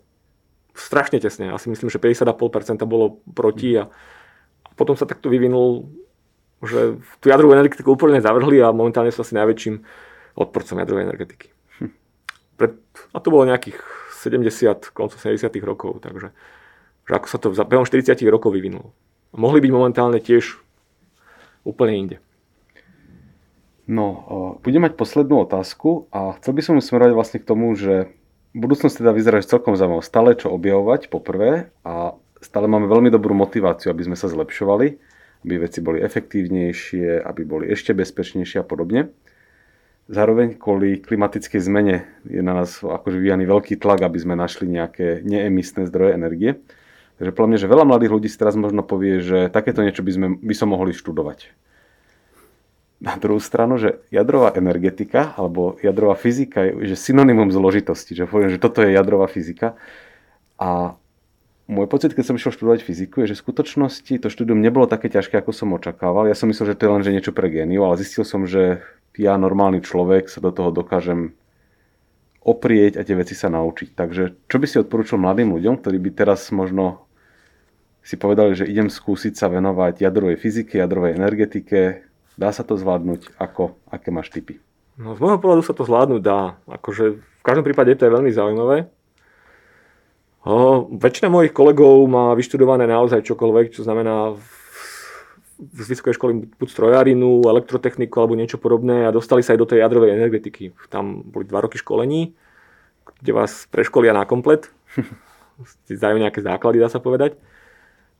strašne 0.75 1.23
tesne. 1.23 1.55
Asi 1.55 1.71
myslím, 1.71 1.89
že 1.89 2.03
50,5% 2.03 2.83
bolo 2.85 3.23
proti 3.33 3.79
a, 3.79 3.89
potom 4.75 4.99
sa 4.99 5.07
takto 5.07 5.31
vyvinul, 5.31 5.87
že 6.67 6.99
tú 7.23 7.31
jadrovú 7.31 7.55
energetiku 7.55 7.95
úplne 7.95 8.19
zavrhli 8.19 8.59
a 8.59 8.75
momentálne 8.75 9.15
sú 9.15 9.23
asi 9.23 9.39
najväčším 9.39 9.75
odporcom 10.35 10.77
jadrovej 10.83 11.07
energetiky. 11.07 11.47
Hm. 11.79 11.93
Pred, 12.59 12.73
a 13.15 13.19
to 13.23 13.29
bolo 13.31 13.47
nejakých 13.47 13.79
70, 14.27 14.91
koncov 14.91 15.17
70 15.23 15.47
rokov, 15.63 16.03
takže 16.03 16.35
že 17.05 17.13
ako 17.13 17.27
sa 17.29 17.39
to 17.39 17.53
za 17.53 17.69
behom 17.69 17.85
40 17.85 18.17
rokov 18.33 18.57
vyvinulo. 18.57 18.97
Mohli 19.37 19.69
byť 19.69 19.73
momentálne 19.77 20.19
tiež 20.25 20.57
úplne 21.69 21.95
inde. 22.01 22.17
No, 23.85 24.57
budem 24.65 24.89
mať 24.89 24.97
poslednú 24.97 25.45
otázku 25.45 26.09
a 26.09 26.33
chcel 26.41 26.57
by 26.57 26.63
som 26.65 26.81
smerovať 26.81 27.13
vlastne 27.13 27.39
k 27.45 27.49
tomu, 27.49 27.77
že 27.77 28.09
budúcnosť 28.55 29.03
teda 29.03 29.11
vyzerá 29.11 29.43
celkom 29.43 29.75
zaujímavé. 29.75 30.07
Stále 30.07 30.39
čo 30.39 30.55
objavovať, 30.55 31.11
poprvé, 31.11 31.75
a 31.83 32.15
stále 32.39 32.71
máme 32.71 32.87
veľmi 32.87 33.11
dobrú 33.11 33.35
motiváciu, 33.35 33.91
aby 33.91 34.07
sme 34.07 34.17
sa 34.17 34.31
zlepšovali, 34.31 34.87
aby 35.45 35.55
veci 35.61 35.83
boli 35.83 36.01
efektívnejšie, 36.01 37.21
aby 37.21 37.43
boli 37.45 37.69
ešte 37.69 37.93
bezpečnejšie 37.93 38.63
a 38.63 38.67
podobne. 38.67 39.13
Zároveň 40.05 40.61
kvôli 40.61 41.01
klimatickej 41.01 41.61
zmene 41.65 42.05
je 42.29 42.45
na 42.45 42.53
nás 42.53 42.85
akože 42.85 43.17
vyvíjaný 43.17 43.49
veľký 43.49 43.81
tlak, 43.81 44.05
aby 44.05 44.19
sme 44.21 44.37
našli 44.37 44.69
nejaké 44.69 45.25
neemisné 45.25 45.89
zdroje 45.89 46.13
energie. 46.13 46.61
Takže 47.17 47.33
podľa 47.33 47.49
mňa, 47.49 47.59
že 47.63 47.73
veľa 47.73 47.85
mladých 47.89 48.13
ľudí 48.13 48.29
si 48.29 48.37
teraz 48.37 48.53
možno 48.53 48.85
povie, 48.85 49.25
že 49.25 49.49
takéto 49.49 49.81
niečo 49.81 50.05
by, 50.05 50.13
sme, 50.13 50.27
by 50.37 50.55
som 50.55 50.69
mohli 50.77 50.93
študovať. 50.93 51.57
Na 53.05 53.21
druhú 53.21 53.37
stranu, 53.37 53.77
že 53.77 54.01
jadrová 54.09 54.57
energetika 54.57 55.37
alebo 55.37 55.77
jadrová 55.85 56.17
fyzika 56.17 56.65
je 56.65 56.89
že 56.89 56.97
synonymum 56.97 57.53
zložitosti. 57.53 58.17
Že 58.17 58.25
poviem, 58.33 58.49
že 58.49 58.63
toto 58.63 58.81
je 58.81 58.97
jadrová 58.97 59.29
fyzika. 59.29 59.77
A 60.57 60.97
môj 61.69 61.85
pocit, 61.85 62.17
keď 62.17 62.33
som 62.33 62.37
išiel 62.41 62.57
študovať 62.57 62.81
fyziku, 62.81 63.21
je, 63.21 63.37
že 63.37 63.37
v 63.37 63.45
skutočnosti 63.45 64.15
to 64.25 64.33
štúdium 64.33 64.65
nebolo 64.65 64.89
také 64.89 65.13
ťažké, 65.13 65.37
ako 65.37 65.53
som 65.53 65.77
očakával. 65.77 66.33
Ja 66.33 66.37
som 66.37 66.49
myslel, 66.49 66.73
že 66.73 66.79
to 66.81 66.89
je 66.89 66.93
len 66.97 67.05
že 67.05 67.13
niečo 67.13 67.37
pre 67.37 67.53
géniu, 67.53 67.85
ale 67.85 68.01
zistil 68.01 68.25
som, 68.25 68.49
že 68.49 68.81
ja, 69.21 69.37
normálny 69.37 69.85
človek, 69.85 70.33
sa 70.33 70.41
do 70.41 70.49
toho 70.49 70.73
dokážem 70.73 71.37
oprieť 72.41 73.01
a 73.01 73.05
tie 73.05 73.17
veci 73.17 73.37
sa 73.37 73.53
naučiť. 73.53 73.93
Takže 73.93 74.23
čo 74.49 74.57
by 74.57 74.67
si 74.69 74.81
odporúčil 74.81 75.21
mladým 75.21 75.53
ľuďom, 75.53 75.81
ktorí 75.81 75.97
by 76.01 76.11
teraz 76.13 76.49
možno 76.53 77.05
si 78.05 78.21
povedali, 78.21 78.53
že 78.53 78.69
idem 78.69 78.93
skúsiť 78.93 79.33
sa 79.33 79.49
venovať 79.49 80.05
jadrovej 80.05 80.37
fyzike, 80.37 80.77
jadrovej 80.77 81.17
energetike, 81.17 82.05
Dá 82.35 82.51
sa 82.51 82.67
to 82.67 82.75
zvládnuť? 82.75 83.39
Ako? 83.39 83.79
Aké 83.87 84.11
máš 84.11 84.31
typy? 84.35 84.59
No, 84.99 85.15
z 85.15 85.23
môjho 85.23 85.43
pohľadu 85.43 85.63
sa 85.67 85.75
to 85.75 85.87
zvládnuť 85.87 86.23
dá. 86.23 86.59
Akože 86.71 87.19
v 87.19 87.43
každom 87.43 87.67
prípade 87.67 87.95
to 87.99 88.07
je 88.07 88.15
veľmi 88.15 88.31
zaujímavé. 88.31 88.91
O, 90.45 90.87
väčšina 90.93 91.33
mojich 91.33 91.57
kolegov 91.57 92.05
má 92.05 92.37
vyštudované 92.37 92.85
naozaj 92.85 93.25
čokoľvek, 93.25 93.75
čo 93.75 93.81
znamená 93.83 94.37
z 95.57 95.87
vysokej 95.89 96.19
školy 96.19 96.33
buď 96.59 96.69
strojárinu, 96.69 97.47
elektrotechniku 97.47 98.21
alebo 98.21 98.37
niečo 98.37 98.61
podobné 98.61 99.07
a 99.07 99.15
dostali 99.15 99.41
sa 99.41 99.55
aj 99.55 99.61
do 99.63 99.71
tej 99.71 99.81
jadrovej 99.81 100.15
energetiky. 100.15 100.75
Tam 100.91 101.25
boli 101.25 101.47
dva 101.49 101.65
roky 101.65 101.79
školení, 101.79 102.35
kde 103.23 103.33
vás 103.33 103.65
preškolia 103.71 104.13
na 104.13 104.27
komplet. 104.27 104.69
Zdajú 105.89 106.19
nejaké 106.19 106.43
základy, 106.43 106.83
dá 106.83 106.91
sa 106.91 106.99
povedať. 106.99 107.39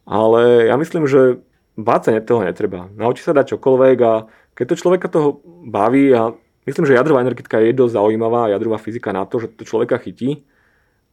Ale 0.07 0.71
ja 0.71 0.77
myslím, 0.79 1.11
že 1.11 1.43
báť 1.75 2.01
sa 2.11 2.23
toho 2.23 2.43
netreba. 2.47 2.87
Naučí 2.95 3.23
sa 3.23 3.35
dať 3.35 3.59
čokoľvek 3.59 3.99
a 4.03 4.13
keď 4.55 4.65
to 4.71 4.81
človeka 4.81 5.07
toho 5.11 5.43
baví 5.67 6.15
a 6.15 6.31
myslím, 6.67 6.87
že 6.87 6.95
jadrová 6.95 7.21
energetika 7.21 7.59
je 7.59 7.75
dosť 7.75 7.99
zaujímavá, 7.99 8.51
jadrová 8.51 8.79
fyzika 8.79 9.11
na 9.11 9.27
to, 9.27 9.43
že 9.43 9.55
to 9.59 9.67
človeka 9.67 9.99
chytí 9.99 10.47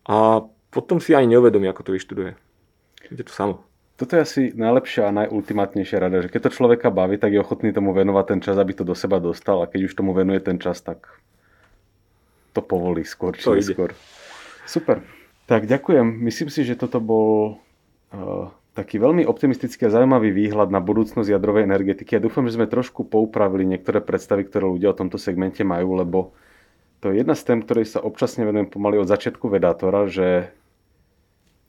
a 0.06 0.46
potom 0.72 1.02
si 1.02 1.18
ani 1.18 1.36
neuvedomí, 1.36 1.68
ako 1.68 1.92
to 1.92 1.96
vyštuduje. 1.98 2.32
Je 3.12 3.26
to 3.26 3.34
samo. 3.34 3.66
Toto 4.00 4.18
je 4.18 4.22
asi 4.24 4.42
najlepšia 4.58 5.10
a 5.10 5.18
najultimátnejšia 5.26 5.98
rada, 6.02 6.26
že 6.26 6.32
keď 6.32 6.50
to 6.50 6.56
človeka 6.58 6.90
baví, 6.90 7.22
tak 7.22 7.38
je 7.38 7.44
ochotný 7.44 7.70
tomu 7.70 7.94
venovať 7.94 8.26
ten 8.34 8.40
čas, 8.42 8.58
aby 8.58 8.74
to 8.74 8.82
do 8.82 8.98
seba 8.98 9.22
dostal 9.22 9.62
a 9.62 9.70
keď 9.70 9.92
už 9.92 9.94
tomu 9.94 10.16
venuje 10.18 10.42
ten 10.42 10.58
čas, 10.58 10.82
tak 10.82 11.06
to 12.54 12.66
povolí 12.66 13.06
skôr 13.06 13.38
či 13.38 13.46
neskôr. 13.46 13.94
Super. 14.66 15.06
Tak 15.46 15.68
ďakujem. 15.68 16.06
Myslím 16.24 16.50
si, 16.50 16.64
že 16.64 16.80
toto 16.80 16.98
bol 17.04 17.60
uh, 18.16 18.50
taký 18.72 19.04
veľmi 19.04 19.28
optimistický 19.28 19.88
a 19.88 19.94
zaujímavý 19.94 20.32
výhľad 20.32 20.72
na 20.72 20.80
budúcnosť 20.80 21.28
jadrovej 21.28 21.68
energetiky. 21.68 22.16
Ja 22.16 22.24
dúfam, 22.24 22.48
že 22.48 22.56
sme 22.56 22.72
trošku 22.72 23.04
poupravili 23.04 23.68
niektoré 23.68 24.00
predstavy, 24.00 24.48
ktoré 24.48 24.64
ľudia 24.64 24.96
o 24.96 24.98
tomto 24.98 25.20
segmente 25.20 25.64
majú, 25.68 26.00
lebo 26.00 26.32
to 27.04 27.12
je 27.12 27.20
jedna 27.20 27.36
z 27.36 27.44
tém, 27.44 27.60
ktorej 27.60 27.86
sa 27.92 28.00
občasne 28.00 28.48
venujem 28.48 28.72
pomaly 28.72 29.02
od 29.02 29.10
začiatku 29.10 29.52
vedátora, 29.52 30.08
že 30.08 30.56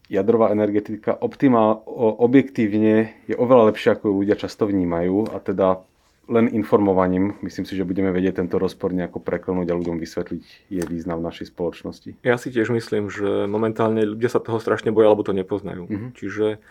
jadrová 0.07 0.53
energetika 0.53 1.17
optimál, 1.17 1.83
objektívne 2.21 3.17
je 3.27 3.35
oveľa 3.35 3.73
lepšia, 3.73 3.97
ako 3.97 4.13
ju 4.13 4.15
ľudia 4.23 4.37
často 4.37 4.69
vnímajú 4.69 5.33
a 5.33 5.41
teda 5.41 5.83
len 6.31 6.47
informovaním, 6.55 7.35
myslím 7.43 7.67
si, 7.67 7.75
že 7.75 7.83
budeme 7.83 8.15
vedieť 8.15 8.39
tento 8.39 8.63
rozpor 8.63 8.95
nejako 8.95 9.19
preklnúť 9.19 9.75
a 9.75 9.75
ľuďom 9.75 9.99
vysvetliť 9.99 10.45
jej 10.71 10.85
význam 10.87 11.19
v 11.19 11.27
našej 11.27 11.51
spoločnosti. 11.51 12.15
Ja 12.23 12.39
si 12.39 12.55
tiež 12.55 12.71
myslím, 12.71 13.11
že 13.11 13.51
momentálne 13.51 14.07
ľudia 14.07 14.31
sa 14.31 14.39
toho 14.39 14.63
strašne 14.63 14.95
boja, 14.95 15.11
alebo 15.11 15.27
to 15.27 15.35
nepoznajú. 15.35 15.91
Mm-hmm. 15.91 16.11
Čiže 16.15 16.63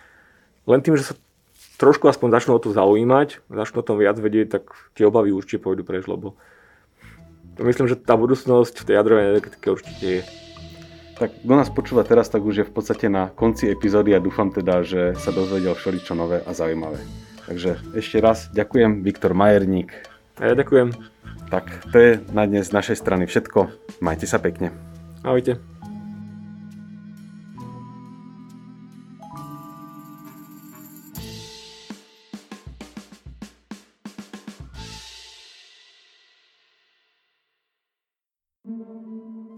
len 0.68 0.80
tým, 0.82 0.98
že 0.98 1.12
sa 1.12 1.16
trošku 1.82 2.06
aspoň 2.06 2.38
začnú 2.38 2.58
o 2.58 2.62
to 2.62 2.70
zaujímať, 2.70 3.42
začnú 3.50 3.82
o 3.82 3.88
tom 3.88 3.98
viac 3.98 4.18
vedieť, 4.22 4.62
tak 4.62 4.64
tie 4.94 5.10
obavy 5.10 5.34
určite 5.34 5.66
pôjdu 5.66 5.82
preč, 5.82 6.06
lebo 6.06 6.38
myslím, 7.58 7.90
že 7.90 7.98
tá 7.98 8.14
budúcnosť 8.14 8.82
v 8.82 8.86
tej 8.86 8.96
jadrovej 9.02 9.26
energetike 9.34 9.68
určite 9.74 10.06
je. 10.06 10.22
Tak 11.18 11.46
kto 11.46 11.54
nás 11.54 11.70
počúva 11.70 12.02
teraz, 12.02 12.34
tak 12.34 12.42
už 12.42 12.56
je 12.62 12.66
v 12.66 12.74
podstate 12.74 13.06
na 13.06 13.30
konci 13.30 13.70
epizódy 13.70 14.18
a 14.18 14.24
dúfam 14.24 14.50
teda, 14.50 14.82
že 14.82 15.14
sa 15.22 15.30
dozvedel 15.30 15.78
všeličo 15.78 16.18
nové 16.18 16.42
a 16.42 16.52
zaujímavé. 16.54 16.98
Takže 17.46 17.78
ešte 17.94 18.18
raz 18.22 18.50
ďakujem, 18.54 19.06
Viktor 19.06 19.38
Majerník. 19.38 19.94
A 20.42 20.50
ja 20.50 20.54
ďakujem. 20.58 20.94
Tak 21.54 21.94
to 21.94 21.98
je 22.00 22.12
na 22.32 22.48
dnes 22.48 22.72
z 22.72 22.74
našej 22.74 22.98
strany 22.98 23.30
všetko. 23.30 23.70
Majte 24.02 24.26
sa 24.26 24.42
pekne. 24.42 24.74
Ahojte. 25.22 25.81